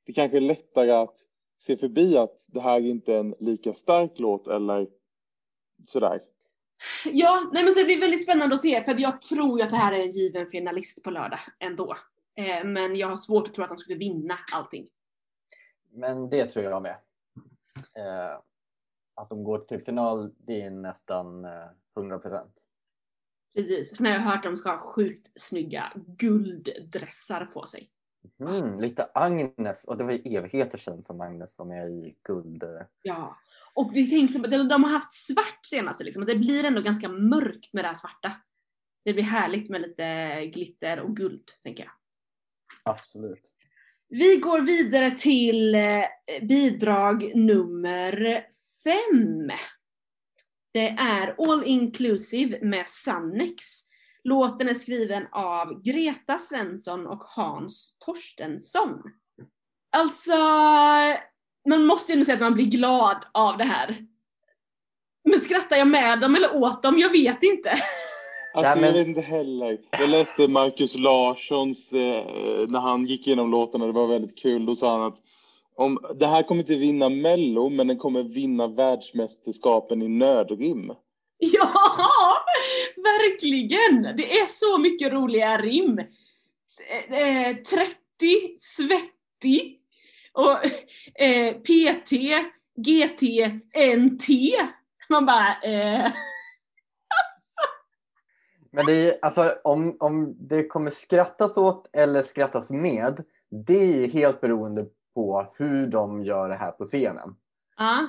Det 0.06 0.12
kanske 0.12 0.36
är 0.36 0.40
lättare 0.40 0.90
att 0.90 1.18
se 1.58 1.76
förbi 1.76 2.18
att 2.18 2.46
det 2.52 2.60
här 2.60 2.80
inte 2.80 3.14
är 3.14 3.18
en 3.18 3.34
lika 3.40 3.72
stark 3.72 4.12
låt 4.16 4.46
eller 4.46 4.88
sådär. 5.86 6.20
Ja, 7.04 7.50
nej 7.52 7.64
men 7.64 7.72
så 7.72 7.78
det 7.78 7.84
blir 7.84 8.00
väldigt 8.00 8.22
spännande 8.22 8.54
att 8.54 8.60
se 8.60 8.84
för 8.84 9.00
jag 9.00 9.20
tror 9.20 9.58
ju 9.58 9.64
att 9.64 9.70
det 9.70 9.76
här 9.76 9.92
är 9.92 10.00
en 10.00 10.10
given 10.10 10.46
finalist 10.46 11.02
på 11.02 11.10
lördag 11.10 11.40
ändå. 11.58 11.96
Eh, 12.36 12.64
men 12.64 12.96
jag 12.96 13.08
har 13.08 13.16
svårt 13.16 13.48
att 13.48 13.54
tro 13.54 13.64
att 13.64 13.70
de 13.70 13.78
skulle 13.78 13.98
vinna 13.98 14.38
allting. 14.52 14.88
Men 15.90 16.30
det 16.30 16.48
tror 16.48 16.64
jag 16.64 16.82
med. 16.82 16.96
Eh, 17.96 18.40
att 19.14 19.28
de 19.28 19.44
går 19.44 19.58
till 19.58 19.84
final, 19.84 20.34
det 20.38 20.62
är 20.62 20.70
nästan 20.70 21.44
eh, 21.44 21.68
100 21.96 22.18
procent. 22.18 22.66
Precis. 23.54 23.96
Sen 23.96 24.06
har 24.06 24.12
jag 24.12 24.20
hört 24.20 24.36
att 24.36 24.42
de 24.42 24.56
ska 24.56 24.70
ha 24.70 24.78
sjukt 24.78 25.30
snygga 25.34 25.92
gulddressar 26.06 27.44
på 27.44 27.66
sig. 27.66 27.90
Mm, 28.40 28.78
lite 28.78 29.08
Agnes, 29.14 29.84
och 29.84 29.96
det 29.96 30.04
var 30.04 30.12
ju 30.12 30.36
evigheter 30.36 30.78
sedan 30.78 31.02
som 31.02 31.20
Agnes 31.20 31.58
var 31.58 31.66
med 31.66 31.90
i 31.90 32.16
guld. 32.22 32.64
Ja, 33.02 33.36
och 33.74 33.90
vi 33.94 34.10
tänkte, 34.10 34.48
de 34.48 34.84
har 34.84 34.90
haft 34.90 35.14
svart 35.14 35.66
senaste 35.66 36.04
liksom, 36.04 36.24
det 36.24 36.36
blir 36.36 36.64
ändå 36.64 36.80
ganska 36.80 37.08
mörkt 37.08 37.72
med 37.72 37.84
det 37.84 37.88
här 37.88 37.94
svarta. 37.94 38.32
Det 39.04 39.12
blir 39.12 39.24
härligt 39.24 39.70
med 39.70 39.80
lite 39.80 40.46
glitter 40.46 41.00
och 41.00 41.16
guld, 41.16 41.44
tänker 41.62 41.84
jag. 41.84 41.92
Absolut. 42.82 43.52
Vi 44.08 44.36
går 44.36 44.60
vidare 44.60 45.10
till 45.10 45.74
eh, 45.74 46.02
bidrag 46.42 47.32
nummer 47.34 48.46
fem. 48.84 49.50
Det 50.72 50.88
är 50.88 51.34
All 51.38 51.64
Inclusive 51.64 52.58
med 52.62 52.88
Sannex. 52.88 53.64
Låten 54.28 54.68
är 54.68 54.74
skriven 54.74 55.26
av 55.32 55.82
Greta 55.82 56.38
Svensson 56.38 57.06
och 57.06 57.22
Hans 57.22 57.96
Torstensson. 57.98 59.02
Alltså, 59.96 60.32
man 61.68 61.86
måste 61.86 62.12
ju 62.12 62.14
ändå 62.14 62.24
säga 62.24 62.34
att 62.34 62.40
man 62.40 62.54
blir 62.54 62.64
glad 62.64 63.16
av 63.32 63.58
det 63.58 63.64
här. 63.64 64.06
Men 65.24 65.40
skrattar 65.40 65.76
jag 65.76 65.88
med 65.88 66.20
dem 66.20 66.34
eller 66.34 66.56
åt 66.56 66.82
dem? 66.82 66.98
Jag 66.98 67.10
vet 67.10 67.42
inte. 67.42 67.70
Alltså. 68.54 68.78
Jag 68.78 68.92
vet 68.92 69.06
inte 69.06 69.20
heller. 69.20 69.78
Jag 69.90 70.08
läste 70.08 70.48
Marcus 70.48 70.94
Larssons, 70.94 71.92
eh, 71.92 72.68
när 72.68 72.80
han 72.80 73.06
gick 73.06 73.26
igenom 73.26 73.50
låtarna, 73.50 73.86
det 73.86 73.92
var 73.92 74.06
väldigt 74.06 74.38
kul, 74.38 74.66
då 74.66 74.74
sa 74.74 74.92
han 74.92 75.06
att 75.06 75.18
om, 75.76 75.98
det 76.14 76.26
här 76.26 76.42
kommer 76.42 76.60
inte 76.60 76.76
vinna 76.76 77.08
Mello, 77.08 77.68
men 77.68 77.86
den 77.86 77.98
kommer 77.98 78.22
vinna 78.22 78.66
världsmästerskapen 78.66 80.02
i 80.02 80.08
nödrim. 80.08 80.92
Ja, 81.38 81.72
verkligen! 83.06 84.16
Det 84.16 84.40
är 84.40 84.46
så 84.46 84.78
mycket 84.78 85.12
roliga 85.12 85.56
rim. 85.56 85.98
Eh, 87.08 87.56
30, 87.56 87.96
svettig 88.58 89.80
och 90.32 90.64
eh, 91.20 91.54
PT, 91.54 92.12
GT, 92.76 93.22
NT. 93.96 94.28
Man 95.08 95.26
bara... 95.26 95.60
Eh. 95.62 96.12
Men 98.70 98.86
det 98.86 98.92
är, 98.92 99.18
alltså, 99.22 99.54
om, 99.64 99.96
om 100.00 100.36
det 100.38 100.66
kommer 100.66 100.90
skrattas 100.90 101.56
åt 101.56 101.96
eller 101.96 102.22
skrattas 102.22 102.70
med, 102.70 103.24
det 103.50 104.04
är 104.04 104.08
helt 104.08 104.40
beroende 104.40 104.86
på 105.14 105.52
hur 105.58 105.86
de 105.86 106.24
gör 106.24 106.48
det 106.48 106.54
här 106.54 106.70
på 106.70 106.84
scenen. 106.84 107.28
Uh. 107.80 108.08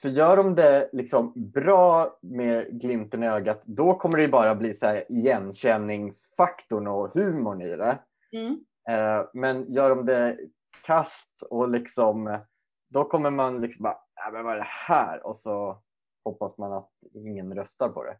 För 0.00 0.08
gör 0.08 0.36
de 0.36 0.54
det 0.54 0.90
liksom 0.92 1.32
bra 1.36 2.18
med 2.22 2.80
glimten 2.80 3.22
i 3.22 3.26
ögat, 3.26 3.62
då 3.64 3.94
kommer 3.94 4.18
det 4.18 4.28
bara 4.28 4.54
bli 4.54 4.74
så 4.74 4.86
här 4.86 5.04
igenkänningsfaktorn 5.08 6.86
och 6.86 7.14
humorn 7.14 7.62
i 7.62 7.76
det. 7.76 7.98
Mm. 8.32 8.64
Eh, 8.88 9.26
men 9.32 9.72
gör 9.72 9.90
de 9.90 10.06
det 10.06 10.38
kast 10.84 11.42
och 11.50 11.68
liksom, 11.68 12.38
då 12.90 13.04
kommer 13.04 13.30
man 13.30 13.60
liksom 13.60 13.82
bara, 13.82 13.92
äh, 14.26 14.32
men 14.32 14.44
vad 14.44 14.54
är 14.54 14.58
det 14.58 14.66
här? 14.68 15.26
Och 15.26 15.36
så 15.36 15.82
hoppas 16.24 16.58
man 16.58 16.72
att 16.72 16.90
ingen 17.14 17.54
röstar 17.54 17.88
på 17.88 18.04
det. 18.04 18.18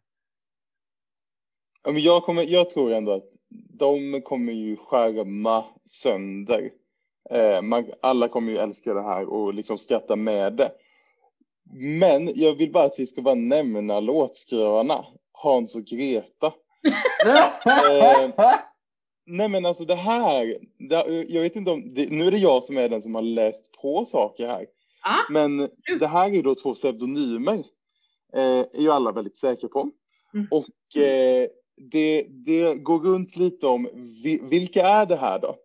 Jag, 1.99 2.23
kommer, 2.23 2.43
jag 2.43 2.69
tror 2.69 2.91
ändå 2.91 3.11
att 3.11 3.29
de 3.69 4.21
kommer 4.21 4.53
ju 4.53 4.77
skärma 4.77 5.65
sönder. 5.85 6.71
Eh, 7.29 7.61
man, 7.61 7.91
alla 8.01 8.29
kommer 8.29 8.51
ju 8.51 8.57
älska 8.57 8.93
det 8.93 9.01
här 9.01 9.25
och 9.25 9.53
liksom 9.53 9.77
skratta 9.77 10.15
med 10.15 10.53
det. 10.53 10.71
Men 11.71 12.31
jag 12.35 12.55
vill 12.55 12.71
bara 12.71 12.85
att 12.85 12.99
vi 12.99 13.07
ska 13.07 13.21
bara 13.21 13.35
nämna 13.35 13.99
låtskrivarna, 13.99 15.05
Hans 15.31 15.75
och 15.75 15.85
Greta. 15.85 16.47
eh, 17.65 18.49
nej 19.25 19.49
men 19.49 19.65
alltså 19.65 19.85
det 19.85 19.95
här, 19.95 20.57
det, 20.89 21.25
jag 21.29 21.41
vet 21.41 21.55
inte 21.55 21.71
om, 21.71 21.93
det, 21.93 22.09
nu 22.09 22.27
är 22.27 22.31
det 22.31 22.37
jag 22.37 22.63
som 22.63 22.77
är 22.77 22.89
den 22.89 23.01
som 23.01 23.15
har 23.15 23.21
läst 23.21 23.71
på 23.81 24.05
saker 24.05 24.47
här. 24.47 24.65
Ah, 25.03 25.31
men 25.31 25.69
det 25.99 26.07
här 26.07 26.33
är 26.33 26.43
då 26.43 26.55
två 26.55 26.73
pseudonymer, 26.73 27.63
eh, 28.33 28.59
är 28.73 28.81
ju 28.81 28.91
alla 28.91 29.11
väldigt 29.11 29.37
säkra 29.37 29.69
på. 29.69 29.89
Mm. 30.33 30.47
Och 30.51 31.01
eh, 31.01 31.47
det, 31.91 32.27
det 32.29 32.75
går 32.75 32.99
runt 32.99 33.35
lite 33.35 33.67
om 33.67 33.89
vilka 34.41 34.87
är 34.87 35.05
det 35.05 35.15
här 35.15 35.39
då? 35.39 35.55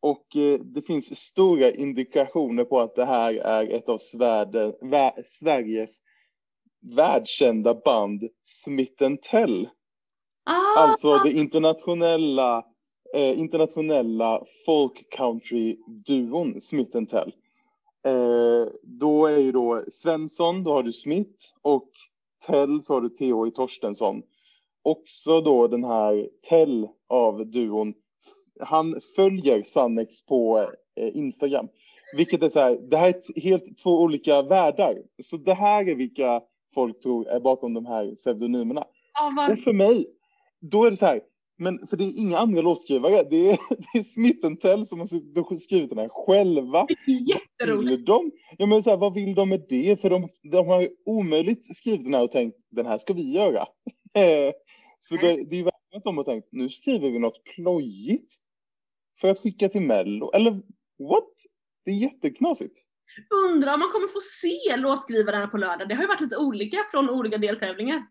Och 0.00 0.36
eh, 0.36 0.60
det 0.60 0.82
finns 0.82 1.20
stora 1.20 1.70
indikationer 1.70 2.64
på 2.64 2.80
att 2.80 2.94
det 2.94 3.04
här 3.04 3.34
är 3.34 3.70
ett 3.70 3.88
av 3.88 4.00
vä, 4.80 5.12
Sveriges 5.26 6.00
världskända 6.80 7.74
band 7.74 8.28
Smith 8.44 9.04
Tell. 9.30 9.68
Ah, 10.44 10.80
Alltså 10.80 11.18
det 11.18 11.32
internationella, 11.32 12.64
eh, 13.14 13.38
internationella 13.38 14.44
folk 14.66 15.14
country-duon 15.18 16.60
Smith 16.60 17.04
Tell. 17.04 17.32
Eh, 18.04 18.66
då 18.82 19.26
är 19.26 19.38
ju 19.38 19.52
då 19.52 19.84
Svensson, 19.90 20.64
då 20.64 20.72
har 20.72 20.82
du 20.82 20.92
Smith 20.92 21.44
och 21.62 21.90
Tell 22.46 22.82
så 22.82 22.94
har 22.94 23.00
du 23.00 23.08
Theo 23.08 23.46
i 23.46 23.50
Torstensson. 23.50 24.22
Också 24.82 25.40
då 25.40 25.68
den 25.68 25.84
här 25.84 26.28
Tell 26.48 26.88
av 27.08 27.46
duon. 27.46 27.94
Han 28.60 29.00
följer 29.16 29.62
Sannex 29.62 30.26
på 30.26 30.66
eh, 30.96 31.16
Instagram. 31.16 31.68
Vilket 32.16 32.42
är 32.42 32.48
så 32.48 32.60
här, 32.60 32.78
det 32.90 32.96
här 32.96 33.08
är 33.08 33.40
helt 33.40 33.78
två 33.78 34.02
olika 34.02 34.42
världar. 34.42 34.96
Så 35.22 35.36
det 35.36 35.54
här 35.54 35.88
är 35.88 35.94
vilka 35.94 36.42
folk 36.74 37.00
tror 37.00 37.28
är 37.28 37.40
bakom 37.40 37.74
de 37.74 37.86
här 37.86 38.14
pseudonymerna. 38.14 38.84
vad... 39.36 39.50
Och 39.50 39.58
för 39.58 39.72
mig, 39.72 40.06
då 40.60 40.84
är 40.84 40.90
det 40.90 40.96
så 40.96 41.06
här, 41.06 41.20
men 41.60 41.86
för 41.86 41.96
det 41.96 42.04
är 42.04 42.18
inga 42.18 42.38
andra 42.38 42.62
låtskrivare, 42.62 43.26
det 43.30 43.50
är, 43.50 43.58
det 43.92 43.98
är 43.98 44.02
Smith 44.02 44.54
Tell 44.60 44.86
som 44.86 45.00
har 45.00 45.56
skrivit 45.56 45.90
den 45.90 45.98
här 45.98 46.08
själva. 46.08 46.86
Jätteroligt. 47.06 47.92
Vill 47.92 48.04
de? 48.04 48.30
Ja, 48.58 48.66
men 48.66 48.82
så 48.82 48.90
här, 48.90 48.96
vad 48.96 49.14
vill 49.14 49.34
de 49.34 49.48
med 49.48 49.66
det? 49.68 50.00
För 50.00 50.10
de, 50.10 50.28
de 50.42 50.66
har 50.66 50.80
ju 50.80 50.88
omöjligt 51.06 51.76
skrivit 51.76 52.04
den 52.04 52.14
här 52.14 52.24
och 52.24 52.32
tänkt, 52.32 52.56
den 52.70 52.86
här 52.86 52.98
ska 52.98 53.12
vi 53.12 53.32
göra. 53.32 53.66
Eh, 54.12 54.52
så 54.98 55.16
det, 55.16 55.44
det 55.50 55.58
är 55.58 55.64
att 55.96 56.04
de 56.04 56.16
har 56.16 56.24
tänkt, 56.24 56.48
nu 56.52 56.68
skriver 56.68 57.10
vi 57.10 57.18
något 57.18 57.44
plojigt 57.44 58.34
för 59.20 59.30
att 59.30 59.38
skicka 59.38 59.68
till 59.68 59.82
Mello. 59.82 60.30
Eller 60.32 60.50
what? 60.98 61.32
Det 61.84 61.90
är 61.90 61.94
jätteknasigt. 61.94 62.78
Undrar 63.48 63.74
om 63.74 63.80
man 63.80 63.92
kommer 63.92 64.06
få 64.06 64.20
se 64.20 64.76
låtskrivarna 64.76 65.48
på 65.48 65.56
lördag. 65.56 65.88
Det 65.88 65.94
har 65.94 66.02
ju 66.02 66.08
varit 66.08 66.20
lite 66.20 66.36
olika 66.36 66.84
från 66.90 67.10
olika 67.10 67.38
deltävlingar. 67.38 68.06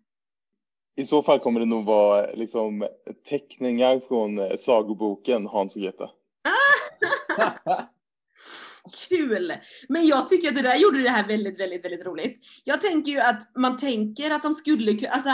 I 0.96 1.06
så 1.06 1.24
fall 1.24 1.40
kommer 1.40 1.60
det 1.60 1.66
nog 1.66 1.86
vara 1.86 2.32
liksom 2.32 2.88
teckningar 3.30 4.00
från 4.00 4.40
eh, 4.40 4.58
sagoboken 4.58 5.48
Hans 5.48 5.76
och 5.76 5.82
Greta. 5.82 6.10
Kul! 9.10 9.54
Men 9.90 10.08
jag 10.08 10.28
tycker 10.28 10.48
att 10.48 10.56
det 10.56 10.62
där 10.62 10.76
gjorde 10.76 11.04
det 11.04 11.10
här 11.10 11.28
väldigt, 11.28 11.60
väldigt, 11.60 11.86
väldigt 11.86 12.06
roligt. 12.06 12.40
Jag 12.64 12.82
tänker 12.82 13.12
ju 13.12 13.20
att 13.20 13.56
man 13.56 13.78
tänker 13.78 14.32
att 14.32 14.44
de 14.44 14.56
skulle 14.56 14.94
kunna, 14.94 15.12
alltså 15.12 15.30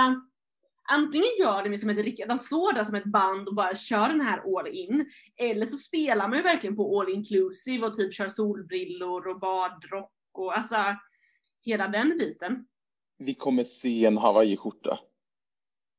antingen 0.87 1.29
gör 1.39 1.69
de 1.69 1.77
som 1.77 1.89
ett 1.89 1.99
riktigt, 1.99 2.29
de 2.29 2.39
står 2.39 2.73
där 2.73 2.83
som 2.83 2.95
ett 2.95 3.05
band 3.05 3.47
och 3.47 3.55
bara 3.55 3.75
kör 3.75 4.09
den 4.09 4.21
här 4.21 4.59
all 4.59 4.67
in. 4.67 5.09
Eller 5.37 5.65
så 5.65 5.77
spelar 5.77 6.27
man 6.27 6.37
ju 6.37 6.43
verkligen 6.43 6.75
på 6.75 6.99
all 6.99 7.09
inclusive 7.09 7.87
och 7.87 7.93
typ 7.93 8.13
kör 8.13 8.27
solbrillor 8.27 9.27
och 9.27 9.39
badrock 9.39 10.11
och 10.33 10.57
alltså 10.57 10.75
hela 11.65 11.87
den 11.87 12.17
biten. 12.17 12.65
Vi 13.17 13.35
kommer 13.35 13.63
se 13.63 14.05
en 14.05 14.17
hawaiiskjorta. 14.17 14.99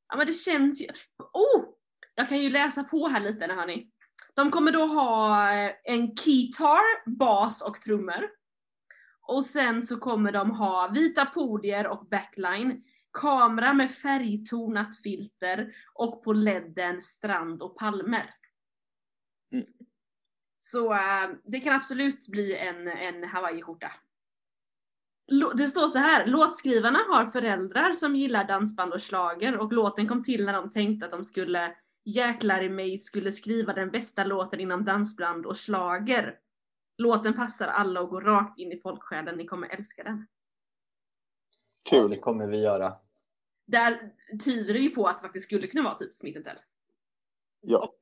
Ja 0.09 0.17
men 0.17 0.27
det 0.27 0.33
känns 0.33 0.83
ju, 0.83 0.87
oh! 1.19 1.65
Jag 2.15 2.29
kan 2.29 2.43
ju 2.43 2.51
läsa 2.51 2.85
på 2.85 3.09
här 3.09 3.21
lite, 3.21 3.47
hörni. 3.47 3.91
De 4.35 4.51
kommer 4.51 4.73
då 4.73 4.87
ha 4.87 5.53
eh, 5.53 5.73
en 5.85 6.17
keytar, 6.17 7.11
bas 7.11 7.63
och 7.63 7.81
trummor. 7.81 8.31
Och 9.29 9.45
sen 9.45 9.87
så 9.87 9.97
kommer 9.97 10.33
de 10.33 10.51
ha 10.51 10.91
vita 10.95 11.27
podier 11.27 11.87
och 11.87 12.07
backline, 12.11 12.83
kamera 13.21 13.73
med 13.73 13.93
färgtonat 13.93 15.03
filter 15.03 15.75
och 15.95 16.25
på 16.25 16.33
ledden 16.33 17.03
strand 17.03 17.63
och 17.63 17.79
palmer. 17.79 18.35
Mm. 19.53 19.67
Så 20.59 20.93
äh, 20.93 21.31
det 21.45 21.61
kan 21.61 21.75
absolut 21.75 22.29
bli 22.29 22.57
en, 22.57 22.89
en 22.89 23.25
hawaiiskjorta. 23.25 23.93
Det 25.55 25.67
står 25.67 25.89
så 25.89 25.99
här, 25.99 26.27
låtskrivarna 26.27 26.99
har 27.09 27.27
föräldrar 27.27 27.93
som 27.93 28.17
gillar 28.17 28.45
dansband 28.45 28.93
och 28.93 29.03
schlager 29.03 29.57
och 29.57 29.73
låten 29.73 30.09
kom 30.09 30.23
till 30.23 30.45
när 30.45 30.53
de 30.53 30.71
tänkte 30.71 31.07
att 31.07 31.13
de 31.13 31.25
skulle 31.25 31.77
Jäklar 32.09 32.63
i 32.63 32.69
mig 32.69 32.99
skulle 32.99 33.33
skriva 33.33 33.73
den 33.73 33.91
bästa 33.91 34.25
låten 34.25 34.61
inom 34.61 34.85
dansband 34.85 35.47
och 35.47 35.57
schlager. 35.57 36.39
Låten 36.99 37.35
passar 37.35 37.67
alla 37.67 38.01
och 38.01 38.09
går 38.09 38.21
rakt 38.21 38.59
in 38.59 38.73
i 38.73 38.81
folksjälen, 38.81 39.37
ni 39.37 39.47
kommer 39.47 39.69
älska 39.69 40.05
den. 40.05 40.27
Ja, 41.91 42.01
Kul. 42.01 42.11
det 42.11 42.19
kommer 42.19 42.47
vi 42.47 42.59
göra. 42.59 42.95
Där 43.67 44.13
tyder 44.45 44.75
det 44.75 44.81
ju 44.81 44.91
på 44.91 45.07
att 45.07 45.19
det 45.19 45.23
faktiskt 45.23 45.47
skulle 45.47 45.67
kunna 45.67 45.83
vara 45.83 45.99
typ 45.99 46.15
Smith 46.15 46.43
Tell. 46.43 46.57
Ja. 47.61 47.95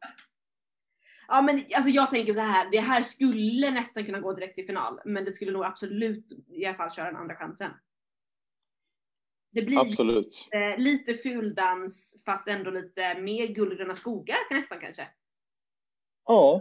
Ja 1.29 1.43
men 1.43 1.65
alltså 1.75 1.91
jag 1.91 2.11
tänker 2.11 2.33
så 2.33 2.41
här, 2.41 2.71
det 2.71 2.81
här 2.81 3.03
skulle 3.03 3.71
nästan 3.71 4.05
kunna 4.05 4.21
gå 4.21 4.33
direkt 4.33 4.55
till 4.55 4.67
final, 4.67 5.01
men 5.05 5.25
det 5.25 5.33
skulle 5.33 5.53
nog 5.53 5.65
absolut 5.65 6.27
i 6.49 6.67
alla 6.67 6.77
fall 6.77 6.91
köra 6.91 7.09
en 7.09 7.17
andra 7.17 7.37
chansen. 7.37 7.71
Det 9.55 9.62
blir 9.62 9.81
Absolut. 9.81 10.49
eh, 10.53 10.83
lite 10.83 11.15
fuldans 11.15 12.23
fast 12.27 12.49
ändå 12.49 12.71
lite 12.71 13.21
mer 13.21 13.47
guldgröna 13.47 13.95
skogar 13.95 14.39
nästan 14.51 14.81
kanske. 14.81 15.09
Ja. 16.27 16.61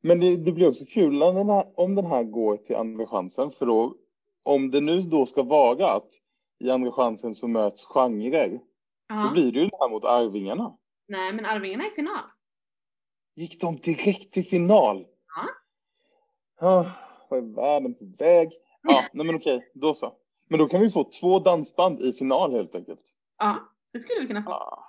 Men 0.00 0.20
det, 0.20 0.36
det 0.36 0.52
blir 0.52 0.68
också 0.68 0.84
kul 0.84 1.22
om 1.22 1.34
den, 1.34 1.48
här, 1.48 1.64
om 1.74 1.94
den 1.94 2.06
här 2.06 2.24
går 2.24 2.56
till 2.56 2.76
andra 2.76 3.06
chansen. 3.06 3.50
För 3.50 3.66
då, 3.66 3.96
om 4.42 4.70
det 4.70 4.80
nu 4.80 5.00
då 5.00 5.26
ska 5.26 5.42
vara 5.42 5.92
att 5.92 6.10
i 6.58 6.70
andra 6.70 6.92
chansen 6.92 7.34
så 7.34 7.48
möts 7.48 7.84
genrer. 7.84 8.48
Då 8.50 8.60
Ja. 9.08 9.30
blir 9.32 9.52
det 9.52 9.58
ju 9.60 9.66
det 9.68 9.76
här 9.80 9.88
mot 9.90 10.04
Arvingarna. 10.04 10.76
Nej 11.08 11.32
men 11.32 11.46
Arvingarna 11.46 11.84
är 11.84 11.88
i 11.88 11.94
final. 11.94 12.24
Gick 13.36 13.60
de 13.60 13.76
direkt 13.76 14.32
till 14.32 14.44
final? 14.44 15.06
Ja. 15.36 15.46
Ja, 16.60 16.90
vad 17.30 17.38
är 17.38 17.54
världen 17.54 17.94
på 17.94 18.04
väg? 18.18 18.52
Ja, 18.82 19.04
nej 19.12 19.26
men 19.26 19.34
okej, 19.36 19.70
då 19.74 19.94
så. 19.94 20.12
Men 20.48 20.58
då 20.58 20.68
kan 20.68 20.80
vi 20.80 20.90
få 20.90 21.04
två 21.20 21.38
dansband 21.38 22.00
i 22.00 22.12
final 22.12 22.52
helt 22.52 22.74
enkelt. 22.74 23.02
Ja, 23.38 23.68
det 23.92 24.00
skulle 24.00 24.20
vi 24.20 24.26
kunna 24.26 24.42
få. 24.42 24.50
Ah, 24.50 24.84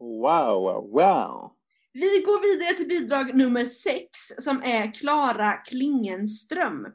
Wow, 0.00 0.62
wow, 0.62 0.90
wow. 0.90 1.52
Vi 1.92 2.22
går 2.26 2.40
vidare 2.58 2.76
till 2.76 2.88
bidrag 2.88 3.34
nummer 3.36 3.64
sex 3.64 4.08
som 4.38 4.62
är 4.62 4.94
Klara 4.94 5.52
Klingenström. 5.52 6.86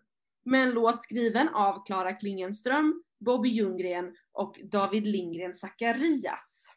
Med 0.46 0.64
en 0.64 0.72
låt 0.72 1.04
skriven 1.04 1.50
av 1.50 1.86
Klara 1.86 2.14
Klingenström, 2.14 3.04
Bobby 3.24 3.50
Ljunggren 3.50 4.16
och 4.32 4.60
David 4.64 5.08
Lindgren 5.08 5.54
Zacharias. 5.54 6.68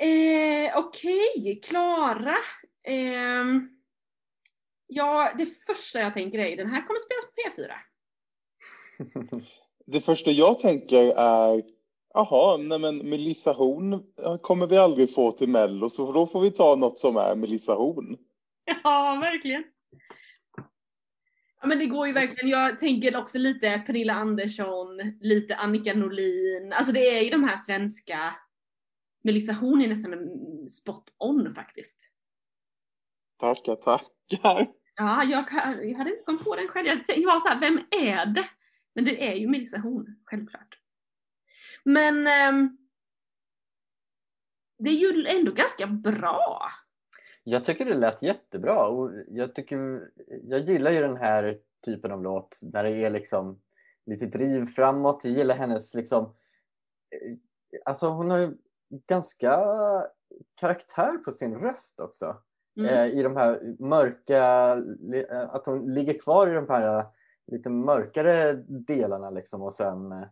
Eh, 0.00 0.78
Okej, 0.78 1.60
Klara. 1.64 2.36
ehm, 2.84 3.68
ja, 4.86 5.32
det 5.38 5.46
första 5.46 6.00
jag 6.00 6.14
tänker 6.14 6.38
är 6.38 6.56
den 6.56 6.70
här 6.70 6.86
kommer 6.86 6.98
spelas 6.98 7.26
på 7.26 7.62
P4. 7.62 7.72
Det 9.86 10.00
första 10.00 10.30
jag 10.30 10.60
tänker 10.60 11.12
är, 11.16 11.62
jaha, 12.14 12.56
nej 12.56 12.78
men 12.78 12.98
Melissa 12.98 13.52
Horn 13.52 14.02
kommer 14.42 14.66
vi 14.66 14.76
aldrig 14.76 15.14
få 15.14 15.32
till 15.32 15.48
Mello, 15.48 15.88
så 15.88 16.12
då 16.12 16.26
får 16.26 16.40
vi 16.40 16.50
ta 16.50 16.74
något 16.76 16.98
som 16.98 17.16
är 17.16 17.34
Melissa 17.34 17.74
Horn. 17.74 18.16
Ja, 18.84 19.18
verkligen. 19.20 19.64
Ja 21.60 21.66
men 21.66 21.78
det 21.78 21.86
går 21.86 22.06
ju 22.06 22.12
verkligen, 22.12 22.48
jag 22.48 22.78
tänker 22.78 23.16
också 23.16 23.38
lite 23.38 23.82
Pernilla 23.86 24.12
Andersson, 24.14 24.96
lite 25.20 25.56
Annika 25.56 25.94
Norlin, 25.94 26.72
alltså 26.72 26.92
det 26.92 27.18
är 27.18 27.22
ju 27.22 27.30
de 27.30 27.44
här 27.44 27.56
svenska, 27.56 28.34
Melissa 29.24 29.52
Horn 29.52 29.82
är 29.82 29.88
nästan 29.88 30.12
en 30.12 30.68
spot 30.68 31.04
on 31.18 31.50
faktiskt. 31.54 32.10
Tackar, 33.40 33.76
tackar. 33.76 34.68
Ja, 34.96 35.24
jag, 35.24 35.44
jag 35.82 35.98
hade 35.98 36.10
inte 36.10 36.22
kommit 36.26 36.44
på 36.44 36.56
den 36.56 36.68
själv, 36.68 36.86
jag, 36.86 36.96
tänkte- 36.96 37.20
jag 37.20 37.32
var 37.32 37.40
såhär, 37.40 37.60
vem 37.60 37.78
är 37.90 38.26
det? 38.26 38.48
Men 38.94 39.04
det 39.04 39.28
är 39.30 39.34
ju 39.34 39.48
Melissa 39.48 39.78
Horn, 39.78 40.06
självklart. 40.24 40.78
Men 41.84 42.26
ehm, 42.26 42.76
det 44.78 44.90
är 44.90 44.94
ju 45.14 45.26
ändå 45.26 45.52
ganska 45.52 45.86
bra. 45.86 46.70
Jag 47.48 47.64
tycker 47.64 47.84
det 47.84 47.94
lät 47.94 48.22
jättebra 48.22 48.86
och 48.86 49.10
jag, 49.28 49.54
tycker, 49.54 50.10
jag 50.42 50.60
gillar 50.60 50.90
ju 50.90 51.00
den 51.00 51.16
här 51.16 51.58
typen 51.84 52.12
av 52.12 52.22
låt 52.22 52.58
när 52.62 52.84
det 52.84 52.96
är 52.96 53.10
liksom 53.10 53.60
lite 54.06 54.26
driv 54.26 54.66
framåt. 54.66 55.24
Jag 55.24 55.32
gillar 55.32 55.56
hennes 55.56 55.94
liksom, 55.94 56.24
eh, 57.10 57.36
alltså 57.84 58.08
hon 58.08 58.30
har 58.30 58.38
ju 58.38 58.56
ganska 58.88 59.56
karaktär 60.54 61.18
på 61.18 61.32
sin 61.32 61.58
röst 61.58 62.00
också. 62.00 62.36
Mm. 62.76 62.94
Eh, 62.94 63.18
I 63.18 63.22
de 63.22 63.36
här 63.36 63.76
mörka, 63.78 64.72
eh, 65.30 65.40
att 65.40 65.66
hon 65.66 65.94
ligger 65.94 66.18
kvar 66.18 66.48
i 66.48 66.54
de 66.54 66.68
här 66.68 67.06
lite 67.46 67.70
mörkare 67.70 68.52
delarna 68.68 69.30
liksom 69.30 69.62
och 69.62 69.72
sen 69.72 70.26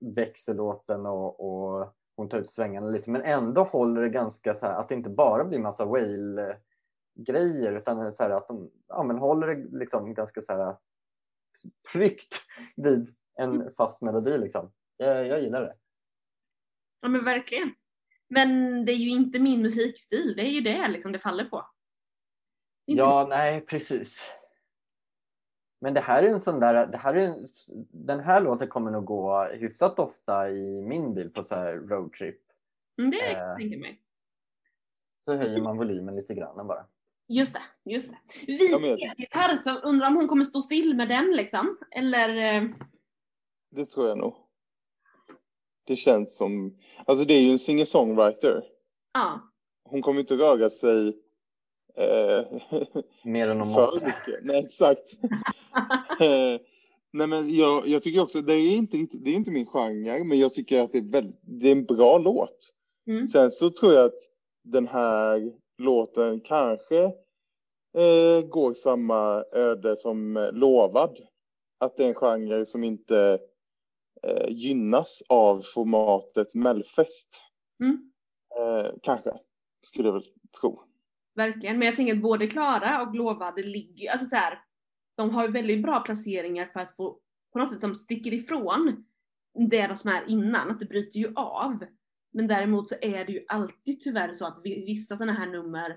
växer 0.00 0.54
låten 0.54 1.06
och, 1.06 1.40
och 1.40 1.94
hon 2.16 2.28
tar 2.28 2.38
ut 2.38 2.50
svängarna 2.50 2.86
lite 2.86 3.10
men 3.10 3.22
ändå 3.22 3.62
håller 3.62 4.02
det 4.02 4.08
ganska 4.08 4.54
så 4.54 4.66
här 4.66 4.80
att 4.80 4.88
det 4.88 4.94
inte 4.94 5.10
bara 5.10 5.44
blir 5.44 5.58
massa 5.58 5.84
whale 5.84 6.56
grejer 7.14 7.76
utan 7.76 8.12
så 8.12 8.22
att 8.24 8.48
de 8.48 8.70
ja, 8.88 9.02
men 9.02 9.18
håller 9.18 9.46
det 9.46 9.78
liksom 9.78 10.14
ganska 10.14 10.42
så 10.42 10.52
här 10.52 10.76
tryggt 11.92 12.40
vid 12.76 13.14
en 13.38 13.74
fast 13.74 14.02
melodi 14.02 14.38
liksom. 14.38 14.72
Jag, 14.96 15.26
jag 15.26 15.40
gillar 15.40 15.62
det. 15.62 15.74
Ja 17.00 17.08
men 17.08 17.24
verkligen. 17.24 17.74
Men 18.28 18.84
det 18.84 18.92
är 18.92 18.96
ju 18.96 19.10
inte 19.10 19.38
min 19.38 19.62
musikstil, 19.62 20.34
det 20.36 20.42
är 20.42 20.50
ju 20.50 20.60
det 20.60 20.88
liksom 20.88 21.12
det 21.12 21.18
faller 21.18 21.44
på. 21.44 21.66
Ja, 22.84 23.26
nej 23.28 23.60
precis. 23.60 24.32
Men 25.82 25.94
det 25.94 26.00
här 26.00 26.22
är 26.22 26.28
en 26.28 26.40
sån 26.40 26.60
där, 26.60 26.86
det 26.86 26.98
här 26.98 27.14
är 27.14 27.20
en, 27.26 27.46
den 27.90 28.20
här 28.20 28.44
låten 28.44 28.68
kommer 28.68 28.90
nog 28.90 29.04
gå 29.04 29.44
hyfsat 29.44 29.98
ofta 29.98 30.50
i 30.50 30.82
min 30.82 31.14
bil 31.14 31.30
på 31.30 31.44
så 31.44 31.54
här 31.54 31.74
roadtrip. 31.74 32.40
Mm, 32.98 33.10
det 33.10 33.16
kan 33.18 33.28
eh, 33.30 33.38
jag 33.38 33.56
tänka 33.56 33.78
mig. 33.78 34.00
Så 35.24 35.36
höjer 35.36 35.62
man 35.62 35.76
volymen 35.76 36.16
lite 36.16 36.34
grann 36.34 36.66
bara. 36.66 36.86
Just 37.28 37.54
det, 37.54 37.90
just 37.92 38.10
det. 38.10 38.18
Vit 38.46 38.70
Ja, 38.72 38.78
men 38.78 38.88
jag- 38.90 39.02
elgitarr, 39.02 39.56
så 39.56 39.78
undrar 39.78 40.06
om 40.08 40.16
hon 40.16 40.28
kommer 40.28 40.44
stå 40.44 40.60
still 40.62 40.96
med 40.96 41.08
den 41.08 41.30
liksom? 41.32 41.78
Eller? 41.90 42.54
eh, 42.56 42.68
Det 43.70 43.86
tror 43.86 44.08
jag 44.08 44.18
nog. 44.18 44.34
Det 45.86 45.96
känns 45.96 46.36
som, 46.36 46.78
alltså 47.06 47.24
det 47.24 47.34
är 47.34 47.40
ju 47.40 47.52
en 47.52 47.58
singer-songwriter. 47.58 48.62
Ja. 49.12 49.40
Hon 49.84 50.02
kommer 50.02 50.20
inte 50.20 50.34
röra 50.34 50.70
sig 50.70 51.18
Mer 53.24 53.48
än 53.48 53.58
de 53.58 53.68
måste. 53.68 54.14
Nej, 54.42 54.64
exakt. 54.64 55.12
Eh, 56.20 56.60
Nej 57.12 57.26
men 57.26 57.56
jag, 57.56 57.86
jag 57.86 58.02
tycker 58.02 58.20
också, 58.20 58.42
det 58.42 58.54
är 58.54 58.76
inte, 58.76 58.96
det 59.12 59.30
är 59.30 59.34
inte 59.34 59.50
min 59.50 59.66
genre, 59.66 60.24
men 60.24 60.38
jag 60.38 60.54
tycker 60.54 60.80
att 60.80 60.92
det 60.92 60.98
är, 60.98 61.12
väldigt, 61.12 61.40
det 61.42 61.68
är 61.68 61.72
en 61.72 61.84
bra 61.84 62.18
låt. 62.18 62.70
Mm. 63.06 63.26
Sen 63.26 63.50
så 63.50 63.70
tror 63.70 63.92
jag 63.92 64.04
att 64.04 64.18
den 64.64 64.88
här 64.88 65.52
låten 65.78 66.40
kanske 66.40 67.04
eh, 67.94 68.46
går 68.48 68.72
samma 68.72 69.44
öde 69.52 69.96
som 69.96 70.36
eh, 70.36 70.52
Lovad. 70.52 71.18
Att 71.78 71.96
det 71.96 72.04
är 72.04 72.08
en 72.08 72.14
genre 72.14 72.66
som 72.66 72.84
inte 72.84 73.38
eh, 74.22 74.48
gynnas 74.48 75.22
av 75.28 75.62
formatet 75.74 76.54
Mellfest. 76.54 77.42
Mm. 77.80 78.12
Eh, 78.58 78.90
kanske, 79.02 79.32
skulle 79.80 80.08
jag 80.08 80.12
väl 80.12 80.26
tro. 80.60 80.82
Verkligen, 81.34 81.78
men 81.78 81.86
jag 81.86 81.96
tänker 81.96 82.14
att 82.14 82.22
både 82.22 82.46
Klara 82.46 83.02
och 83.02 83.14
Lovade 83.14 83.62
ligger, 83.62 84.10
alltså 84.10 84.26
så 84.26 84.36
här, 84.36 84.58
de 85.16 85.30
har 85.30 85.46
ju 85.46 85.52
väldigt 85.52 85.82
bra 85.82 86.00
placeringar 86.00 86.66
för 86.66 86.80
att 86.80 86.96
få, 86.96 87.20
på 87.52 87.58
något 87.58 87.72
sätt 87.72 87.80
de 87.80 87.94
sticker 87.94 88.32
ifrån 88.34 89.04
det 89.70 89.86
de 89.86 89.96
som 89.96 90.10
är 90.10 90.24
innan, 90.30 90.70
att 90.70 90.80
det 90.80 90.86
bryter 90.86 91.18
ju 91.18 91.32
av. 91.34 91.86
Men 92.32 92.46
däremot 92.46 92.88
så 92.88 92.94
är 93.02 93.24
det 93.24 93.32
ju 93.32 93.44
alltid 93.48 94.00
tyvärr 94.00 94.32
så 94.32 94.46
att 94.46 94.60
vi- 94.64 94.84
vissa 94.84 95.16
sådana 95.16 95.32
här 95.32 95.46
nummer, 95.46 95.96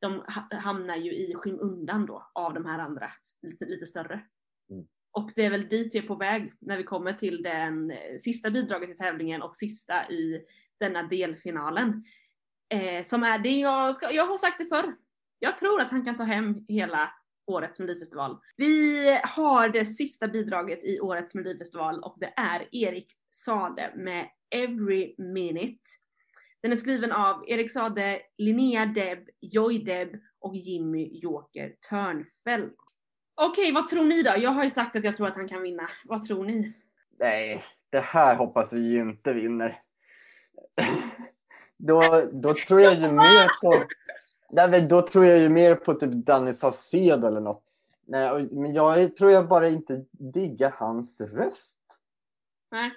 de 0.00 0.12
ha- 0.12 0.58
hamnar 0.58 0.96
ju 0.96 1.12
i 1.12 1.34
skymundan 1.34 2.06
då 2.06 2.30
av 2.34 2.54
de 2.54 2.66
här 2.66 2.78
andra, 2.78 3.10
lite, 3.42 3.64
lite 3.64 3.86
större. 3.86 4.20
Mm. 4.70 4.86
Och 5.10 5.30
det 5.36 5.44
är 5.44 5.50
väl 5.50 5.68
dit 5.68 5.94
vi 5.94 5.98
är 5.98 6.02
på 6.06 6.14
väg 6.14 6.52
när 6.60 6.76
vi 6.76 6.84
kommer 6.84 7.12
till 7.12 7.42
den 7.42 7.92
sista 8.20 8.50
bidraget 8.50 8.90
i 8.90 8.94
tävlingen 8.94 9.42
och 9.42 9.56
sista 9.56 10.10
i 10.10 10.44
denna 10.80 11.02
delfinalen. 11.02 12.04
Eh, 12.68 13.02
som 13.04 13.22
är 13.22 13.38
det 13.38 13.58
jag 13.58 13.94
ska, 13.94 14.12
jag 14.12 14.26
har 14.26 14.36
sagt 14.36 14.58
det 14.58 14.66
förr. 14.66 14.94
Jag 15.38 15.56
tror 15.56 15.80
att 15.80 15.90
han 15.90 16.04
kan 16.04 16.16
ta 16.16 16.24
hem 16.24 16.64
hela 16.68 17.10
årets 17.46 17.80
melodifestival. 17.80 18.38
Vi 18.56 19.20
har 19.22 19.68
det 19.68 19.86
sista 19.86 20.28
bidraget 20.28 20.84
i 20.84 21.00
årets 21.00 21.34
melodifestival 21.34 22.02
och 22.02 22.16
det 22.20 22.32
är 22.36 22.68
Erik 22.72 23.12
Sade 23.30 23.92
med 23.96 24.28
Every 24.50 25.14
Minute. 25.18 25.82
Den 26.62 26.72
är 26.72 26.76
skriven 26.76 27.12
av 27.12 27.44
Erik 27.46 27.72
Sade, 27.72 28.20
Linnea 28.38 28.86
Deb, 28.86 29.18
Joy 29.40 29.78
Deb 29.78 30.08
och 30.40 30.56
Jimmy 30.56 31.20
Joker 31.22 31.74
Törnfeldt. 31.88 32.76
Okej, 33.34 33.72
vad 33.72 33.88
tror 33.88 34.04
ni 34.04 34.22
då? 34.22 34.34
Jag 34.36 34.50
har 34.50 34.64
ju 34.64 34.70
sagt 34.70 34.96
att 34.96 35.04
jag 35.04 35.16
tror 35.16 35.28
att 35.28 35.36
han 35.36 35.48
kan 35.48 35.62
vinna. 35.62 35.88
Vad 36.04 36.22
tror 36.22 36.44
ni? 36.44 36.72
Nej, 37.18 37.62
det 37.90 38.00
här 38.00 38.36
hoppas 38.36 38.72
vi 38.72 38.88
ju 38.88 39.00
inte 39.00 39.32
vinner. 39.32 39.80
då, 41.78 42.22
då 42.32 42.54
tror 42.54 42.80
jag 42.80 42.94
ju 42.94 43.10
mer 43.12 43.60
på... 43.62 43.84
Nej, 44.50 44.70
men 44.70 44.88
då 44.88 45.02
tror 45.02 45.24
jag 45.24 45.38
ju 45.38 45.48
mer 45.48 45.74
på 45.74 45.94
typ 45.94 46.12
Danny 46.12 46.52
Saucedo 46.52 47.26
eller 47.26 47.40
något. 47.40 47.62
Nej, 48.06 48.48
men 48.50 48.74
jag 48.74 49.16
tror 49.16 49.30
jag 49.30 49.48
bara 49.48 49.68
inte 49.68 50.04
diggar 50.10 50.74
hans 50.78 51.20
röst. 51.20 51.80
Nej. 52.70 52.90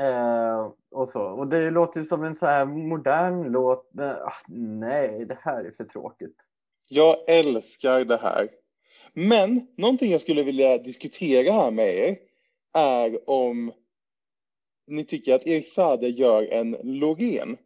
Eh, 0.00 0.72
och 0.90 1.08
så. 1.08 1.22
Och 1.22 1.46
det 1.46 1.70
låter 1.70 2.00
ju 2.00 2.06
som 2.06 2.24
en 2.24 2.34
så 2.34 2.46
här 2.46 2.66
modern 2.66 3.52
låt. 3.52 3.90
Men, 3.92 4.16
ah, 4.16 4.32
nej, 4.48 5.24
det 5.28 5.38
här 5.40 5.64
är 5.64 5.70
för 5.70 5.84
tråkigt. 5.84 6.36
Jag 6.88 7.28
älskar 7.28 8.04
det 8.04 8.16
här. 8.16 8.48
Men 9.12 9.66
någonting 9.76 10.12
jag 10.12 10.20
skulle 10.20 10.42
vilja 10.42 10.78
diskutera 10.78 11.52
här 11.52 11.70
med 11.70 11.94
er 11.94 12.18
är 12.72 13.30
om 13.30 13.72
ni 14.86 15.04
tycker 15.04 15.34
att 15.34 15.46
Erik 15.46 15.68
Saade 15.68 16.08
gör 16.08 16.42
en 16.42 16.76
Loreen. 16.82 17.56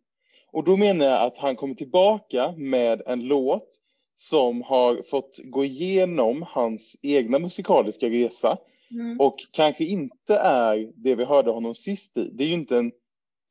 Och 0.52 0.64
då 0.64 0.76
menar 0.76 1.06
jag 1.06 1.22
att 1.26 1.38
han 1.38 1.56
kommer 1.56 1.74
tillbaka 1.74 2.54
med 2.56 3.02
en 3.06 3.20
låt 3.20 3.68
som 4.16 4.62
har 4.62 5.02
fått 5.02 5.38
gå 5.44 5.64
igenom 5.64 6.44
hans 6.48 6.96
egna 7.02 7.38
musikaliska 7.38 8.06
resa 8.06 8.58
Mm. 8.90 9.20
och 9.20 9.36
kanske 9.50 9.84
inte 9.84 10.36
är 10.36 10.92
det 10.94 11.14
vi 11.14 11.24
hörde 11.24 11.50
honom 11.50 11.74
sist 11.74 12.16
i. 12.16 12.30
Det 12.32 12.44
är 12.44 12.48
ju 12.48 12.54
inte 12.54 12.76
en 12.76 12.92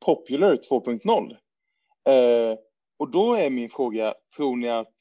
Popular 0.06 0.56
2.0. 0.56 1.32
Eh, 2.08 2.58
och 3.00 3.12
då 3.12 3.36
är 3.36 3.50
min 3.50 3.70
fråga, 3.70 4.14
tror 4.38 4.56
ni 4.56 4.70
att 4.70 4.94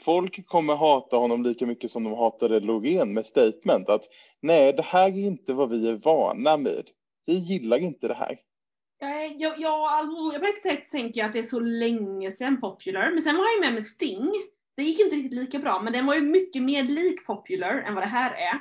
folk 0.00 0.46
kommer 0.46 0.74
hata 0.74 1.16
honom 1.16 1.42
lika 1.42 1.66
mycket 1.66 1.90
som 1.90 2.04
de 2.04 2.12
hatade 2.12 2.60
Loreen 2.60 3.14
med 3.14 3.26
statement 3.26 3.88
att 3.88 4.04
nej, 4.40 4.72
det 4.72 4.82
här 4.82 5.06
är 5.08 5.18
inte 5.18 5.52
vad 5.52 5.70
vi 5.70 5.88
är 5.88 5.94
vana 5.94 6.56
med. 6.56 6.90
Vi 7.26 7.34
gillar 7.34 7.78
inte 7.78 8.08
det 8.08 8.14
här. 8.14 8.40
Jag, 9.04 9.40
jag, 9.40 9.60
jag, 9.60 10.32
jag 10.32 10.40
började 10.40 10.76
tänka 10.90 11.26
att 11.26 11.32
det 11.32 11.38
är 11.38 11.42
så 11.42 11.60
länge 11.60 12.30
sedan 12.30 12.60
Popular, 12.60 13.10
men 13.10 13.22
sen 13.22 13.36
var 13.36 13.54
ju 13.54 13.60
med 13.60 13.72
med 13.72 13.84
Sting. 13.84 14.32
Det 14.76 14.82
gick 14.82 15.00
inte 15.00 15.16
riktigt 15.16 15.40
lika 15.40 15.58
bra, 15.58 15.80
men 15.82 15.92
den 15.92 16.06
var 16.06 16.14
ju 16.14 16.20
mycket 16.20 16.62
mer 16.62 16.82
lik 16.82 17.26
Popular 17.26 17.74
än 17.74 17.94
vad 17.94 18.04
det 18.04 18.08
här 18.08 18.30
är. 18.30 18.60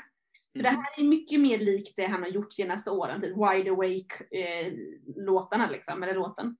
För 0.53 0.63
det 0.63 0.69
här 0.69 0.99
är 0.99 1.03
mycket 1.03 1.39
mer 1.39 1.57
likt 1.57 1.93
det 1.95 2.05
han 2.05 2.23
har 2.23 2.29
gjort 2.29 2.53
senaste 2.53 2.91
åren, 2.91 3.21
typ 3.21 3.31
Wide 3.31 3.71
Awake-låtarna 3.71 5.69
liksom, 5.71 6.03
eller 6.03 6.13
låten. 6.13 6.57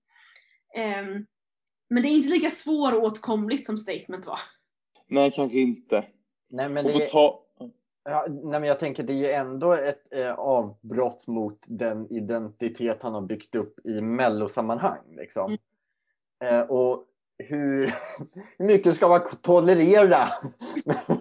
Ehm, 0.76 1.26
men 1.90 2.04
det 2.04 2.10
är 2.10 2.12
inte 2.12 2.30
lika 2.30 2.50
svåråtkomligt 2.50 3.66
som 3.66 3.78
Statement 3.78 4.28
var. 4.28 4.40
Nej, 5.08 5.32
kanske 5.36 5.58
inte. 5.58 6.06
Nej, 6.50 6.70
men 6.70 6.86
Och 6.86 6.92
det, 6.92 7.10
ta... 7.10 7.43
Ja, 8.06 8.26
nej, 8.30 8.60
men 8.60 8.64
jag 8.64 8.80
tänker 8.80 9.04
det 9.04 9.14
är 9.14 9.18
ju 9.18 9.30
ändå 9.30 9.74
ett 9.74 10.14
eh, 10.14 10.34
avbrott 10.34 11.28
mot 11.28 11.66
den 11.68 12.14
identitet 12.14 13.04
han 13.04 13.14
har 13.14 13.22
byggt 13.22 13.56
upp 13.56 13.86
i 13.86 14.02
mellosammanhang. 14.02 15.16
Liksom. 15.16 15.58
Eh, 16.44 16.62
och 16.62 17.06
hur, 17.38 17.94
hur 18.58 18.66
mycket 18.66 18.96
ska 18.96 19.08
man 19.08 19.22
tolerera? 19.42 20.28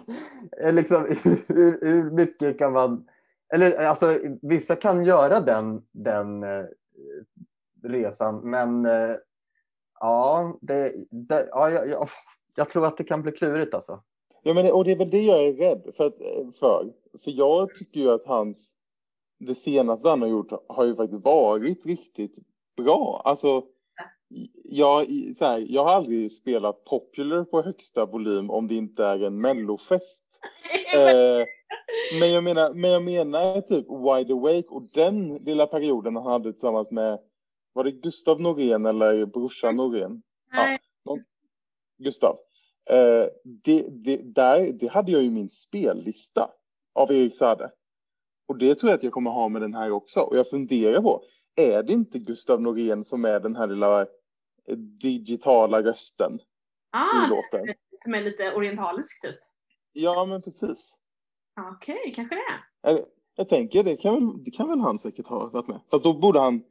Eh, 0.62 0.72
liksom, 0.72 1.16
hur, 1.46 1.78
hur 1.86 2.10
mycket 2.10 2.58
kan 2.58 2.72
man... 2.72 3.08
Eller 3.54 3.86
alltså, 3.86 4.18
vissa 4.42 4.76
kan 4.76 5.04
göra 5.04 5.40
den, 5.40 5.82
den 5.92 6.42
eh, 6.42 6.64
resan, 7.82 8.50
men 8.50 8.84
eh, 8.86 9.16
ja, 10.00 10.58
det, 10.60 10.92
det, 11.10 11.48
ja 11.50 11.70
jag, 11.70 11.88
jag, 11.88 12.08
jag 12.54 12.68
tror 12.68 12.86
att 12.86 12.96
det 12.96 13.04
kan 13.04 13.22
bli 13.22 13.32
klurigt 13.32 13.74
alltså. 13.74 14.02
Ja, 14.42 14.54
men, 14.54 14.72
och 14.72 14.84
det 14.84 14.92
är 14.92 14.96
väl 14.96 15.10
det 15.10 15.22
jag 15.22 15.46
är 15.46 15.52
rädd 15.52 15.92
för. 15.96 16.06
Att, 16.06 16.16
för. 16.58 16.92
för 17.24 17.30
jag 17.30 17.74
tycker 17.74 18.00
ju 18.00 18.10
att 18.10 18.26
hans, 18.26 18.74
det 19.38 19.54
senaste 19.54 20.08
han 20.08 20.22
har 20.22 20.28
gjort 20.28 20.52
har 20.68 20.84
ju 20.84 20.96
faktiskt 20.96 21.24
varit 21.24 21.86
riktigt 21.86 22.38
bra. 22.76 23.22
Alltså, 23.24 23.62
jag, 24.64 25.06
så 25.38 25.44
här, 25.44 25.66
jag 25.68 25.84
har 25.84 25.94
aldrig 25.94 26.32
spelat 26.32 26.84
Popular 26.84 27.44
på 27.44 27.62
högsta 27.62 28.06
volym 28.06 28.50
om 28.50 28.68
det 28.68 28.74
inte 28.74 29.04
är 29.04 29.22
en 29.22 29.40
mellofest. 29.40 30.24
Eh, 30.94 31.46
men, 32.20 32.30
jag 32.30 32.44
menar, 32.44 32.74
men 32.74 32.90
jag 32.90 33.02
menar 33.02 33.60
typ 33.60 33.86
Wide 33.86 34.34
Awake 34.34 34.68
och 34.68 34.82
den 34.94 35.34
lilla 35.34 35.66
perioden 35.66 36.16
han 36.16 36.26
hade 36.26 36.52
tillsammans 36.52 36.90
med, 36.90 37.18
var 37.72 37.84
det 37.84 37.90
Gustav 37.90 38.40
Norén 38.40 38.86
eller 38.86 39.26
brorsan 39.26 39.76
Norén? 39.76 40.22
Nej. 40.52 40.78
Gustav. 41.98 42.38
Eh, 42.90 43.26
det, 43.44 43.86
det, 43.90 44.16
där, 44.16 44.72
det 44.72 44.86
hade 44.88 45.12
jag 45.12 45.22
ju 45.22 45.30
min 45.30 45.50
spellista 45.50 46.50
av 46.94 47.12
Erik 47.12 47.36
Saade. 47.36 47.70
Och 48.48 48.58
det 48.58 48.74
tror 48.74 48.90
jag 48.90 48.96
att 48.98 49.02
jag 49.04 49.12
kommer 49.12 49.30
ha 49.30 49.48
med 49.48 49.62
den 49.62 49.74
här 49.74 49.90
också. 49.90 50.20
Och 50.20 50.36
jag 50.36 50.50
funderar 50.50 51.02
på, 51.02 51.22
är 51.56 51.82
det 51.82 51.92
inte 51.92 52.18
Gustav 52.18 52.62
Norén 52.62 53.04
som 53.04 53.24
är 53.24 53.40
den 53.40 53.56
här 53.56 53.66
lilla 53.66 54.00
eh, 54.00 54.76
digitala 54.76 55.82
rösten 55.82 56.34
i 56.34 56.40
Ah, 56.90 57.26
låten? 57.28 57.74
som 58.02 58.14
är 58.14 58.22
lite 58.22 58.54
orientalisk 58.54 59.22
typ. 59.22 59.36
Ja, 59.92 60.24
men 60.24 60.42
precis. 60.42 60.96
Okej, 61.76 62.12
kanske 62.16 62.34
det. 62.34 62.90
Jag, 62.90 63.00
jag 63.36 63.48
tänker, 63.48 63.82
det 63.84 63.96
kan, 63.96 64.14
väl, 64.14 64.44
det 64.44 64.50
kan 64.50 64.68
väl 64.68 64.80
han 64.80 64.98
säkert 64.98 65.26
ha 65.26 65.48
varit 65.48 65.66
med. 65.68 65.80
Fast 65.90 66.04
då 66.04 66.12
borde 66.14 66.40
han 66.40 66.62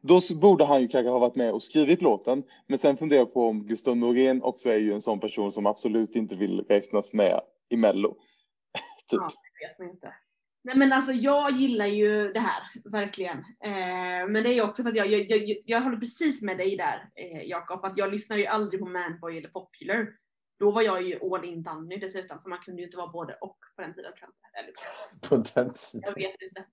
då 0.00 0.20
borde 0.34 0.64
han 0.64 0.82
ju 0.82 0.88
kanske 0.88 1.10
ha 1.10 1.18
varit 1.18 1.36
med 1.36 1.52
och 1.52 1.62
skrivit 1.62 2.02
låten. 2.02 2.42
Men 2.66 2.78
sen 2.78 2.96
funderar 2.96 3.20
jag 3.20 3.34
på 3.34 3.48
om 3.48 3.66
Gustav 3.66 3.96
Norén 3.96 4.42
också 4.42 4.70
är 4.70 4.78
ju 4.78 4.92
en 4.92 5.00
sån 5.00 5.20
person 5.20 5.52
som 5.52 5.66
absolut 5.66 6.16
inte 6.16 6.36
vill 6.36 6.64
räknas 6.68 7.12
med 7.12 7.40
i 7.68 7.76
Mello. 7.76 8.08
typ. 9.10 9.20
Ja. 9.20 9.30
Det 9.60 9.66
vet 9.66 9.78
man 9.78 9.90
inte. 9.90 10.14
Nej 10.64 10.76
men 10.76 10.92
alltså 10.92 11.12
jag 11.12 11.52
gillar 11.52 11.86
ju 11.86 12.32
det 12.32 12.40
här, 12.40 12.62
verkligen. 12.84 13.38
Eh, 13.38 14.28
men 14.28 14.32
det 14.32 14.48
är 14.48 14.54
ju 14.54 14.62
också 14.62 14.82
för 14.82 14.90
att 14.90 14.96
jag, 14.96 15.06
jag, 15.06 15.30
jag, 15.30 15.56
jag 15.64 15.80
håller 15.80 15.96
precis 15.96 16.42
med 16.42 16.58
dig 16.58 16.76
där 16.76 17.08
eh, 17.14 17.42
Jakob, 17.42 17.84
att 17.84 17.98
jag 17.98 18.12
lyssnar 18.12 18.36
ju 18.36 18.46
aldrig 18.46 18.80
på 18.80 18.88
Manboy 18.88 19.38
eller 19.38 19.48
Popular. 19.48 20.08
Då 20.58 20.70
var 20.70 20.82
jag 20.82 21.02
ju 21.02 21.34
all 21.34 21.44
in 21.44 21.62
Danny 21.62 21.96
dessutom, 21.96 22.42
för 22.42 22.48
man 22.48 22.58
kunde 22.58 22.82
ju 22.82 22.86
inte 22.86 22.96
vara 22.96 23.08
både 23.08 23.34
och 23.34 23.58
på 23.76 23.82
den 23.82 23.94
tiden. 23.94 24.12
Tror 24.18 24.30
jag. 24.52 24.64
Eller, 24.64 24.72
På 25.28 25.36
den 25.36 25.66
jag 25.66 25.74
tiden. 25.74 26.14
vet 26.14 26.42
inte. 26.42 26.66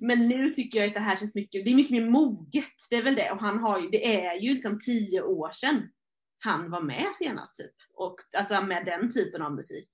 Men 0.00 0.28
nu 0.28 0.50
tycker 0.50 0.78
jag 0.78 0.88
att 0.88 0.94
det 0.94 1.00
här 1.00 1.16
känns 1.16 1.34
mycket, 1.34 1.64
det 1.64 1.70
är 1.70 1.74
mycket 1.74 1.92
mer 1.92 2.10
moget, 2.10 2.74
det 2.90 2.96
är 2.96 3.02
väl 3.02 3.14
det. 3.14 3.30
Och 3.30 3.40
han 3.40 3.58
har 3.58 3.80
ju, 3.80 3.88
det 3.90 4.26
är 4.26 4.34
ju 4.34 4.52
liksom 4.52 4.78
tio 4.78 5.22
år 5.22 5.50
sedan 5.52 5.88
han 6.38 6.70
var 6.70 6.80
med 6.80 7.06
senast 7.14 7.56
typ. 7.56 7.74
Och 7.94 8.16
alltså 8.36 8.62
med 8.62 8.84
den 8.84 9.10
typen 9.10 9.42
av 9.42 9.54
musik. 9.54 9.88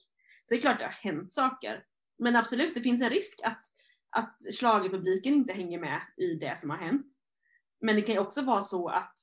Så 0.45 0.55
det 0.55 0.59
är 0.59 0.61
klart 0.61 0.79
det 0.79 0.85
har 0.85 0.93
hänt 0.93 1.33
saker. 1.33 1.85
Men 2.19 2.37
absolut, 2.37 2.75
det 2.75 2.81
finns 2.81 3.03
en 3.03 3.11
risk 3.11 3.41
att, 3.43 3.63
att 4.11 4.39
schlagerpubliken 4.59 5.35
inte 5.35 5.53
hänger 5.53 5.81
med 5.81 6.01
i 6.17 6.35
det 6.35 6.59
som 6.59 6.71
har 6.71 6.77
hänt. 6.77 7.07
Men 7.81 7.97
det 7.97 8.03
kan 8.03 8.15
ju 8.15 8.21
också 8.21 8.43
vara 8.43 8.61
så 8.61 8.89
att 8.89 9.15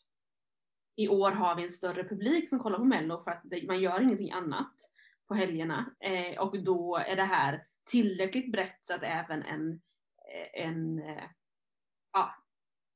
i 0.96 1.08
år 1.08 1.32
har 1.32 1.56
vi 1.56 1.64
en 1.64 1.70
större 1.70 2.04
publik 2.04 2.50
som 2.50 2.60
kollar 2.60 2.78
på 2.78 2.86
mello 2.86 3.22
för 3.24 3.32
att 3.32 3.44
man 3.68 3.82
gör 3.82 4.02
ingenting 4.02 4.32
annat 4.32 4.74
på 5.28 5.34
helgerna. 5.34 5.96
Eh, 6.00 6.42
och 6.42 6.64
då 6.64 6.98
är 6.98 7.16
det 7.16 7.24
här 7.24 7.64
tillräckligt 7.86 8.52
brett 8.52 8.78
så 8.80 8.94
att 8.94 9.04
även 9.04 9.44
en, 9.44 9.72
eh, 10.34 10.66
en 10.66 11.00
eh, 11.00 11.24
ja, 12.14 12.36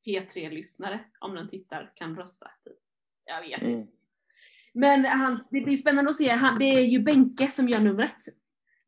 P3-lyssnare, 0.05 0.99
om 1.19 1.35
den 1.35 1.47
tittar, 1.47 1.91
kan 1.95 2.15
rösta. 2.15 2.51
Typ. 2.65 2.77
Jag 3.25 3.41
vet 3.41 3.61
inte. 3.61 3.65
Mm. 3.65 3.87
Men 4.73 5.05
han, 5.05 5.39
det 5.51 5.61
blir 5.61 5.77
spännande 5.77 6.09
att 6.09 6.17
se. 6.17 6.29
Han, 6.29 6.59
det 6.59 6.65
är 6.65 6.85
ju 6.85 6.99
Benke 6.99 7.51
som 7.51 7.69
gör 7.69 7.79
numret. 7.79 8.15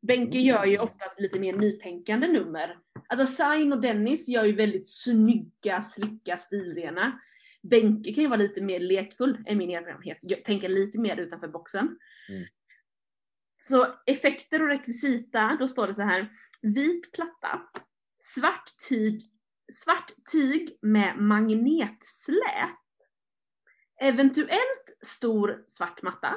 Benke 0.02 0.38
Mm. 0.38 0.46
gör 0.46 0.64
ju 0.64 0.78
oftast 0.78 1.20
lite 1.20 1.40
mer 1.40 1.52
nytänkande 1.52 2.28
nummer. 2.28 2.78
Alltså 3.08 3.26
Sain 3.26 3.72
och 3.72 3.80
Dennis 3.80 4.28
gör 4.28 4.44
ju 4.44 4.52
väldigt 4.52 4.88
snygga, 4.88 5.82
slicka, 5.82 6.36
stilrena. 6.36 7.20
Benke 7.62 8.12
kan 8.14 8.22
ju 8.24 8.28
vara 8.28 8.38
lite 8.38 8.60
mer 8.60 8.80
lekfull, 8.80 9.44
är 9.46 9.54
min 9.54 9.70
erfarenhet. 9.70 10.18
Jag 10.20 10.44
tänker 10.44 10.68
lite 10.68 10.98
mer 10.98 11.16
utanför 11.16 11.48
boxen. 11.48 11.98
Mm. 12.28 12.44
Så 13.62 13.86
effekter 14.06 14.62
och 14.62 14.68
rekvisita, 14.68 15.56
då 15.60 15.68
står 15.68 15.86
det 15.86 15.94
så 15.94 16.02
här. 16.02 16.28
Vit 16.62 17.12
platta, 17.12 17.62
svart 18.18 18.70
tyg, 18.88 19.22
svart 19.72 20.12
tyg 20.32 20.78
med 20.82 21.18
magnetsläp. 21.18 22.70
Eventuellt 24.00 24.98
stor 25.02 25.64
svart 25.66 26.02
matta. 26.02 26.34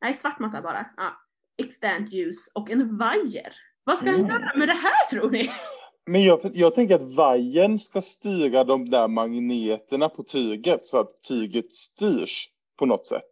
Nej, 0.00 0.14
svart 0.14 0.38
matta 0.38 0.62
bara. 0.62 0.86
Ja. 0.96 1.20
Externt 1.58 2.12
ljus 2.12 2.52
och 2.54 2.70
en 2.70 2.96
vajer. 2.98 3.56
Vad 3.84 3.98
ska 3.98 4.06
han 4.10 4.20
Mm. 4.20 4.30
göra 4.30 4.52
med 4.56 4.68
det 4.68 4.74
här 4.74 5.04
tror 5.10 5.30
ni? 5.30 5.50
Men 6.06 6.24
jag, 6.24 6.40
jag 6.54 6.74
tänker 6.74 6.94
att 6.94 7.14
vajern 7.14 7.78
ska 7.78 8.02
styra 8.02 8.64
de 8.64 8.90
där 8.90 9.08
magneterna 9.08 10.08
på 10.08 10.22
tyget 10.22 10.86
så 10.86 10.98
att 10.98 11.22
tyget 11.22 11.72
styrs 11.72 12.48
på 12.78 12.86
något 12.86 13.06
sätt. 13.06 13.30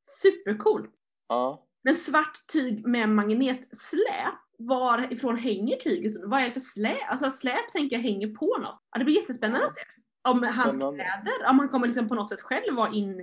Supercoolt. 0.00 0.90
Ja. 1.28 1.66
Men 1.84 1.94
svart 1.94 2.46
tyg 2.52 2.86
med 2.86 3.08
magnetsläp, 3.08 4.34
varifrån 4.58 5.36
hänger 5.36 5.76
tyget? 5.76 6.12
Vad 6.24 6.40
är 6.40 6.46
det 6.46 6.52
för 6.52 6.60
släp? 6.60 7.10
Alltså 7.10 7.30
släp 7.30 7.72
tänker 7.72 7.96
jag 7.96 8.02
hänger 8.02 8.28
på 8.28 8.58
något. 8.58 8.82
Ja, 8.92 8.98
det 8.98 9.04
blir 9.04 9.14
jättespännande 9.14 9.66
att 9.66 9.74
se. 9.74 9.82
Om 10.28 10.42
hans 10.42 10.76
Spännande. 10.76 11.04
kläder, 11.04 11.50
om 11.50 11.58
han 11.58 11.68
kommer 11.68 11.86
liksom 11.86 12.08
på 12.08 12.14
något 12.14 12.30
sätt 12.30 12.40
själv 12.40 12.74
vara 12.74 12.92
in... 12.92 13.16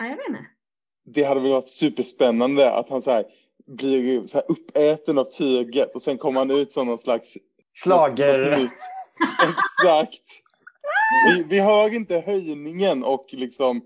Nej, 0.00 0.10
jag 0.10 0.16
vet 0.16 0.28
inte. 0.28 0.46
Det 1.04 1.24
hade 1.24 1.40
väl 1.40 1.52
varit 1.52 1.68
superspännande 1.68 2.72
att 2.72 2.88
han 2.88 3.02
så 3.02 3.10
här 3.10 3.24
blir 3.66 4.26
så 4.26 4.38
här 4.38 4.50
uppäten 4.50 5.18
av 5.18 5.24
tyget 5.24 5.94
och 5.94 6.02
sen 6.02 6.18
kommer 6.18 6.40
han 6.40 6.50
ut 6.50 6.72
som 6.72 6.86
någon 6.86 6.98
slags 6.98 7.36
Nytt. 8.58 8.72
Exakt. 9.42 10.22
Vi, 11.28 11.42
vi 11.42 11.60
hör 11.60 11.94
inte 11.94 12.18
höjningen 12.26 13.04
och 13.04 13.26
liksom 13.28 13.82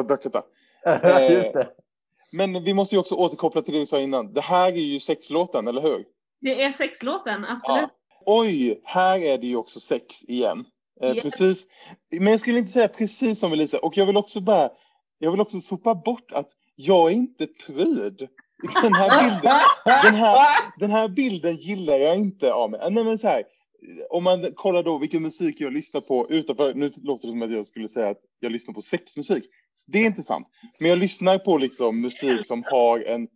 rakata. 0.00 0.42
Just 1.30 1.52
det. 1.52 1.68
Men 2.32 2.64
vi 2.64 2.74
måste 2.74 2.94
ju 2.94 2.98
också 2.98 3.14
återkoppla 3.14 3.62
till 3.62 3.74
det 3.74 3.80
vi 3.80 3.86
sa 3.86 3.98
innan. 4.00 4.32
Det 4.32 4.40
här 4.40 4.66
är 4.72 4.76
ju 4.76 5.00
sexlåten, 5.00 5.68
eller 5.68 5.80
hur? 5.82 6.04
Det 6.40 6.62
är 6.62 6.72
sexlåten, 6.72 7.44
absolut. 7.44 7.90
Oj, 8.26 8.80
här 8.84 9.18
är 9.18 9.38
det 9.38 9.46
ju 9.46 9.56
också 9.56 9.80
sex 9.80 10.22
igen. 10.22 10.64
Eh, 11.02 11.08
Ja. 11.08 11.22
Precis. 11.22 11.66
Men 12.10 12.26
jag 12.26 12.40
skulle 12.40 12.58
inte 12.58 12.72
säga 12.72 12.88
precis 12.88 13.38
som 13.38 13.52
Elisa. 13.52 13.78
Och 13.78 13.96
jag 13.96 14.06
vill 14.06 14.16
också 14.16 14.40
bara, 14.40 14.70
jag 15.18 15.30
vill 15.30 15.40
också 15.40 15.60
sopa 15.60 15.94
bort 15.94 16.32
att 16.32 16.46
jag 16.76 17.10
är 17.10 17.14
inte 17.14 17.46
pryd. 17.46 18.28
Den 18.82 18.94
här 18.94 19.24
bilden, 19.24 19.58
den 20.04 20.14
här, 20.14 20.38
den 20.78 20.90
här 20.90 21.08
bilden 21.08 21.56
gillar 21.56 21.98
jag 21.98 22.16
inte 22.16 22.52
av 22.52 22.70
mig. 22.70 22.90
Nej, 22.90 23.04
men 23.04 23.18
så 23.18 23.28
här, 23.28 23.44
om 24.10 24.24
man 24.24 24.52
kollar 24.54 24.82
då 24.82 24.98
vilken 24.98 25.22
musik 25.22 25.60
jag 25.60 25.72
lyssnar 25.72 26.00
på 26.00 26.26
utanför, 26.30 26.74
nu 26.74 26.92
låter 26.96 27.28
det 27.28 27.32
som 27.32 27.42
att 27.42 27.52
jag 27.52 27.66
skulle 27.66 27.88
säga 27.88 28.08
att 28.08 28.20
jag 28.40 28.52
lyssnar 28.52 28.74
på 28.74 28.82
sexmusik. 28.82 29.44
Det 29.86 29.98
är 29.98 30.06
inte 30.06 30.22
sant. 30.22 30.46
Men 30.78 30.88
jag 30.88 30.98
lyssnar 30.98 31.38
på 31.38 31.58
liksom 31.58 32.00
musik 32.00 32.46
som 32.46 32.64
har 32.70 33.00
en 33.00 33.28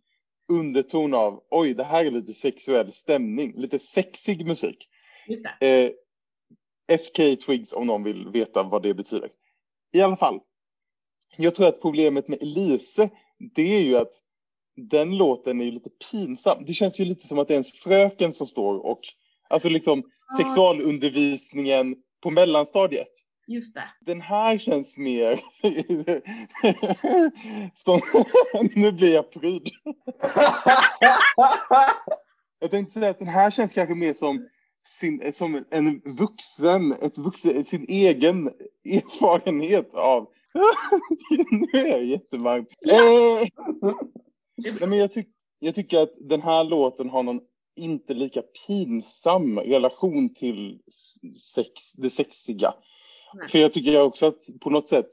underton 0.49 1.13
av, 1.13 1.43
oj, 1.49 1.73
det 1.73 1.83
här 1.83 2.05
är 2.05 2.11
lite 2.11 2.33
sexuell 2.33 2.91
stämning, 2.91 3.53
lite 3.55 3.79
sexig 3.79 4.45
musik. 4.47 4.87
Eh, 5.59 5.89
FK 6.87 7.35
Twigs 7.35 7.73
om 7.73 7.87
någon 7.87 8.03
vill 8.03 8.29
veta 8.29 8.63
vad 8.63 8.83
det 8.83 8.93
betyder. 8.93 9.29
I 9.93 10.01
alla 10.01 10.15
fall. 10.15 10.39
Jag 11.37 11.55
tror 11.55 11.67
att 11.67 11.81
problemet 11.81 12.27
med 12.27 12.41
Elise, 12.41 13.09
det 13.55 13.75
är 13.75 13.81
ju 13.81 13.97
att 13.97 14.11
den 14.77 15.17
låten 15.17 15.61
är 15.61 15.65
ju 15.65 15.71
lite 15.71 15.89
pinsam. 16.11 16.65
Det 16.65 16.73
känns 16.73 16.99
ju 16.99 17.05
lite 17.05 17.27
som 17.27 17.39
att 17.39 17.47
det 17.47 17.53
är 17.53 17.55
ens 17.55 17.71
fröken 17.71 18.33
som 18.33 18.47
står 18.47 18.85
och, 18.85 18.99
alltså 19.49 19.69
liksom 19.69 20.03
Ja. 20.29 20.37
sexualundervisningen 20.43 21.95
på 22.23 22.29
mellanstadiet. 22.29 23.07
Just 23.47 23.75
det. 23.75 23.83
Den 24.01 24.21
här 24.21 24.57
känns 24.57 24.97
mer 24.97 25.39
som, 27.75 28.01
nu 28.75 28.91
blir 28.91 29.13
jag 29.13 29.31
pryd. 29.31 29.69
Jag 32.59 32.71
tänkte 32.71 32.93
säga 32.93 33.09
att 33.09 33.19
den 33.19 33.27
här 33.27 33.51
känns 33.51 33.73
kanske 33.73 33.95
mer 33.95 34.13
som, 34.13 34.47
sin, 34.83 35.33
som 35.33 35.63
en 35.71 36.01
vuxen, 36.05 36.91
ett 36.91 37.17
vuxen, 37.17 37.65
sin 37.65 37.85
egen 37.89 38.47
erfarenhet 38.85 39.93
av... 39.93 40.27
nu 41.51 41.67
är 41.79 41.87
jag 41.87 42.03
jättevarm. 42.05 42.65
Eh, 42.91 43.47
nej, 44.57 44.89
men 44.89 44.99
jag, 44.99 45.11
tyck, 45.11 45.27
jag 45.59 45.75
tycker 45.75 45.99
att 45.99 46.13
den 46.19 46.41
här 46.41 46.63
låten 46.63 47.09
har 47.09 47.23
någon 47.23 47.41
inte 47.75 48.13
lika 48.13 48.41
pinsam 48.41 49.59
relation 49.59 50.33
till 50.33 50.79
sex, 51.55 51.93
det 51.93 52.09
sexiga. 52.09 52.73
Nej. 53.33 53.47
För 53.47 53.59
jag 53.59 53.73
tycker 53.73 54.01
också 54.01 54.25
att 54.25 54.39
på 54.61 54.69
något 54.69 54.87
sätt 54.87 55.07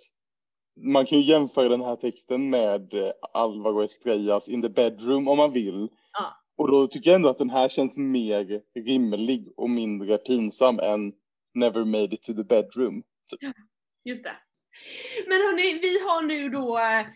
man 0.76 1.06
kan 1.06 1.18
ju 1.18 1.24
jämföra 1.24 1.68
den 1.68 1.82
här 1.82 1.96
texten 1.96 2.50
med 2.50 2.94
eh, 2.94 3.10
Alvaro 3.32 3.82
Estrellas 3.82 4.48
In 4.48 4.62
the 4.62 4.68
bedroom 4.68 5.28
om 5.28 5.36
man 5.36 5.52
vill. 5.52 5.88
Ja. 6.12 6.40
Och 6.56 6.70
då 6.70 6.86
tycker 6.86 7.10
jag 7.10 7.16
ändå 7.16 7.28
att 7.28 7.38
den 7.38 7.50
här 7.50 7.68
känns 7.68 7.96
mer 7.96 8.62
rimlig 8.74 9.52
och 9.56 9.70
mindre 9.70 10.18
pinsam 10.18 10.78
än 10.78 11.12
Never 11.54 11.84
made 11.84 12.14
it 12.14 12.22
to 12.22 12.32
the 12.32 12.44
bedroom. 12.44 13.02
Just 14.04 14.24
det. 14.24 14.36
Men 15.26 15.38
hörni, 15.38 15.78
vi 15.78 15.98
har 15.98 16.22
nu 16.22 16.48
då 16.48 16.78
eh, 16.78 17.06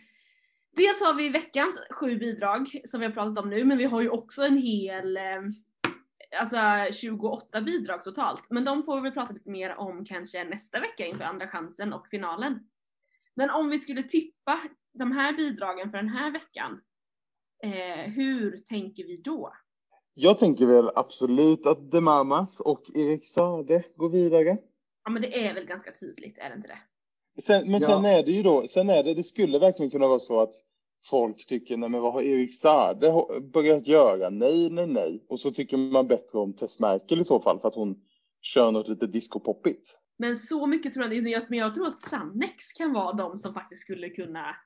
Dels 0.78 1.02
har 1.02 1.14
vi 1.14 1.28
veckans 1.28 1.80
sju 1.90 2.18
bidrag 2.18 2.68
som 2.84 3.00
vi 3.00 3.06
har 3.06 3.12
pratat 3.12 3.44
om 3.44 3.50
nu, 3.50 3.64
men 3.64 3.78
vi 3.78 3.84
har 3.84 4.02
ju 4.02 4.08
också 4.08 4.42
en 4.42 4.56
hel 4.56 5.16
eh, 5.16 5.22
Alltså 6.40 6.56
28 6.92 7.60
bidrag 7.60 8.04
totalt. 8.04 8.46
Men 8.50 8.64
de 8.64 8.82
får 8.82 8.96
vi 8.96 9.02
väl 9.02 9.12
prata 9.12 9.32
lite 9.32 9.50
mer 9.50 9.76
om 9.76 10.04
kanske 10.04 10.44
nästa 10.44 10.80
vecka 10.80 11.06
inför 11.06 11.24
andra 11.24 11.48
chansen 11.48 11.92
och 11.92 12.06
finalen. 12.06 12.58
Men 13.34 13.50
om 13.50 13.68
vi 13.68 13.78
skulle 13.78 14.02
tippa 14.02 14.60
de 14.92 15.12
här 15.12 15.32
bidragen 15.32 15.90
för 15.90 15.98
den 15.98 16.08
här 16.08 16.32
veckan, 16.32 16.80
eh, 17.62 18.10
hur 18.12 18.56
tänker 18.56 19.04
vi 19.04 19.16
då? 19.16 19.52
Jag 20.14 20.38
tänker 20.38 20.66
väl 20.66 20.90
absolut 20.94 21.66
att 21.66 21.90
The 21.90 22.00
Mamas 22.00 22.60
och 22.60 22.82
Erik 22.94 23.24
Sade 23.24 23.84
går 23.96 24.08
vidare. 24.08 24.58
Ja 25.04 25.10
men 25.10 25.22
det 25.22 25.46
är 25.46 25.54
väl 25.54 25.66
ganska 25.66 25.92
tydligt, 25.92 26.38
är 26.38 26.48
det 26.48 26.54
inte 26.54 26.68
det? 26.68 26.78
Sen, 27.42 27.70
men 27.70 27.80
Ja. 27.80 27.86
sen 27.86 28.04
är 28.04 28.22
det 28.22 28.32
ju 28.32 28.42
då, 28.42 28.68
sen 28.68 28.90
är 28.90 29.02
det, 29.02 29.14
det 29.14 29.22
skulle 29.24 29.58
verkligen 29.58 29.90
kunna 29.90 30.08
vara 30.08 30.18
så 30.18 30.40
att 30.40 30.54
folk 31.06 31.46
tycker, 31.46 31.76
nej 31.76 31.88
men 31.88 32.00
vad 32.00 32.12
har 32.12 32.22
Erik 32.22 32.54
Sade 32.60 33.08
ho- 33.10 33.50
börjat 33.52 33.86
göra? 33.86 34.30
Nej, 34.30 34.70
nej, 34.70 34.86
nej. 34.86 35.24
Och 35.28 35.40
så 35.40 35.50
tycker 35.50 35.76
man 35.76 36.08
bättre 36.08 36.38
om 36.38 36.52
Tess 36.56 36.78
Merkel 36.80 37.20
i 37.20 37.24
så 37.24 37.40
fall 37.40 37.60
för 37.60 37.68
att 37.68 37.74
hon 37.74 37.96
kör 38.42 38.70
något 38.72 38.88
lite 38.88 39.06
discopoppigt. 39.06 39.98
Men 40.18 40.36
så 40.36 40.66
mycket 40.66 40.92
tror 40.94 41.04
jag 41.06 41.14
inte, 41.14 41.28
jag- 41.30 41.46
men 41.50 41.58
jag 41.58 41.74
tror 41.74 41.86
att 41.88 42.02
Sannex 42.02 42.72
kan 42.78 42.92
vara 42.92 43.12
de 43.12 43.38
som 43.38 43.54
faktiskt 43.54 43.82
skulle 43.82 44.08
kunna 44.08 44.56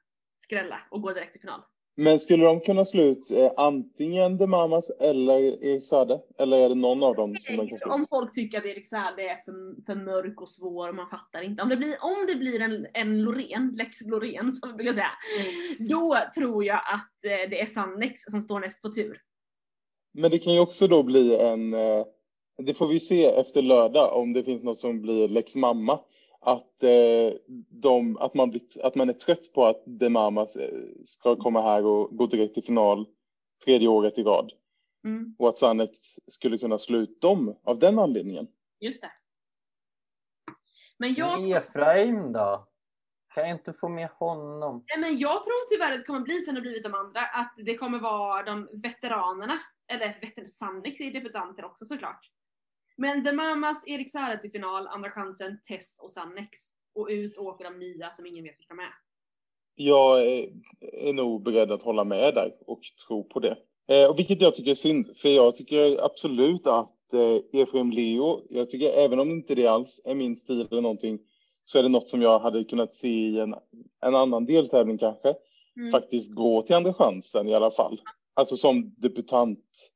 skrälla 0.45 0.77
och 0.91 1.03
gå 1.03 1.13
direkt 1.13 1.33
till 1.33 1.41
final. 1.41 1.61
Men 1.95 2.21
skulle 2.21 2.45
de 2.45 2.61
kunna 2.61 2.85
slå 2.85 3.03
ut 3.03 3.31
eh, 3.31 3.53
antingen 3.57 4.39
The 4.39 4.47
Mamas 4.47 4.91
eller 4.91 5.65
Erik 5.65 5.87
Sade? 5.87 6.21
Eller 6.39 6.57
är 6.57 6.69
det 6.69 6.75
någon 6.75 7.03
av 7.03 7.17
dem 7.17 7.37
som 7.41 7.57
de 7.57 7.69
kan 7.69 7.79
slå 7.79 7.95
Om 7.95 8.03
ut? 8.03 8.09
folk 8.09 8.35
tycker 8.35 8.59
att 8.59 8.65
Erik 8.65 8.87
Saade 8.87 9.23
är 9.23 9.37
för, 9.37 9.85
för 9.87 9.95
mörk 9.95 10.41
och 10.41 10.51
svår 10.51 10.89
och 10.89 10.95
man 10.95 11.11
fattar 11.11 11.43
inte. 11.43 11.63
Om 11.63 11.69
det 11.69 11.77
blir, 11.77 11.97
om 12.01 12.27
det 12.29 12.35
blir 12.35 12.61
en, 12.61 12.87
en 12.93 13.23
Loreen, 13.23 13.75
Lex 13.77 14.01
Loreen 14.07 14.53
som 14.53 14.71
vi 14.71 14.75
brukar 14.75 14.93
säga, 14.93 15.11
då 15.79 16.19
tror 16.39 16.65
jag 16.65 16.77
att 16.79 17.25
eh, 17.25 17.51
det 17.51 17.61
är 17.61 17.67
Sannex 17.67 18.21
som 18.31 18.43
står 18.43 18.61
näst 18.61 18.83
på 18.83 18.93
tur. 18.93 19.19
Men 20.15 20.31
det 20.31 20.39
kan 20.39 20.55
ju 20.55 20.61
också 20.61 20.89
då 20.89 21.03
bli 21.03 21.37
en, 21.37 21.75
eh, 21.75 22.05
det 22.63 22.75
får 22.75 22.89
vi 22.89 23.01
se 23.01 23.25
efter 23.25 23.63
lördag 23.63 24.17
om 24.17 24.33
det 24.33 24.45
finns 24.45 24.63
något 24.63 24.81
som 24.81 25.03
blir 25.03 25.29
Lex 25.29 25.55
Mamma. 25.55 26.01
Att, 26.45 26.83
eh, 26.83 27.35
de, 27.71 28.17
att, 28.17 28.35
man, 28.35 28.51
blir, 28.51 28.63
att 28.83 28.95
man 28.95 29.09
är 29.09 29.13
trött 29.13 29.53
på 29.53 29.67
att 29.67 29.85
The 30.01 30.09
Mamas 30.09 30.57
eh, 30.57 30.79
ska 31.05 31.37
komma 31.37 31.63
här 31.63 31.85
och 31.85 32.17
gå 32.17 32.27
direkt 32.27 32.55
till 32.55 32.65
final 32.65 33.07
tredje 33.65 33.89
året 33.89 34.19
i 34.19 34.23
rad. 34.23 34.53
Mm, 35.05 35.35
Och 35.39 35.49
att 35.49 35.57
Sannex 35.57 35.99
skulle 36.27 36.59
kunna 36.59 36.79
slå 36.79 36.99
ut 36.99 37.21
dem 37.21 37.57
av 37.65 37.79
den 37.79 37.99
anledningen. 37.99 38.47
just 38.81 39.03
det. 39.03 39.11
Men 40.99 41.15
jag, 41.15 41.51
Efraim 41.51 42.33
då? 42.33 42.69
Kan 43.35 43.43
jag 43.49 43.57
inte 43.57 43.73
få 43.73 43.89
med 43.89 44.09
honom? 44.09 44.85
Nej, 44.89 44.99
men 45.01 45.19
jag 45.19 45.45
tror 45.45 45.69
tyvärr 45.69 45.93
att 45.93 46.01
det 46.01 46.07
kommer 46.07 46.21
bli 46.21 46.41
som 46.41 46.55
det 46.55 46.61
blivit 46.61 46.83
de 46.83 46.95
andra, 46.95 47.21
att 47.21 47.55
det 47.57 47.77
kommer 47.77 47.99
vara 47.99 48.43
de 48.43 48.69
veteranerna, 48.73 49.59
eller 49.89 50.21
veter 50.21 50.47
Sannex 50.47 51.01
är 51.01 51.13
debutanter 51.13 51.65
också 51.65 51.85
såklart. 51.85 52.31
Men 52.97 53.25
The 53.25 53.33
Mamas, 53.33 53.85
Erik 53.87 54.11
Saade 54.11 54.39
till 54.39 54.51
final, 54.51 54.87
Andra 54.87 55.11
chansen, 55.11 55.61
Tess 55.69 55.99
och 56.03 56.11
Sannex. 56.11 56.51
Och 56.95 57.09
ut 57.11 57.39
åker 57.39 57.65
de 57.65 57.79
nya 57.79 58.11
som 58.11 58.27
ingen 58.27 58.45
vet 58.45 58.59
vilka 58.59 58.75
de 58.75 58.79
är. 58.83 58.95
Jag 59.75 60.21
är, 60.21 60.49
är 60.93 61.13
nog 61.13 61.43
beredd 61.43 61.73
att 61.73 61.83
hålla 61.83 62.05
med 62.05 62.35
där 62.35 62.53
och 62.67 62.81
tro 63.07 63.25
på 63.25 63.41
det. 63.41 63.57
Eh, 63.89 64.11
och 64.11 64.19
vilket 64.19 64.41
jag 64.41 64.55
tycker 64.55 64.71
är 64.71 64.75
synd, 64.75 65.17
för 65.17 65.29
jag 65.29 65.57
tycker 65.57 66.05
absolut 66.05 66.67
att 66.67 67.13
eh, 67.13 67.61
Efraim 67.61 67.91
Leo, 67.91 68.47
jag 68.51 68.71
tycker 68.71 68.99
även 69.05 69.21
om 69.21 69.31
inte 69.31 69.55
det 69.55 69.67
alls 69.67 70.01
är 70.05 70.15
min 70.15 70.37
stil 70.37 70.69
eller 70.71 70.83
någonting, 70.83 71.19
så 71.65 71.79
är 71.79 71.83
det 71.83 71.89
något 71.89 72.09
som 72.09 72.23
jag 72.23 72.39
hade 72.39 72.65
kunnat 72.65 72.95
se 72.95 73.09
i 73.09 73.41
en, 73.41 73.55
en 74.05 74.15
annan 74.15 74.47
deltävling 74.47 74.99
kanske, 74.99 75.35
Mm. 75.77 75.91
faktiskt 75.91 76.35
gå 76.35 76.63
till 76.63 76.77
Andra 76.77 76.95
chansen 76.95 77.49
i 77.49 77.55
alla 77.55 77.71
fall. 77.71 78.01
Alltså 78.35 78.57
som 78.57 78.95
debutant 78.97 79.91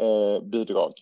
eh, 0.00 0.44
bidrag. 0.44 0.92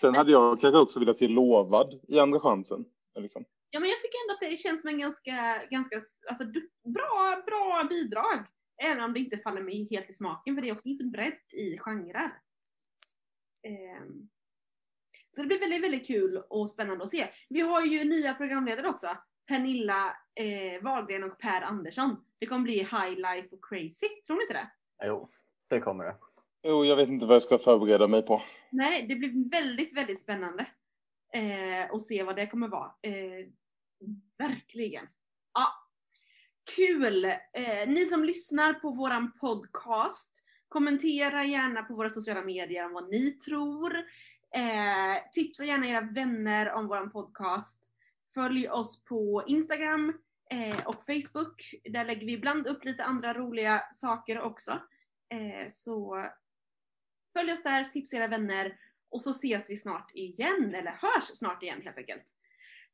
Sen 0.00 0.14
hade 0.14 0.32
jag 0.32 0.60
kanske 0.60 0.78
också 0.78 1.00
velat 1.00 1.16
se 1.16 1.28
Lovad 1.28 2.00
i 2.08 2.18
Andra 2.18 2.40
chansen. 2.40 2.84
Liksom. 3.14 3.44
Ja 3.70 3.80
men 3.80 3.88
jag 3.88 4.00
tycker 4.00 4.18
ändå 4.24 4.34
att 4.34 4.50
det 4.50 4.56
känns 4.56 4.80
som 4.80 4.90
en 4.90 4.98
ganska, 4.98 5.62
ganska 5.70 6.00
alltså, 6.28 6.44
bra, 6.94 7.42
bra 7.46 7.86
bidrag. 7.90 8.44
Även 8.82 9.04
om 9.04 9.12
det 9.12 9.20
inte 9.20 9.38
faller 9.38 9.62
mig 9.62 9.88
helt 9.90 10.10
i 10.10 10.12
smaken 10.12 10.54
för 10.54 10.62
det 10.62 10.68
är 10.68 10.72
också 10.72 10.88
lite 10.88 11.04
brett 11.04 11.54
i 11.54 11.78
genrer. 11.78 12.38
Ehm. 13.68 14.28
Så 15.28 15.42
det 15.42 15.46
blir 15.46 15.60
väldigt, 15.60 15.82
väldigt 15.82 16.06
kul 16.06 16.42
och 16.48 16.70
spännande 16.70 17.04
att 17.04 17.10
se. 17.10 17.26
Vi 17.48 17.60
har 17.60 17.80
ju 17.80 18.04
nya 18.04 18.34
programledare 18.34 18.88
också. 18.88 19.16
Pernilla 19.48 20.16
eh, 20.34 20.82
Wahlgren 20.82 21.24
och 21.24 21.38
Per 21.38 21.62
Andersson. 21.62 22.16
Det 22.38 22.46
kommer 22.46 22.62
bli 22.62 22.78
High 22.78 23.16
Life 23.16 23.48
och 23.50 23.64
Crazy, 23.64 24.08
tror 24.26 24.36
ni 24.36 24.42
inte 24.42 24.54
det? 24.54 24.70
Jo, 25.06 25.30
det 25.68 25.80
kommer 25.80 26.04
det. 26.04 26.16
Jo, 26.66 26.84
jag 26.84 26.96
vet 26.96 27.08
inte 27.08 27.26
vad 27.26 27.34
jag 27.34 27.42
ska 27.42 27.58
förbereda 27.58 28.08
mig 28.08 28.22
på. 28.22 28.42
Nej, 28.70 29.06
det 29.08 29.14
blir 29.14 29.50
väldigt, 29.50 29.96
väldigt 29.96 30.20
spännande 30.20 30.66
eh, 31.32 31.94
att 31.94 32.02
se 32.02 32.22
vad 32.22 32.36
det 32.36 32.46
kommer 32.46 32.68
vara. 32.68 32.92
Eh, 33.02 33.46
verkligen. 34.38 35.06
Ja. 35.54 35.68
Kul! 36.76 37.24
Eh, 37.24 37.88
ni 37.88 38.04
som 38.04 38.24
lyssnar 38.24 38.74
på 38.74 38.90
våran 38.90 39.32
podcast, 39.40 40.44
kommentera 40.68 41.44
gärna 41.44 41.82
på 41.82 41.94
våra 41.94 42.08
sociala 42.08 42.42
medier 42.42 42.86
om 42.86 42.92
vad 42.92 43.10
ni 43.10 43.30
tror. 43.30 43.96
Eh, 44.54 45.30
tipsa 45.32 45.64
gärna 45.64 45.86
era 45.86 46.00
vänner 46.00 46.72
om 46.72 46.86
våran 46.86 47.10
podcast. 47.10 47.94
Följ 48.34 48.68
oss 48.68 49.04
på 49.04 49.44
Instagram 49.46 50.18
eh, 50.50 50.86
och 50.86 51.04
Facebook. 51.06 51.74
Där 51.84 52.04
lägger 52.04 52.26
vi 52.26 52.32
ibland 52.32 52.66
upp 52.66 52.84
lite 52.84 53.04
andra 53.04 53.34
roliga 53.34 53.82
saker 53.92 54.40
också. 54.40 54.72
Eh, 55.30 55.68
så 55.68 56.26
Följ 57.34 57.52
oss 57.52 57.62
där, 57.62 57.84
tipsa 57.84 58.16
era 58.16 58.28
vänner 58.28 58.76
och 59.10 59.22
så 59.22 59.30
ses 59.30 59.70
vi 59.70 59.76
snart 59.76 60.10
igen, 60.14 60.74
eller 60.74 60.90
hörs 60.90 61.24
snart 61.24 61.62
igen 61.62 61.80
helt 61.84 61.98
enkelt. 61.98 62.24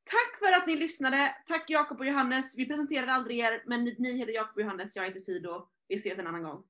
Tack 0.04 0.38
för 0.38 0.52
att 0.56 0.66
ni 0.66 0.76
lyssnade. 0.76 1.34
Tack 1.46 1.70
Jakob 1.70 2.00
och 2.00 2.06
Johannes. 2.06 2.58
Vi 2.58 2.66
presenterade 2.66 3.12
aldrig 3.12 3.38
er, 3.38 3.62
men 3.66 3.84
ni 3.84 4.18
heter 4.18 4.32
Jakob 4.32 4.56
och 4.56 4.62
Johannes, 4.62 4.96
jag 4.96 5.04
heter 5.04 5.20
Fido. 5.20 5.66
Vi 5.88 5.94
ses 5.94 6.18
en 6.18 6.26
annan 6.26 6.42
gång. 6.42 6.62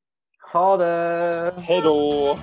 Ha 0.52 0.76
det! 0.76 1.54
Hej 1.60 1.80
då! 1.80 2.38